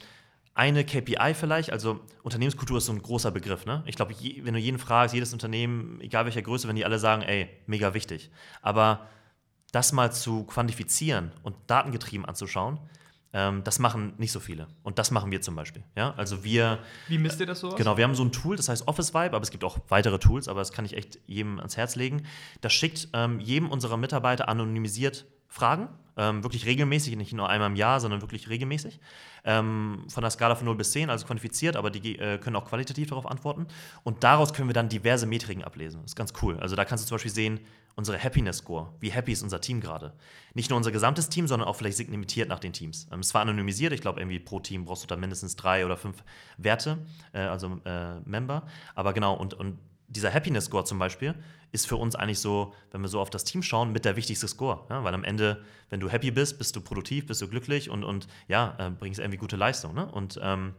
eine 0.61 0.85
KPI 0.85 1.33
vielleicht, 1.33 1.73
also 1.73 2.01
Unternehmenskultur 2.23 2.77
ist 2.77 2.85
so 2.85 2.93
ein 2.93 3.01
großer 3.01 3.31
Begriff. 3.31 3.65
Ne? 3.65 3.83
Ich 3.87 3.97
glaube, 3.97 4.15
wenn 4.43 4.53
du 4.53 4.61
jeden 4.61 4.79
fragst, 4.79 5.15
jedes 5.15 5.33
Unternehmen, 5.33 5.99
egal 6.03 6.27
welcher 6.27 6.43
Größe, 6.43 6.69
wenn 6.69 6.77
die 6.77 6.85
alle 6.85 6.99
sagen, 6.99 7.23
ey, 7.23 7.49
mega 7.67 7.95
wichtig. 7.95 8.31
Aber 8.61 9.07
das 9.73 9.93
mal 9.93 10.13
zu 10.13 10.45
quantifizieren 10.45 11.33
und 11.45 11.57
datengetrieben 11.67 12.27
anzuschauen, 12.27 12.79
ähm, 13.33 13.65
das 13.65 13.79
machen 13.79 14.13
nicht 14.19 14.33
so 14.33 14.41
viele. 14.41 14.67
Und 14.83 14.99
das 14.99 15.11
machen 15.11 15.33
wir 15.33 15.41
zum 15.41 15.57
Beispiel. 15.57 15.83
Ja? 15.97 16.13
Also 16.19 16.45
wir. 16.45 16.81
Wie 17.09 17.17
misst 17.17 17.41
ihr 17.41 17.47
das 17.47 17.61
so? 17.61 17.71
Genau, 17.71 17.97
wir 17.97 18.05
haben 18.05 18.15
so 18.15 18.23
ein 18.23 18.33
Tool, 18.33 18.57
das 18.57 18.69
heißt 18.69 18.87
Office 18.87 19.15
Vibe, 19.15 19.35
aber 19.35 19.43
es 19.43 19.51
gibt 19.51 19.65
auch 19.65 19.79
weitere 19.89 20.19
Tools, 20.19 20.47
aber 20.47 20.61
das 20.61 20.73
kann 20.73 20.85
ich 20.85 20.95
echt 20.95 21.21
jedem 21.27 21.59
ans 21.59 21.79
Herz 21.79 21.97
legen. 21.97 22.27
Das 22.61 22.75
schickt 22.75 23.09
ähm, 23.15 23.41
jedem 23.41 23.71
unserer 23.71 23.97
Mitarbeiter 23.97 24.51
anonymisiert 24.51 25.25
Fragen, 25.51 25.89
ähm, 26.17 26.45
wirklich 26.45 26.65
regelmäßig, 26.65 27.17
nicht 27.17 27.33
nur 27.33 27.49
einmal 27.49 27.69
im 27.69 27.77
Jahr, 27.77 27.99
sondern 27.99 28.21
wirklich 28.21 28.49
regelmäßig. 28.49 29.01
Ähm, 29.45 30.05
von 30.09 30.23
der 30.23 30.31
Skala 30.31 30.55
von 30.55 30.65
0 30.65 30.77
bis 30.77 30.93
10, 30.93 31.11
also 31.11 31.27
quantifiziert, 31.27 31.77
aber 31.77 31.91
die 31.91 32.19
äh, 32.19 32.39
können 32.39 32.55
auch 32.55 32.67
qualitativ 32.67 33.09
darauf 33.09 33.27
antworten. 33.27 33.67
Und 34.05 34.23
daraus 34.23 34.53
können 34.53 34.69
wir 34.69 34.75
dann 34.75 34.89
diverse 34.89 35.27
Metriken 35.27 35.65
ablesen. 35.65 36.03
Das 36.03 36.13
ist 36.13 36.17
ganz 36.17 36.33
cool. 36.41 36.59
Also 36.61 36.77
da 36.77 36.85
kannst 36.85 37.05
du 37.05 37.09
zum 37.09 37.17
Beispiel 37.17 37.33
sehen, 37.33 37.61
unsere 37.97 38.23
Happiness 38.23 38.59
Score, 38.59 38.95
wie 39.01 39.11
happy 39.11 39.33
ist 39.33 39.43
unser 39.43 39.61
Team 39.61 39.81
gerade. 39.81 40.13
Nicht 40.55 40.71
nur 40.71 40.77
unser 40.77 40.93
gesamtes 40.93 41.29
Team, 41.29 41.49
sondern 41.49 41.69
auch 41.69 41.75
vielleicht 41.75 41.97
segmentiert 41.97 42.49
nach 42.49 42.61
den 42.61 42.73
Teams. 42.73 43.09
Ähm, 43.11 43.21
es 43.21 43.35
war 43.35 43.43
anonymisiert, 43.43 43.93
ich 43.93 44.01
glaube, 44.01 44.21
irgendwie 44.21 44.39
pro 44.39 44.61
Team 44.61 44.85
brauchst 44.85 45.03
du 45.03 45.09
da 45.09 45.17
mindestens 45.17 45.57
drei 45.57 45.85
oder 45.85 45.97
fünf 45.97 46.23
Werte, 46.59 46.99
äh, 47.33 47.41
also 47.41 47.81
äh, 47.85 48.21
Member. 48.21 48.67
Aber 48.95 49.13
genau, 49.13 49.35
und, 49.35 49.55
und 49.55 49.79
dieser 50.11 50.33
Happiness 50.35 50.67
Score 50.67 50.85
zum 50.85 50.99
Beispiel 50.99 51.35
ist 51.73 51.87
für 51.87 51.97
uns 51.97 52.17
eigentlich 52.17 52.41
so, 52.41 52.75
wenn 52.91 53.01
wir 53.01 53.09
so 53.09 53.21
auf 53.21 53.31
das 53.31 53.45
Team 53.45 53.63
schauen, 53.63 53.93
mit 53.93 54.05
der 54.05 54.17
wichtigste 54.17 54.49
Score. 54.49 54.85
Ja? 54.91 55.05
Weil 55.05 55.15
am 55.15 55.25
Ende, 55.25 55.65
wenn 55.89 56.01
du 56.01 56.11
happy 56.11 56.33
bist, 56.33 56.59
bist 56.59 56.75
du 56.75 56.81
produktiv, 56.81 57.27
bist 57.27 57.41
du 57.41 57.49
glücklich 57.49 57.91
und, 57.91 58.05
und 58.05 58.27
ja, 58.49 58.75
äh, 58.79 58.91
bringst 58.91 59.21
irgendwie 59.21 59.39
gute 59.39 59.57
Leistung. 59.57 59.95
Ne? 59.95 60.11
Und 60.11 60.39
ähm, 60.43 60.75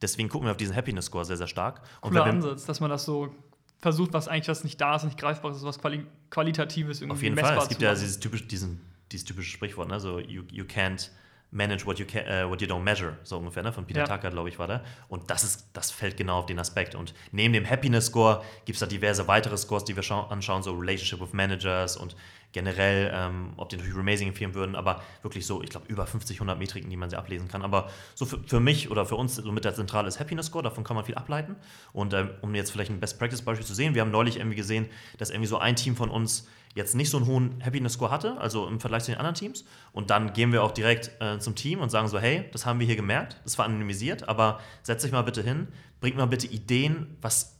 deswegen 0.00 0.30
gucken 0.30 0.46
wir 0.46 0.52
auf 0.52 0.56
diesen 0.56 0.74
Happiness 0.74 1.06
Score 1.06 1.24
sehr, 1.24 1.36
sehr 1.36 1.46
stark. 1.46 1.82
Und 2.00 2.10
Cooler 2.10 2.24
Ansatz, 2.24 2.64
dass 2.64 2.80
man 2.80 2.88
das 2.88 3.04
so 3.04 3.34
versucht, 3.78 4.14
was 4.14 4.26
eigentlich 4.26 4.48
was 4.48 4.64
nicht 4.64 4.80
da 4.80 4.96
ist, 4.96 5.04
nicht 5.04 5.18
greifbar 5.18 5.52
ist, 5.52 5.62
was 5.62 5.78
Quali 5.78 6.06
Qualitatives 6.30 7.00
irgendwie 7.00 7.16
Auf 7.16 7.22
jeden 7.22 7.36
Fall. 7.36 7.58
Es 7.58 7.68
gibt 7.68 7.82
ja 7.82 7.92
dieses 7.92 8.18
typische, 8.18 8.46
diesen, 8.46 8.80
dieses 9.12 9.26
typische 9.26 9.50
Sprichwort, 9.50 9.88
ne? 9.88 10.00
so 10.00 10.18
you, 10.18 10.42
you 10.50 10.64
can't 10.64 11.10
manage 11.50 11.86
what 11.86 11.98
you, 11.98 12.04
can, 12.06 12.24
uh, 12.26 12.48
what 12.48 12.60
you 12.60 12.66
don't 12.66 12.82
measure, 12.82 13.16
so 13.22 13.38
ungefähr, 13.38 13.62
ne? 13.62 13.72
von 13.72 13.86
Peter 13.86 14.00
ja. 14.00 14.06
Tucker, 14.06 14.30
glaube 14.30 14.48
ich, 14.48 14.58
war 14.58 14.66
der. 14.66 14.84
Und 15.08 15.30
das, 15.30 15.44
ist, 15.44 15.70
das 15.72 15.90
fällt 15.90 16.16
genau 16.16 16.40
auf 16.40 16.46
den 16.46 16.58
Aspekt. 16.58 16.94
Und 16.94 17.14
neben 17.32 17.52
dem 17.54 17.68
Happiness-Score 17.68 18.42
gibt 18.64 18.76
es 18.76 18.80
da 18.80 18.86
diverse 18.86 19.26
weitere 19.28 19.56
Scores, 19.56 19.84
die 19.84 19.96
wir 19.96 20.10
anschauen, 20.30 20.62
so 20.62 20.74
Relationship 20.74 21.20
with 21.20 21.32
Managers 21.32 21.96
und 21.96 22.16
generell, 22.52 23.10
ähm, 23.14 23.52
ob 23.56 23.68
die 23.68 23.76
natürlich 23.76 23.96
Remazing 23.96 24.28
empfehlen 24.28 24.54
würden, 24.54 24.74
aber 24.74 25.02
wirklich 25.22 25.46
so, 25.46 25.62
ich 25.62 25.70
glaube, 25.70 25.86
über 25.88 26.06
50, 26.06 26.36
100 26.36 26.58
Metriken, 26.58 26.88
die 26.88 26.96
man 26.96 27.10
sie 27.10 27.16
ablesen 27.16 27.48
kann. 27.48 27.62
Aber 27.62 27.90
so 28.14 28.24
für, 28.24 28.38
für 28.46 28.60
mich 28.60 28.90
oder 28.90 29.04
für 29.04 29.16
uns, 29.16 29.36
so 29.36 29.52
mit 29.52 29.64
der 29.64 29.74
Zentrale 29.74 30.08
ist 30.08 30.18
Happiness 30.18 30.46
Score, 30.46 30.62
davon 30.64 30.82
kann 30.84 30.96
man 30.96 31.04
viel 31.04 31.14
ableiten. 31.14 31.56
Und 31.92 32.14
ähm, 32.14 32.30
um 32.40 32.54
jetzt 32.54 32.70
vielleicht 32.70 32.90
ein 32.90 33.00
Best-Practice-Beispiel 33.00 33.66
zu 33.66 33.74
sehen, 33.74 33.94
wir 33.94 34.02
haben 34.02 34.10
neulich 34.10 34.36
irgendwie 34.38 34.56
gesehen, 34.56 34.86
dass 35.18 35.30
irgendwie 35.30 35.48
so 35.48 35.58
ein 35.58 35.76
Team 35.76 35.94
von 35.94 36.10
uns 36.10 36.48
jetzt 36.74 36.94
nicht 36.94 37.10
so 37.10 37.18
einen 37.18 37.26
hohen 37.26 37.62
Happiness-Score 37.64 38.10
hatte, 38.10 38.38
also 38.38 38.66
im 38.66 38.80
Vergleich 38.80 39.04
zu 39.04 39.10
den 39.10 39.18
anderen 39.18 39.34
Teams. 39.34 39.64
Und 39.92 40.10
dann 40.10 40.32
gehen 40.32 40.52
wir 40.52 40.62
auch 40.62 40.72
direkt 40.72 41.10
äh, 41.20 41.38
zum 41.38 41.54
Team 41.54 41.80
und 41.80 41.90
sagen 41.90 42.08
so, 42.08 42.18
hey, 42.18 42.44
das 42.52 42.64
haben 42.64 42.80
wir 42.80 42.86
hier 42.86 42.96
gemerkt, 42.96 43.40
das 43.44 43.58
war 43.58 43.66
anonymisiert, 43.66 44.28
aber 44.28 44.60
setzt 44.82 45.04
euch 45.04 45.12
mal 45.12 45.22
bitte 45.22 45.42
hin, 45.42 45.68
bringt 46.00 46.16
mal 46.16 46.26
bitte 46.26 46.46
Ideen, 46.46 47.16
was 47.20 47.57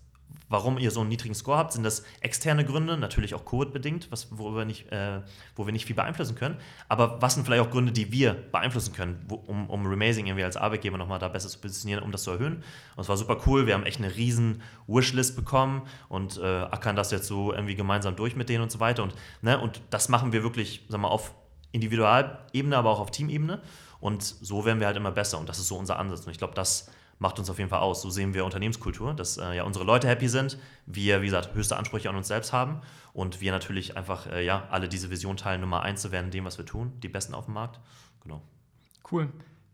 warum 0.48 0.78
ihr 0.78 0.90
so 0.90 1.00
einen 1.00 1.08
niedrigen 1.08 1.34
Score 1.34 1.58
habt. 1.58 1.72
Sind 1.72 1.82
das 1.82 2.04
externe 2.20 2.64
Gründe, 2.64 2.96
natürlich 2.96 3.34
auch 3.34 3.44
Covid-bedingt, 3.44 4.08
wo, 4.30 4.54
wir 4.54 4.64
nicht, 4.64 4.90
äh, 4.90 5.20
wo 5.56 5.66
wir 5.66 5.72
nicht 5.72 5.86
viel 5.86 5.96
beeinflussen 5.96 6.34
können. 6.34 6.56
Aber 6.88 7.20
was 7.20 7.34
sind 7.34 7.44
vielleicht 7.44 7.62
auch 7.62 7.70
Gründe, 7.70 7.92
die 7.92 8.10
wir 8.12 8.34
beeinflussen 8.34 8.94
können, 8.94 9.24
wo, 9.28 9.36
um, 9.36 9.68
um 9.68 9.86
Remazing 9.86 10.26
irgendwie 10.26 10.44
als 10.44 10.56
Arbeitgeber 10.56 10.98
nochmal 10.98 11.18
da 11.18 11.28
besser 11.28 11.48
zu 11.48 11.58
positionieren, 11.58 12.02
um 12.02 12.12
das 12.12 12.22
zu 12.22 12.30
erhöhen? 12.30 12.62
Und 12.96 13.02
es 13.02 13.08
war 13.08 13.16
super 13.16 13.38
cool. 13.46 13.66
Wir 13.66 13.74
haben 13.74 13.84
echt 13.84 13.98
eine 13.98 14.14
riesen 14.16 14.62
Wishlist 14.86 15.36
bekommen 15.36 15.82
und 16.08 16.38
äh, 16.38 16.44
ackern 16.44 16.96
das 16.96 17.10
jetzt 17.10 17.26
so 17.26 17.52
irgendwie 17.52 17.74
gemeinsam 17.74 18.16
durch 18.16 18.36
mit 18.36 18.48
denen 18.48 18.62
und 18.62 18.72
so 18.72 18.80
weiter. 18.80 19.02
Und, 19.02 19.14
ne, 19.42 19.58
und 19.60 19.80
das 19.90 20.08
machen 20.08 20.32
wir 20.32 20.42
wirklich, 20.42 20.84
sag 20.88 21.00
mal, 21.00 21.08
auf 21.08 21.34
Individualebene, 21.72 22.76
aber 22.76 22.90
auch 22.90 23.00
auf 23.00 23.10
Teamebene. 23.10 23.60
Und 24.00 24.22
so 24.22 24.64
werden 24.64 24.78
wir 24.80 24.86
halt 24.86 24.96
immer 24.96 25.10
besser. 25.10 25.38
Und 25.38 25.48
das 25.48 25.58
ist 25.58 25.68
so 25.68 25.76
unser 25.76 25.98
Ansatz. 25.98 26.24
Und 26.24 26.32
ich 26.32 26.38
glaube, 26.38 26.54
das 26.54 26.88
macht 27.18 27.38
uns 27.38 27.50
auf 27.50 27.58
jeden 27.58 27.70
Fall 27.70 27.80
aus. 27.80 28.02
So 28.02 28.10
sehen 28.10 28.34
wir 28.34 28.44
Unternehmenskultur, 28.44 29.14
dass 29.14 29.38
äh, 29.38 29.56
ja 29.56 29.64
unsere 29.64 29.84
Leute 29.84 30.08
happy 30.08 30.28
sind, 30.28 30.58
wir, 30.86 31.22
wie 31.22 31.26
gesagt, 31.26 31.54
höchste 31.54 31.76
Ansprüche 31.76 32.08
an 32.08 32.16
uns 32.16 32.28
selbst 32.28 32.52
haben 32.52 32.80
und 33.12 33.40
wir 33.40 33.52
natürlich 33.52 33.96
einfach 33.96 34.26
äh, 34.26 34.44
ja 34.44 34.66
alle 34.70 34.88
diese 34.88 35.10
Vision 35.10 35.36
teilen, 35.36 35.60
Nummer 35.60 35.82
eins 35.82 36.02
zu 36.02 36.12
werden 36.12 36.26
in 36.26 36.32
dem, 36.32 36.44
was 36.44 36.58
wir 36.58 36.66
tun, 36.66 36.92
die 37.02 37.08
Besten 37.08 37.34
auf 37.34 37.46
dem 37.46 37.54
Markt. 37.54 37.80
Genau. 38.22 38.42
Cool. 39.10 39.28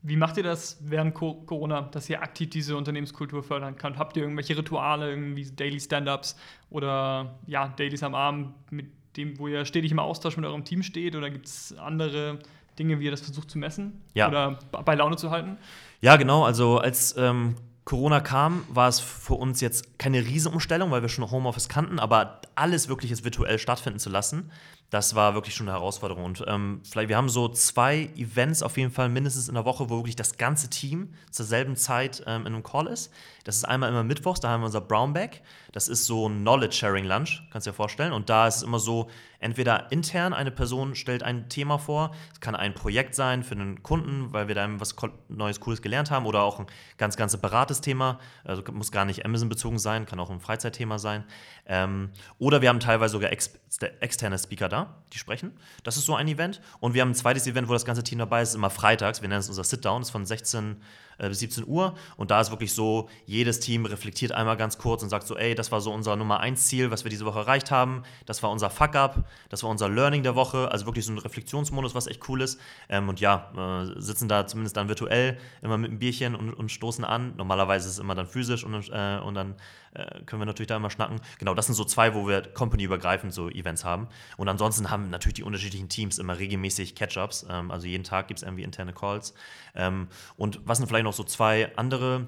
Wie 0.07 0.17
macht 0.17 0.37
ihr 0.37 0.43
das 0.43 0.77
während 0.83 1.15
Corona, 1.15 1.81
dass 1.81 2.11
ihr 2.11 2.23
aktiv 2.23 2.51
diese 2.51 2.77
Unternehmenskultur 2.77 3.43
fördern 3.43 3.77
könnt? 3.77 3.97
Habt 3.97 4.19
ihr 4.19 4.23
irgendwelche 4.23 4.55
Rituale, 4.55 5.09
irgendwie 5.09 5.51
Daily 5.51 5.81
Stand-ups 5.81 6.37
oder 6.69 7.39
ja, 7.47 7.69
Dailies 7.69 8.03
am 8.03 8.15
Abend, 8.15 8.53
mit 8.71 8.92
dem, 9.17 9.38
wo 9.38 9.49
ihr 9.49 9.65
stetig 9.65 9.92
im 9.92 9.99
Austausch 9.99 10.37
mit 10.37 10.45
eurem 10.45 10.63
Team 10.63 10.83
steht? 10.83 11.17
Oder 11.17 11.31
gibt 11.31 11.47
es 11.47 11.75
andere 11.79 12.38
Dinge, 12.79 13.01
wie 13.01 13.07
ihr 13.07 13.13
das 13.13 13.23
versucht 13.23 13.51
zu 13.51 13.59
messen 13.59 14.03
ja. 14.13 14.29
oder 14.29 14.59
bei 14.73 14.95
Laune 14.95 15.17
zu 15.17 15.31
halten? 15.31 15.57
Ja, 16.05 16.17
genau. 16.17 16.44
Also 16.44 16.81
als 16.81 17.17
ähm, 17.17 17.55
Corona 17.87 18.21
kam, 18.21 18.67
war 18.69 18.90
es 18.90 19.00
für 19.00 19.37
uns 19.37 19.63
jetzt 19.63 19.98
keine 19.98 20.19
Riesenumstellung, 20.19 20.90
weil 20.90 21.00
wir 21.00 21.09
schon 21.09 21.31
Homeoffice 21.31 21.71
kannten, 21.71 21.98
aber 21.98 22.42
alles 22.57 22.88
wirklich 22.88 23.11
jetzt 23.11 23.25
virtuell 23.25 23.59
stattfinden 23.59 23.98
zu 23.98 24.11
lassen, 24.11 24.50
das 24.90 25.15
war 25.15 25.33
wirklich 25.33 25.55
schon 25.55 25.67
eine 25.67 25.79
Herausforderung. 25.79 26.25
Und 26.27 26.44
ähm, 26.46 26.83
vielleicht, 26.85 27.09
wir 27.09 27.17
haben 27.17 27.31
so 27.31 27.48
zwei 27.48 28.11
Events 28.17 28.63
auf 28.63 28.77
jeden 28.77 28.90
Fall 28.90 29.09
mindestens 29.09 29.48
in 29.48 29.55
der 29.55 29.65
Woche, 29.65 29.88
wo 29.88 29.96
wirklich 29.96 30.15
das 30.15 30.37
ganze 30.37 30.69
Team 30.69 31.15
zur 31.31 31.46
selben 31.46 31.75
Zeit 31.75 32.23
ähm, 32.27 32.42
in 32.42 32.52
einem 32.55 32.63
Call 32.63 32.87
ist. 32.87 33.11
Das 33.44 33.57
ist 33.57 33.65
einmal 33.65 33.88
immer 33.88 34.05
mittwochs, 34.05 34.40
da 34.40 34.50
haben 34.50 34.61
wir 34.61 34.67
unser 34.67 34.83
Brownback. 34.83 35.40
Das 35.73 35.88
ist 35.88 36.05
so 36.05 36.29
ein 36.29 36.42
Knowledge-Sharing-Lunch, 36.42 37.48
kannst 37.50 37.67
du 37.67 37.71
dir 37.71 37.75
vorstellen. 37.75 38.13
Und 38.13 38.29
da 38.29 38.46
ist 38.46 38.57
es 38.57 38.63
immer 38.63 38.79
so, 38.79 39.09
entweder 39.39 39.91
intern 39.93 40.33
eine 40.33 40.51
Person 40.51 40.95
stellt 40.95 41.23
ein 41.23 41.49
Thema 41.49 41.79
vor, 41.79 42.15
es 42.33 42.41
kann 42.41 42.55
ein 42.55 42.75
Projekt 42.75 43.15
sein 43.15 43.43
für 43.43 43.55
einen 43.55 43.83
Kunden, 43.83 44.33
weil 44.33 44.49
wir 44.49 44.55
da 44.55 44.69
was 44.79 44.97
Neues, 45.29 45.61
Cooles 45.61 45.83
gelernt 45.83 46.11
haben, 46.11 46.27
oder 46.27 46.43
auch 46.43 46.61
ein 46.61 46.67
ganz, 46.99 47.17
ganz 47.17 47.33
separates 47.33 47.81
Thema. 47.81 48.19
Also 48.45 48.63
muss 48.73 48.93
gar 48.93 49.05
nicht 49.05 49.25
Amazon-bezogen 49.25 49.79
sein, 49.79 50.07
kann 50.07 50.21
auch 50.21 50.31
ein 50.31 50.41
Freizeitthema 50.41 50.99
sein. 50.99 51.25
Ähm, 51.67 52.11
oder 52.39 52.63
wir 52.63 52.69
haben 52.69 52.81
teilweise 52.81 53.13
sogar 53.13 53.33
ex 53.33 53.59
externe 54.01 54.39
Speaker 54.39 54.69
da, 54.69 55.03
die 55.13 55.19
sprechen. 55.19 55.53
Das 55.83 55.97
ist 55.97 56.07
so 56.07 56.15
ein 56.15 56.29
Event. 56.29 56.61
Und 56.79 56.95
wir 56.95 57.03
haben 57.03 57.11
ein 57.11 57.15
zweites 57.15 57.47
Event, 57.47 57.69
wo 57.69 57.73
das 57.73 57.85
ganze 57.85 58.05
Team 58.05 58.19
dabei 58.19 58.43
ist, 58.43 58.55
immer 58.55 58.71
freitags. 58.71 59.21
Wir 59.21 59.29
nennen 59.29 59.41
es 59.41 59.49
unser 59.49 59.65
Sit-Down, 59.65 60.03
ist 60.03 60.11
von 60.11 60.25
16 60.25 60.81
äh, 61.19 61.29
bis 61.29 61.40
17 61.40 61.67
Uhr. 61.67 61.94
Und 62.17 62.31
da 62.31 62.40
ist 62.40 62.50
wirklich 62.50 62.73
so, 62.73 63.08
jedes 63.27 63.60
Team 63.60 63.87
reflektiert 63.87 64.33
einmal 64.33 64.56
ganz 64.56 64.79
kurz 64.79 65.02
und 65.02 65.08
sagt 65.08 65.27
so, 65.27 65.37
ey, 65.37 65.54
das 65.54 65.73
war 65.73 65.81
so 65.81 65.92
unser 65.92 66.17
Nummer 66.17 66.40
1 66.40 66.67
Ziel, 66.67 66.90
was 66.90 67.04
wir 67.04 67.10
diese 67.10 67.25
Woche 67.25 67.40
erreicht 67.40 67.71
haben. 67.71 68.02
Das 68.27 68.42
war 68.42 68.50
unser 68.50 68.71
Fuck-up, 68.71 69.25
das 69.48 69.62
war 69.62 69.71
unser 69.71 69.88
Learning 69.88 70.23
der 70.23 70.35
Woche. 70.35 70.71
Also 70.71 70.87
wirklich 70.87 71.04
so 71.04 71.12
ein 71.12 71.19
Reflexionsmodus, 71.19 71.94
was 71.94 72.06
echt 72.06 72.29
cool 72.29 72.42
ist. 72.42 72.60
Ähm, 72.88 73.08
und 73.08 73.21
ja, 73.21 73.52
äh, 73.56 74.00
sitzen 74.00 74.29
da 74.29 74.46
zumindest 74.46 74.77
dann 74.77 74.88
virtuell 74.88 75.38
immer 75.62 75.79
mit 75.79 75.90
einem 75.90 75.98
Bierchen 75.98 76.35
und, 76.35 76.52
und 76.54 76.71
stoßen 76.71 77.04
an. 77.04 77.35
Normalerweise 77.37 77.87
ist 77.87 77.94
es 77.94 77.98
immer 77.98 78.15
dann 78.15 78.27
physisch 78.27 78.65
und, 78.65 78.75
äh, 78.90 79.19
und 79.19 79.35
dann 79.35 79.54
äh, 79.95 80.23
können 80.25 80.42
wir 80.42 80.47
natürlich 80.47 80.69
da 80.69 80.77
immer 80.77 80.90
schnacken. 80.90 81.21
Genau, 81.38 81.55
das 81.55 81.67
sind 81.67 81.75
so 81.75 81.85
zwei, 81.85 82.15
wo 82.15 82.27
wir 82.29 82.42
company-übergreifend 82.42 83.33
so 83.33 83.49
Events 83.49 83.85
haben. 83.85 84.09
Und 84.37 84.49
ansonsten 84.49 84.90
haben 84.90 85.11
natürlich 85.11 85.35
die 85.35 85.42
unterschiedlichen 85.42 85.88
Teams 85.88 86.19
immer 86.19 86.38
regelmäßig 86.38 86.95
Catch-ups. 86.95 87.47
Ähm, 87.49 87.71
also 87.71 87.87
jeden 87.87 88.05
Tag 88.05 88.29
gibt 88.29 88.38
es 88.38 88.42
irgendwie 88.42 88.63
interne 88.63 88.92
Calls. 88.92 89.35
Ähm, 89.75 90.09
und 90.37 90.61
was 90.65 90.79
sind 90.79 90.87
vielleicht 90.87 91.05
noch 91.05 91.13
so 91.13 91.25
zwei 91.25 91.75
andere 91.77 92.27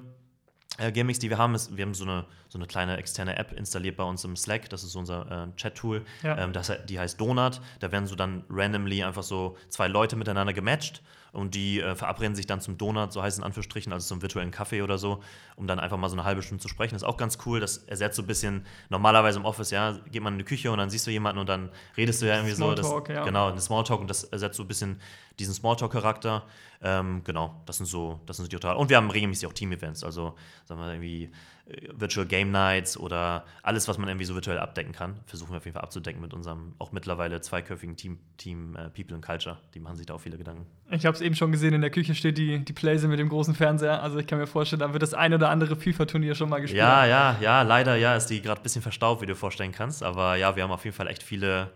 äh, 0.77 0.91
Gimmicks, 0.91 1.19
die 1.19 1.29
wir 1.29 1.37
haben, 1.37 1.55
ist, 1.55 1.75
wir 1.75 1.85
haben 1.85 1.93
so 1.93 2.03
eine, 2.03 2.25
so 2.49 2.57
eine 2.57 2.67
kleine 2.67 2.97
externe 2.97 3.37
App 3.37 3.51
installiert 3.51 3.97
bei 3.97 4.03
uns 4.03 4.23
im 4.23 4.35
Slack. 4.35 4.69
Das 4.69 4.83
ist 4.83 4.95
unser 4.95 5.49
äh, 5.49 5.55
Chat-Tool. 5.55 6.05
Ja. 6.23 6.37
Ähm, 6.37 6.53
die 6.87 6.99
heißt 6.99 7.19
Donut. 7.19 7.61
Da 7.79 7.91
werden 7.91 8.07
so 8.07 8.15
dann 8.15 8.43
randomly 8.49 9.03
einfach 9.03 9.23
so 9.23 9.57
zwei 9.69 9.87
Leute 9.87 10.15
miteinander 10.15 10.53
gematcht 10.53 11.01
und 11.31 11.55
die 11.55 11.81
äh, 11.81 11.95
verabreden 11.95 12.35
sich 12.35 12.45
dann 12.45 12.61
zum 12.61 12.77
Donut, 12.77 13.11
so 13.11 13.21
heißt 13.21 13.35
es 13.35 13.39
in 13.39 13.43
Anführungsstrichen, 13.43 13.93
also 13.93 14.07
zum 14.07 14.21
virtuellen 14.21 14.51
Kaffee 14.51 14.81
oder 14.81 14.97
so, 14.97 15.21
um 15.55 15.67
dann 15.67 15.79
einfach 15.79 15.97
mal 15.97 16.09
so 16.09 16.15
eine 16.15 16.23
halbe 16.23 16.41
Stunde 16.41 16.61
zu 16.61 16.67
sprechen. 16.67 16.93
Das 16.93 17.03
ist 17.03 17.07
auch 17.07 17.17
ganz 17.17 17.37
cool. 17.45 17.59
Das 17.59 17.77
ersetzt 17.77 18.15
so 18.15 18.23
ein 18.23 18.27
bisschen, 18.27 18.65
normalerweise 18.89 19.39
im 19.39 19.45
Office, 19.45 19.71
ja, 19.71 19.93
geht 20.11 20.23
man 20.23 20.33
in 20.33 20.39
die 20.39 20.45
Küche 20.45 20.71
und 20.71 20.77
dann 20.77 20.89
siehst 20.89 21.07
du 21.07 21.11
jemanden 21.11 21.39
und 21.39 21.49
dann 21.49 21.69
redest 21.95 22.21
du 22.21 22.27
ja 22.27 22.35
irgendwie 22.35 22.55
Smalltalk, 22.55 22.85
so. 22.85 22.99
Das, 22.99 23.15
ja. 23.15 23.23
Genau, 23.25 23.51
ein 23.51 23.59
Smalltalk 23.59 24.01
und 24.01 24.09
das 24.09 24.23
ersetzt 24.25 24.57
so 24.57 24.63
ein 24.63 24.67
bisschen 24.67 24.99
diesen 25.39 25.53
Smalltalk-Charakter. 25.53 26.43
Ähm, 26.81 27.21
genau, 27.23 27.61
das 27.65 27.77
sind 27.77 27.87
so, 27.87 28.19
das 28.25 28.37
sind 28.37 28.45
so 28.45 28.49
die 28.49 28.55
total. 28.55 28.75
Und 28.75 28.89
wir 28.89 28.97
haben 28.97 29.09
regelmäßig 29.09 29.47
auch 29.47 29.53
Team-Events, 29.53 30.03
also 30.03 30.35
sagen 30.65 30.79
wir 30.79 30.91
irgendwie 30.91 31.31
äh, 31.65 31.89
Virtual 31.91 32.25
Game 32.25 32.51
Nights 32.51 32.97
oder 32.97 33.45
alles, 33.63 33.87
was 33.87 33.97
man 33.97 34.07
irgendwie 34.07 34.25
so 34.25 34.35
virtuell 34.35 34.59
abdecken 34.59 34.93
kann, 34.93 35.19
versuchen 35.25 35.51
wir 35.51 35.57
auf 35.57 35.65
jeden 35.65 35.73
Fall 35.73 35.83
abzudecken 35.83 36.21
mit 36.21 36.33
unserem 36.33 36.73
auch 36.77 36.91
mittlerweile 36.91 37.41
zweiköpfigen 37.41 37.95
Team, 37.95 38.19
Team 38.37 38.75
äh, 38.75 38.89
People 38.89 39.15
and 39.15 39.25
Culture. 39.25 39.57
Die 39.73 39.79
machen 39.79 39.95
sich 39.95 40.05
da 40.05 40.13
auch 40.13 40.21
viele 40.21 40.37
Gedanken. 40.37 40.67
Ich 40.91 41.05
habe 41.05 41.15
es 41.15 41.21
eben 41.21 41.35
schon 41.35 41.51
gesehen, 41.51 41.73
in 41.73 41.81
der 41.81 41.89
Küche 41.89 42.13
steht 42.13 42.37
die, 42.37 42.63
die 42.63 42.73
Playse 42.73 43.07
mit 43.07 43.19
dem 43.19 43.29
großen 43.29 43.55
Fernseher. 43.55 44.03
Also 44.03 44.19
ich 44.19 44.27
kann 44.27 44.37
mir 44.37 44.47
vorstellen, 44.47 44.79
da 44.81 44.93
wird 44.93 45.01
das 45.01 45.15
ein 45.15 45.33
oder 45.33 45.49
andere 45.49 45.75
FIFA-Turnier 45.75 46.35
schon 46.35 46.49
mal 46.49 46.61
gespielt. 46.61 46.79
Ja, 46.79 47.05
ja, 47.05 47.37
ja, 47.41 47.63
leider 47.63 47.95
ja, 47.95 48.15
ist 48.15 48.27
die 48.27 48.41
gerade 48.41 48.61
ein 48.61 48.63
bisschen 48.63 48.83
verstaubt, 48.83 49.21
wie 49.21 49.25
du 49.25 49.33
dir 49.33 49.39
vorstellen 49.39 49.71
kannst. 49.71 50.03
Aber 50.03 50.35
ja, 50.35 50.55
wir 50.55 50.61
haben 50.61 50.71
auf 50.71 50.85
jeden 50.85 50.95
Fall 50.95 51.07
echt 51.07 51.23
viele, 51.23 51.71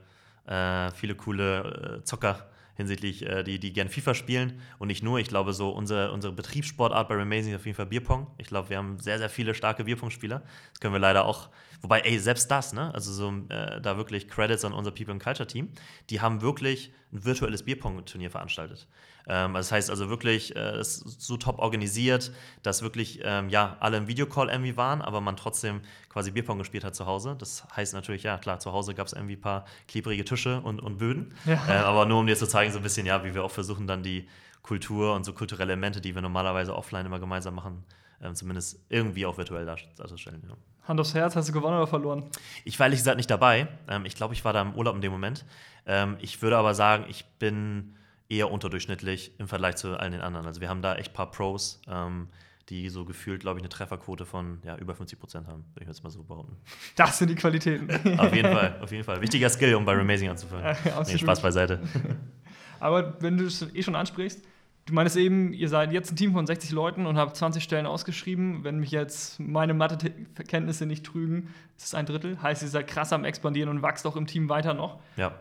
äh, 0.46 0.92
viele 0.92 1.16
coole 1.16 2.00
äh, 2.02 2.04
Zocker 2.04 2.51
hinsichtlich, 2.76 3.26
äh, 3.26 3.44
die, 3.44 3.60
die 3.60 3.74
gern 3.74 3.90
FIFA 3.90 4.14
spielen 4.14 4.60
und 4.80 4.88
nicht 4.88 5.04
nur. 5.04 5.20
Ich 5.20 5.28
glaube, 5.28 5.54
so 5.54 5.70
unsere, 5.70 6.12
unsere 6.12 6.34
Betriebssportart 6.34 7.08
bei 7.08 7.16
Remazing 7.16 7.54
ist 7.54 7.60
auf 7.60 7.66
jeden 7.66 7.76
Fall 7.76 7.86
Bierpong. 7.86 8.28
Ich 8.38 8.48
glaube, 8.48 8.70
wir 8.70 8.78
haben 8.78 9.00
sehr, 9.00 9.18
sehr 9.18 9.30
viele 9.30 9.54
starke 9.54 9.84
Bierpong-Spieler. 9.84 10.42
Das 10.72 10.80
können 10.80 10.94
wir 10.94 11.00
leider 11.00 11.26
auch, 11.26 11.50
wobei, 11.82 12.02
ey, 12.02 12.18
selbst 12.20 12.50
das, 12.50 12.74
ne? 12.74 12.94
Also 12.94 13.12
so 13.12 13.32
äh, 13.50 13.82
da 13.82 13.98
wirklich 13.98 14.28
Credits 14.28 14.66
an 14.66 14.74
unser 14.74 14.92
People 14.92 15.14
and 15.14 15.24
Culture 15.24 15.48
Team. 15.48 15.70
Die 16.10 16.22
haben 16.22 16.42
wirklich 16.42 16.94
ein 17.14 17.26
virtuelles 17.26 17.64
Bierpong-Turnier 17.64 18.32
veranstaltet. 18.32 18.88
Ähm, 19.32 19.54
das 19.54 19.72
heißt 19.72 19.90
also 19.90 20.10
wirklich, 20.10 20.58
äh, 20.58 20.60
es 20.60 21.02
ist 21.02 21.22
so 21.22 21.38
top 21.38 21.60
organisiert, 21.60 22.34
dass 22.64 22.82
wirklich 22.82 23.22
ähm, 23.24 23.48
ja, 23.48 23.78
alle 23.80 23.96
im 23.96 24.08
Videocall 24.10 24.50
irgendwie 24.50 24.76
waren, 24.76 25.02
aber 25.02 25.22
man 25.22 25.38
trotzdem 25.38 25.80
quasi 26.10 26.32
Bierpong 26.32 26.58
gespielt 26.58 26.84
hat 26.84 26.96
zu 26.96 27.06
Hause. 27.06 27.38
Das 27.40 27.64
heißt 27.74 27.94
natürlich, 27.94 28.24
ja 28.24 28.38
klar, 28.38 28.60
zu 28.60 28.74
Hause 28.74 28.94
gab 28.94 29.08
es 29.08 29.14
irgendwie 29.14 29.38
ein 29.38 29.42
paar 29.42 29.64
klebrige 29.88 30.26
Tische 30.26 30.60
und, 30.60 30.82
und 30.82 30.98
Böden. 30.98 31.34
Ja. 31.46 31.66
Äh, 31.66 31.78
aber 31.78 32.06
nur 32.06 32.20
um 32.20 32.28
dir 32.28 32.36
zu 32.36 32.46
zeigen, 32.46 32.74
so 32.74 32.80
ein 32.80 32.84
bisschen, 32.84 33.06
ja, 33.06 33.24
wie 33.24 33.34
wir 33.34 33.46
auch 33.46 33.52
versuchen, 33.52 33.88
dann 33.88 34.04
die 34.04 34.28
Kultur 34.64 35.16
und 35.16 35.24
so 35.24 35.32
kulturelle 35.32 35.72
Elemente, 35.72 36.02
die 36.02 36.14
wir 36.14 36.22
normalerweise 36.22 36.76
offline 36.76 37.06
immer 37.06 37.20
gemeinsam 37.20 37.56
machen, 37.56 37.86
äh, 38.20 38.34
zumindest 38.34 38.84
irgendwie 38.90 39.26
auch 39.26 39.38
virtuell 39.38 39.66
darzustellen. 39.66 40.44
Ja. 40.46 40.58
Hand 40.90 41.00
aufs 41.00 41.14
Herz, 41.14 41.38
hast 41.38 41.48
du 41.48 41.54
gewonnen 41.54 41.78
oder 41.78 41.88
verloren? 41.88 42.26
Ich 42.66 42.78
war 42.80 42.88
ehrlich 42.88 43.00
gesagt 43.00 43.16
nicht 43.16 43.30
dabei. 43.30 43.70
Ähm, 43.88 44.04
ich 44.04 44.16
glaube, 44.16 44.34
ich 44.34 44.44
war 44.44 44.52
da 44.52 44.62
im 44.62 44.76
Urlaub 44.76 44.96
in 44.96 45.02
dem 45.02 45.14
Moment. 45.14 45.46
Ähm, 45.86 46.18
ich 46.20 46.42
würde 46.42 46.58
aber 46.58 46.74
sagen, 46.74 47.06
ich 47.08 47.24
bin 47.40 47.96
eher 48.32 48.50
unterdurchschnittlich 48.50 49.34
im 49.38 49.48
Vergleich 49.48 49.76
zu 49.76 49.98
allen 49.98 50.14
den 50.14 50.22
anderen. 50.22 50.48
Also 50.48 50.62
wir 50.62 50.70
haben 50.70 50.82
da 50.82 50.96
echt 50.96 51.12
ein 51.12 51.14
paar 51.14 51.30
Pros, 51.30 51.82
ähm, 51.88 52.30
die 52.70 52.88
so 52.88 53.04
gefühlt, 53.04 53.42
glaube 53.42 53.60
ich, 53.60 53.64
eine 53.64 53.70
Trefferquote 53.70 54.26
von 54.26 54.60
ja, 54.64 54.78
über 54.78 54.96
50 54.96 55.20
Prozent 55.20 55.48
haben, 55.48 55.66
würde 55.74 55.84
ich 55.84 55.88
jetzt 55.88 56.04
mal 56.04 56.10
so 56.10 56.24
behaupten. 56.24 56.56
Das 56.96 57.18
sind 57.18 57.28
die 57.28 57.36
Qualitäten. 57.36 57.90
auf 58.20 58.34
jeden 58.34 58.52
Fall, 58.52 58.80
auf 58.82 58.92
jeden 58.92 59.04
Fall. 59.04 59.22
Wichtiger 59.22 59.50
Skill, 59.50 59.76
um 59.76 59.84
bei 59.84 59.94
Remazing 59.94 60.30
anzufangen. 60.30 60.76
Nee, 61.06 61.18
Spaß 61.18 61.42
beiseite. 61.42 61.82
Aber 62.80 63.22
wenn 63.22 63.38
du 63.38 63.46
es 63.46 63.62
eh 63.76 63.84
schon 63.84 63.96
ansprichst, 63.96 64.42
du 64.86 64.94
meinst 64.94 65.18
eben, 65.18 65.52
ihr 65.52 65.68
seid 65.68 65.92
jetzt 65.92 66.14
ein 66.14 66.16
Team 66.16 66.32
von 66.32 66.48
60 66.48 66.72
Leuten 66.72 67.06
und 67.06 67.18
habt 67.18 67.36
20 67.36 67.62
Stellen 67.62 67.86
ausgeschrieben. 67.86 68.64
Wenn 68.64 68.80
mich 68.80 68.92
jetzt 68.92 69.42
meine 69.42 69.74
Mathe-Kenntnisse 69.74 70.86
nicht 70.86 71.06
trügen, 71.06 71.50
ist 71.78 71.88
es 71.88 71.94
ein 71.94 72.06
Drittel. 72.06 72.42
Heißt, 72.42 72.62
ihr 72.62 72.70
seid 72.70 72.88
krass 72.88 73.12
am 73.12 73.26
expandieren 73.26 73.70
und 73.70 73.84
wächst 73.84 74.08
auch 74.08 74.16
im 74.16 74.26
Team 74.26 74.48
weiter 74.48 74.74
noch. 74.74 75.02
Ja. 75.18 75.34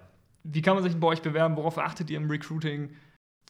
Wie 0.42 0.62
kann 0.62 0.74
man 0.74 0.82
sich 0.82 0.98
bei 0.98 1.06
euch 1.06 1.22
bewerben? 1.22 1.56
Worauf 1.56 1.78
achtet 1.78 2.10
ihr 2.10 2.16
im 2.16 2.30
Recruiting? 2.30 2.96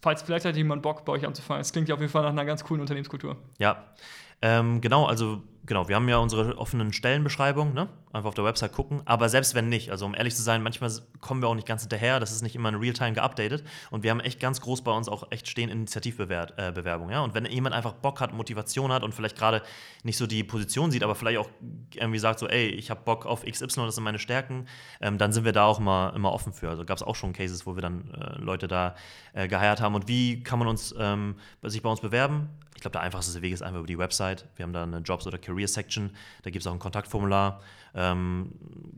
Falls 0.03 0.23
vielleicht 0.23 0.47
hat 0.47 0.57
jemand 0.57 0.83
Bock, 0.83 1.05
bei 1.05 1.13
euch 1.13 1.27
anzufangen. 1.27 1.61
Es 1.61 1.73
klingt 1.73 1.89
ja 1.89 1.95
auf 1.95 2.01
jeden 2.01 2.13
Fall 2.13 2.23
nach 2.23 2.31
einer 2.31 2.45
ganz 2.45 2.65
coolen 2.65 2.81
Unternehmenskultur. 2.81 3.37
Ja, 3.59 3.85
ähm, 4.43 4.81
genau. 4.81 5.07
Also 5.07 5.43
genau, 5.71 5.89
wir 5.89 5.97
haben 5.97 6.09
ja 6.09 6.19
unsere 6.19 6.59
offenen 6.59 6.93
Stellenbeschreibungen, 6.93 7.75
ne? 7.75 7.89
einfach 8.13 8.29
auf 8.29 8.35
der 8.35 8.45
Website 8.45 8.73
gucken. 8.73 9.03
Aber 9.05 9.29
selbst 9.29 9.55
wenn 9.55 9.69
nicht, 9.69 9.93
also 9.93 10.05
um 10.05 10.17
ehrlich 10.17 10.35
zu 10.35 10.43
sein, 10.43 10.65
manchmal 10.65 10.91
kommen 11.21 11.43
wir 11.43 11.49
auch 11.49 11.55
nicht 11.55 11.67
ganz 11.67 11.83
hinterher. 11.83 12.19
Das 12.19 12.33
ist 12.33 12.43
nicht 12.43 12.57
immer 12.57 12.71
in 12.71 12.75
Realtime 12.75 13.13
geupdatet. 13.13 13.63
Und 13.91 14.03
wir 14.03 14.11
haben 14.11 14.19
echt 14.19 14.41
ganz 14.41 14.61
groß 14.61 14.83
bei 14.83 14.91
uns 14.91 15.09
auch 15.09 15.31
echt 15.31 15.49
stehen 15.49 15.69
Initiativbewerbungen. 15.69 17.11
Äh, 17.11 17.13
ja? 17.13 17.21
Und 17.21 17.35
wenn 17.35 17.47
jemand 17.47 17.75
einfach 17.75 17.93
Bock 17.93 18.21
hat, 18.21 18.35
Motivation 18.35 18.91
hat 18.93 19.05
und 19.05 19.15
vielleicht 19.15 19.39
gerade 19.39 19.63
nicht 20.03 20.17
so 20.17 20.27
die 20.27 20.43
Position 20.43 20.91
sieht, 20.91 21.05
aber 21.05 21.15
vielleicht 21.15 21.39
auch 21.39 21.49
irgendwie 21.95 22.19
sagt 22.19 22.41
so, 22.41 22.49
ey, 22.49 22.67
ich 22.67 22.91
habe 22.91 23.03
Bock 23.05 23.27
auf 23.27 23.45
XY, 23.45 23.83
das 23.87 23.95
sind 23.95 24.03
meine 24.03 24.19
Stärken, 24.19 24.67
ähm, 25.01 25.19
dann 25.19 25.33
sind 25.33 25.45
wir 25.45 25.53
da 25.53 25.67
auch 25.67 25.79
immer, 25.79 26.13
immer 26.17 26.33
offen 26.33 26.53
für. 26.53 26.69
Also 26.69 26.85
gab 26.85 26.97
es 26.97 27.05
auch 27.05 27.15
schon 27.15 27.33
Cases, 27.33 27.65
wo 27.65 27.77
wir 27.77 27.83
dann 27.83 28.11
äh, 28.11 28.39
Leute 28.41 28.67
da 28.67 28.97
äh, 29.35 29.47
geheiert 29.47 29.81
haben. 29.81 29.95
Und 29.95 30.09
wie 30.09 30.43
kann 30.43 30.59
man 30.59 30.67
uns 30.67 30.93
ähm, 30.99 31.37
sich 31.63 31.83
bei 31.83 31.91
uns 31.91 32.01
bewerben? 32.01 32.49
Ich 32.81 32.83
glaube, 32.83 32.93
der 32.93 33.03
einfachste 33.03 33.43
Weg 33.43 33.53
ist 33.53 33.61
einfach 33.61 33.81
über 33.81 33.87
die 33.87 33.99
Website. 33.99 34.47
Wir 34.57 34.63
haben 34.63 34.73
da 34.73 34.85
eine 34.85 35.01
Jobs- 35.01 35.27
oder 35.27 35.37
Career-Section. 35.37 36.17
Da 36.45 36.49
gibt 36.49 36.63
es 36.63 36.67
auch 36.67 36.73
ein 36.73 36.79
Kontaktformular. 36.79 37.61
Ähm, 37.95 38.53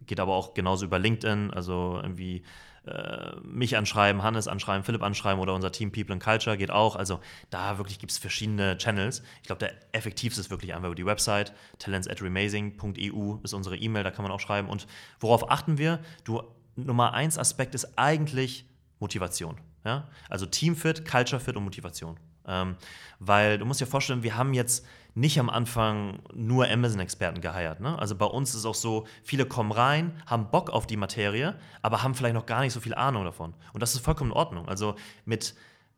geht 0.07 0.21
aber 0.21 0.37
auch 0.37 0.55
genauso 0.55 0.85
über 0.85 1.01
LinkedIn. 1.01 1.51
Also 1.51 1.99
irgendwie 2.01 2.45
äh, 2.87 3.35
mich 3.43 3.77
anschreiben, 3.77 4.23
Hannes 4.23 4.47
anschreiben, 4.47 4.85
Philipp 4.85 5.03
anschreiben 5.03 5.41
oder 5.41 5.53
unser 5.53 5.73
Team 5.73 5.91
People 5.91 6.13
and 6.13 6.23
Culture 6.23 6.57
geht 6.57 6.71
auch. 6.71 6.95
Also 6.95 7.19
da 7.51 7.77
wirklich 7.79 7.99
gibt 7.99 8.13
es 8.13 8.19
verschiedene 8.19 8.79
Channels. 8.79 9.25
Ich 9.41 9.49
glaube, 9.49 9.59
der 9.59 9.73
effektivste 9.91 10.41
ist 10.41 10.51
wirklich 10.51 10.75
einfach 10.75 10.87
über 10.87 10.95
die 10.95 11.05
Website. 11.05 11.53
talents 11.81 12.07
at 12.07 12.23
remazing.eu 12.23 13.39
ist 13.43 13.53
unsere 13.53 13.77
E-Mail, 13.77 14.05
da 14.05 14.13
kann 14.13 14.23
man 14.23 14.31
auch 14.31 14.39
schreiben. 14.39 14.69
Und 14.69 14.87
worauf 15.19 15.51
achten 15.51 15.77
wir? 15.77 15.99
Du, 16.23 16.41
Nummer 16.77 17.15
eins 17.15 17.37
Aspekt 17.37 17.75
ist 17.75 17.99
eigentlich 17.99 18.65
Motivation. 19.01 19.57
Ja? 19.85 20.07
Also 20.29 20.47
Teamfit, 20.47 21.05
Culture 21.05 21.41
Fit 21.41 21.57
und 21.57 21.65
Motivation. 21.65 22.17
Ähm, 22.47 22.77
weil 23.19 23.59
du 23.59 23.65
musst 23.65 23.81
dir 23.81 23.87
vorstellen, 23.87 24.23
wir 24.23 24.37
haben 24.37 24.55
jetzt 24.55 24.85
nicht 25.15 25.39
am 25.39 25.51
Anfang 25.51 26.21
nur 26.35 26.69
Amazon-Experten 26.69 27.41
geheiert. 27.41 27.81
Ne? 27.81 27.99
Also 27.99 28.17
bei 28.17 28.25
uns 28.27 28.51
ist 28.51 28.57
es 28.57 28.65
auch 28.65 28.75
so, 28.75 29.07
viele 29.23 29.45
kommen 29.45 29.73
rein, 29.73 30.23
haben 30.27 30.51
Bock 30.51 30.71
auf 30.71 30.87
die 30.87 30.97
Materie, 30.97 31.55
aber 31.83 32.03
haben 32.03 32.15
vielleicht 32.15 32.35
noch 32.35 32.47
gar 32.47 32.63
nicht 32.63 32.73
so 32.73 32.81
viel 32.81 32.95
Ahnung 32.95 33.25
davon. 33.25 33.55
Und 33.75 33.83
das 33.83 33.95
ist 33.95 34.05
vollkommen 34.05 34.31
in 34.31 34.37
Ordnung. 34.37 34.69
Also 34.69 34.97
mit, 35.27 35.55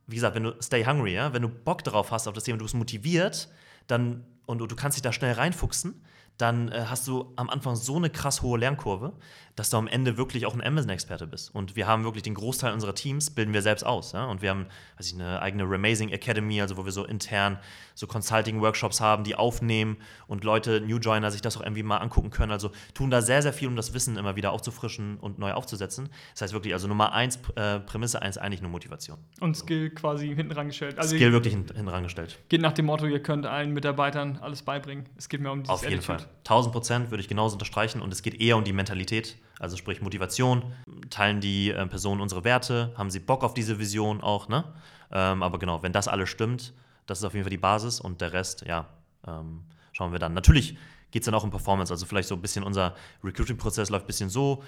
wie 0.07 0.15
gesagt, 0.15 0.35
wenn 0.35 0.43
du 0.43 0.55
stay 0.61 0.85
hungry, 0.85 1.13
ja, 1.13 1.33
wenn 1.33 1.41
du 1.41 1.49
Bock 1.49 1.83
darauf 1.83 2.11
hast 2.11 2.27
auf 2.27 2.33
das 2.33 2.43
Thema, 2.43 2.57
du 2.57 2.65
bist 2.65 2.75
motiviert, 2.75 3.49
dann 3.87 4.25
und 4.45 4.59
du 4.59 4.75
kannst 4.75 4.97
dich 4.97 5.01
da 5.01 5.11
schnell 5.11 5.33
reinfuchsen, 5.33 6.01
dann 6.37 6.69
äh, 6.69 6.85
hast 6.89 7.07
du 7.07 7.31
am 7.35 7.49
Anfang 7.49 7.75
so 7.75 7.95
eine 7.95 8.09
krass 8.09 8.41
hohe 8.41 8.59
Lernkurve, 8.59 9.13
dass 9.55 9.69
du 9.69 9.77
am 9.77 9.87
Ende 9.87 10.17
wirklich 10.17 10.45
auch 10.45 10.53
ein 10.53 10.61
Amazon-Experte 10.61 11.27
bist. 11.27 11.53
Und 11.55 11.75
wir 11.75 11.87
haben 11.87 12.03
wirklich 12.03 12.23
den 12.23 12.33
Großteil 12.33 12.73
unserer 12.73 12.93
Teams, 12.93 13.29
bilden 13.29 13.53
wir 13.53 13.61
selbst 13.61 13.85
aus. 13.85 14.11
Ja? 14.11 14.25
Und 14.25 14.41
wir 14.41 14.49
haben 14.49 14.67
weiß 14.97 15.07
ich, 15.07 15.13
eine 15.13 15.41
eigene 15.41 15.63
Remazing 15.63 16.09
Academy, 16.09 16.61
also 16.61 16.77
wo 16.77 16.85
wir 16.85 16.91
so 16.91 17.05
intern 17.05 17.59
so 17.93 18.07
Consulting-Workshops 18.07 18.99
haben, 18.99 19.23
die 19.23 19.35
aufnehmen 19.35 19.97
und 20.27 20.43
Leute, 20.43 20.81
New 20.81 20.97
Joiner, 20.97 21.31
sich 21.31 21.41
das 21.41 21.55
auch 21.57 21.61
irgendwie 21.61 21.83
mal 21.83 21.97
angucken 21.97 22.29
können. 22.29 22.51
Also 22.51 22.71
tun 22.93 23.09
da 23.09 23.21
sehr, 23.21 23.41
sehr 23.41 23.53
viel, 23.53 23.69
um 23.69 23.75
das 23.77 23.93
Wissen 23.93 24.17
immer 24.17 24.35
wieder 24.35 24.51
aufzufrischen 24.51 25.17
und 25.17 25.39
neu 25.39 25.53
aufzusetzen. 25.53 26.09
Das 26.33 26.41
heißt 26.41 26.53
wirklich, 26.53 26.73
also 26.73 26.87
Nummer 26.87 27.13
eins, 27.13 27.39
äh, 27.55 27.79
Prämisse 27.79 28.21
eins, 28.21 28.37
eigentlich 28.37 28.61
nur 28.61 28.71
Motivation. 28.71 29.17
Und 29.39 29.55
Skill 29.55 29.91
quasi 29.91 30.35
hinten 30.35 30.51
rangestellt. 30.51 30.97
Also 30.97 31.15
Skill 31.15 31.31
wirklich 31.31 31.53
hinten 31.53 31.87
rangestellt. 31.87 32.39
Geht 32.49 32.61
nach 32.61 32.73
dem 32.73 32.85
Motto, 32.85 33.05
ihr 33.05 33.23
könnt 33.23 33.45
allen 33.45 33.71
Mitarbeitern 33.71 34.37
alles 34.41 34.61
beibringen. 34.61 35.05
Es 35.17 35.29
geht 35.29 35.39
mehr 35.39 35.53
um 35.53 35.63
dieses 35.63 35.73
Auf 35.73 35.83
jeden 35.83 35.99
Attitude. 35.99 36.19
Fall. 36.19 36.24
1000 36.39 36.73
Prozent 36.73 37.11
würde 37.11 37.21
ich 37.21 37.27
genauso 37.27 37.53
unterstreichen 37.53 38.01
und 38.01 38.11
es 38.13 38.21
geht 38.21 38.39
eher 38.41 38.57
um 38.57 38.63
die 38.63 38.73
Mentalität 38.73 39.37
also 39.59 39.77
sprich 39.77 40.01
Motivation, 40.01 40.73
teilen 41.09 41.39
die 41.39 41.71
äh, 41.71 41.85
Personen 41.87 42.21
unsere 42.21 42.43
Werte, 42.43 42.93
haben 42.97 43.09
sie 43.09 43.19
Bock 43.19 43.43
auf 43.43 43.53
diese 43.53 43.79
Vision 43.79 44.21
auch, 44.21 44.47
ne? 44.47 44.65
Ähm, 45.11 45.43
aber 45.43 45.59
genau, 45.59 45.81
wenn 45.83 45.93
das 45.93 46.07
alles 46.07 46.29
stimmt, 46.29 46.73
das 47.05 47.19
ist 47.19 47.25
auf 47.25 47.33
jeden 47.33 47.43
Fall 47.43 47.51
die 47.51 47.57
Basis 47.57 47.99
und 47.99 48.21
der 48.21 48.33
Rest, 48.33 48.65
ja, 48.65 48.87
ähm, 49.27 49.63
schauen 49.91 50.11
wir 50.11 50.19
dann. 50.19 50.33
Natürlich 50.33 50.77
geht 51.11 51.21
es 51.21 51.25
dann 51.25 51.35
auch 51.35 51.43
um 51.43 51.51
Performance, 51.51 51.93
also 51.93 52.05
vielleicht 52.05 52.27
so 52.27 52.35
ein 52.35 52.41
bisschen 52.41 52.63
unser 52.63 52.95
Recruiting-Prozess 53.23 53.89
läuft 53.89 54.05
ein 54.05 54.07
bisschen 54.07 54.29
so, 54.29 54.63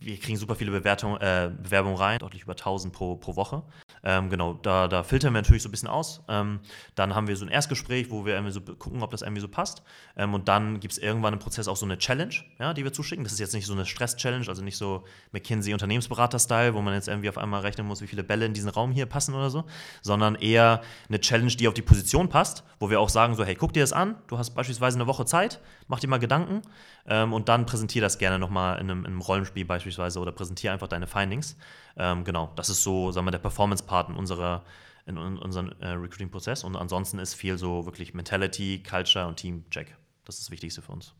wir 0.00 0.18
kriegen 0.18 0.38
super 0.38 0.54
viele 0.54 0.70
Bewertung, 0.70 1.16
äh, 1.16 1.50
Bewerbungen 1.62 1.96
rein, 1.96 2.18
deutlich 2.18 2.42
über 2.42 2.52
1000 2.52 2.92
pro, 2.92 3.16
pro 3.16 3.36
Woche. 3.36 3.62
Ähm, 4.04 4.30
genau, 4.30 4.54
da, 4.54 4.88
da 4.88 5.02
filtern 5.02 5.32
wir 5.32 5.42
natürlich 5.42 5.62
so 5.62 5.68
ein 5.68 5.72
bisschen 5.72 5.88
aus. 5.88 6.22
Ähm, 6.28 6.60
dann 6.94 7.14
haben 7.14 7.26
wir 7.26 7.36
so 7.36 7.44
ein 7.44 7.50
Erstgespräch, 7.50 8.10
wo 8.10 8.24
wir 8.24 8.34
irgendwie 8.34 8.52
so 8.52 8.60
gucken, 8.60 9.02
ob 9.02 9.10
das 9.10 9.22
irgendwie 9.22 9.40
so 9.40 9.48
passt. 9.48 9.82
Ähm, 10.16 10.34
und 10.34 10.48
dann 10.48 10.80
gibt 10.80 10.92
es 10.92 10.98
irgendwann 10.98 11.32
im 11.32 11.38
Prozess 11.38 11.68
auch 11.68 11.76
so 11.76 11.84
eine 11.84 11.98
Challenge, 11.98 12.34
ja, 12.58 12.74
die 12.74 12.84
wir 12.84 12.92
zuschicken. 12.92 13.24
Das 13.24 13.32
ist 13.32 13.40
jetzt 13.40 13.54
nicht 13.54 13.66
so 13.66 13.72
eine 13.72 13.86
Stress-Challenge, 13.86 14.46
also 14.48 14.62
nicht 14.62 14.76
so 14.76 15.04
McKinsey-Unternehmensberater-Style, 15.32 16.74
wo 16.74 16.80
man 16.80 16.94
jetzt 16.94 17.08
irgendwie 17.08 17.28
auf 17.28 17.38
einmal 17.38 17.60
rechnen 17.60 17.86
muss, 17.86 18.00
wie 18.00 18.06
viele 18.06 18.22
Bälle 18.22 18.46
in 18.46 18.54
diesen 18.54 18.70
Raum 18.70 18.92
hier 18.92 19.06
passen 19.06 19.34
oder 19.34 19.50
so, 19.50 19.64
sondern 20.02 20.36
eher 20.36 20.82
eine 21.08 21.20
Challenge, 21.20 21.52
die 21.52 21.68
auf 21.68 21.74
die 21.74 21.82
Position 21.82 22.28
passt, 22.28 22.64
wo 22.78 22.90
wir 22.90 23.00
auch 23.00 23.08
sagen 23.08 23.34
so, 23.34 23.44
hey, 23.44 23.54
guck 23.54 23.72
dir 23.72 23.82
das 23.82 23.92
an, 23.92 24.16
du 24.28 24.38
hast 24.38 24.50
beispielsweise 24.50 24.96
eine 24.96 25.06
Woche 25.06 25.24
Zeit, 25.24 25.60
mach 25.88 26.00
dir 26.00 26.08
mal 26.08 26.18
Gedanken 26.18 26.62
ähm, 27.06 27.32
und 27.32 27.48
dann 27.48 27.66
präsentier 27.66 28.02
das 28.02 28.18
gerne 28.18 28.38
nochmal 28.38 28.78
in 28.80 28.90
einem, 28.90 29.00
in 29.00 29.06
einem 29.06 29.20
Rollenspiel 29.20 29.64
beispielsweise 29.68 30.18
oder 30.18 30.32
präsentiere 30.32 30.72
einfach 30.72 30.88
deine 30.88 31.06
Findings. 31.06 31.56
Ähm, 31.96 32.24
genau, 32.24 32.50
das 32.56 32.68
ist 32.68 32.82
so, 32.82 33.12
sagen 33.12 33.26
wir, 33.26 33.30
der 33.30 33.38
Performance-Part 33.38 34.08
in, 34.08 34.16
unserer, 34.16 34.64
in, 35.06 35.16
in 35.16 35.38
unserem 35.38 35.72
äh, 35.80 35.90
Recruiting-Prozess. 35.90 36.64
Und 36.64 36.74
ansonsten 36.74 37.20
ist 37.20 37.34
viel 37.34 37.56
so 37.58 37.86
wirklich 37.86 38.14
Mentality, 38.14 38.82
Culture 38.82 39.26
und 39.26 39.36
Team-Check. 39.36 39.96
Das 40.24 40.36
ist 40.36 40.46
das 40.46 40.50
Wichtigste 40.50 40.82
für 40.82 40.92
uns. 40.92 41.14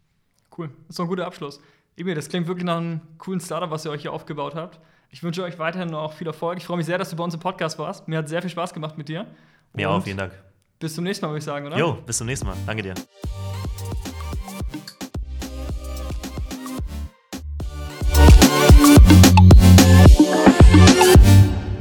Cool, 0.56 0.70
das 0.88 0.96
ist 0.96 1.00
ein 1.00 1.06
guter 1.06 1.26
Abschluss. 1.26 1.60
Emil, 1.96 2.14
das 2.14 2.28
klingt 2.28 2.46
wirklich 2.46 2.64
nach 2.64 2.78
einem 2.78 3.00
coolen 3.18 3.40
Startup, 3.40 3.70
was 3.70 3.84
ihr 3.84 3.90
euch 3.90 4.02
hier 4.02 4.12
aufgebaut 4.12 4.54
habt. 4.54 4.80
Ich 5.10 5.22
wünsche 5.22 5.42
euch 5.42 5.58
weiterhin 5.58 5.88
noch 5.90 6.12
viel 6.12 6.26
Erfolg. 6.26 6.58
Ich 6.58 6.66
freue 6.66 6.76
mich 6.76 6.86
sehr, 6.86 6.98
dass 6.98 7.10
du 7.10 7.16
bei 7.16 7.24
uns 7.24 7.34
im 7.34 7.40
Podcast 7.40 7.78
warst. 7.78 8.08
Mir 8.08 8.18
hat 8.18 8.28
sehr 8.28 8.42
viel 8.42 8.50
Spaß 8.50 8.74
gemacht 8.74 8.98
mit 8.98 9.08
dir. 9.08 9.26
Mir 9.72 9.90
auch, 9.90 10.02
vielen 10.02 10.18
Dank. 10.18 10.32
Bis 10.78 10.94
zum 10.94 11.04
nächsten 11.04 11.24
Mal, 11.24 11.30
würde 11.30 11.38
ich 11.38 11.44
sagen, 11.44 11.66
oder? 11.66 11.78
Jo, 11.78 11.94
bis 11.94 12.18
zum 12.18 12.26
nächsten 12.26 12.46
Mal. 12.46 12.56
Danke 12.66 12.82
dir. 12.82 12.94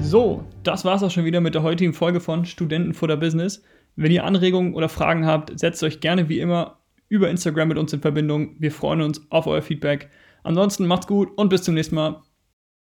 So, 0.10 0.46
das 0.64 0.86
war's 0.86 1.04
auch 1.04 1.12
schon 1.12 1.26
wieder 1.26 1.42
mit 1.42 1.54
der 1.54 1.64
heutigen 1.64 1.92
Folge 1.92 2.22
von 2.22 2.46
Studentenfutter 2.46 3.18
Business. 3.18 3.62
Wenn 3.98 4.10
ihr 4.10 4.24
Anregungen 4.24 4.74
oder 4.74 4.88
Fragen 4.88 5.26
habt, 5.26 5.60
setzt 5.60 5.84
euch 5.84 6.00
gerne 6.00 6.30
wie 6.30 6.40
immer 6.40 6.78
über 7.10 7.30
Instagram 7.30 7.68
mit 7.68 7.78
uns 7.78 7.92
in 7.92 8.00
Verbindung. 8.00 8.56
Wir 8.58 8.72
freuen 8.72 9.02
uns 9.02 9.30
auf 9.30 9.48
euer 9.48 9.62
Feedback. 9.62 10.10
Ansonsten 10.44 10.88
macht's 10.88 11.08
gut 11.08 11.38
und 11.38 11.50
bis 11.50 11.64
zum 11.64 11.74
nächsten 11.74 11.96
Mal. 11.96 12.22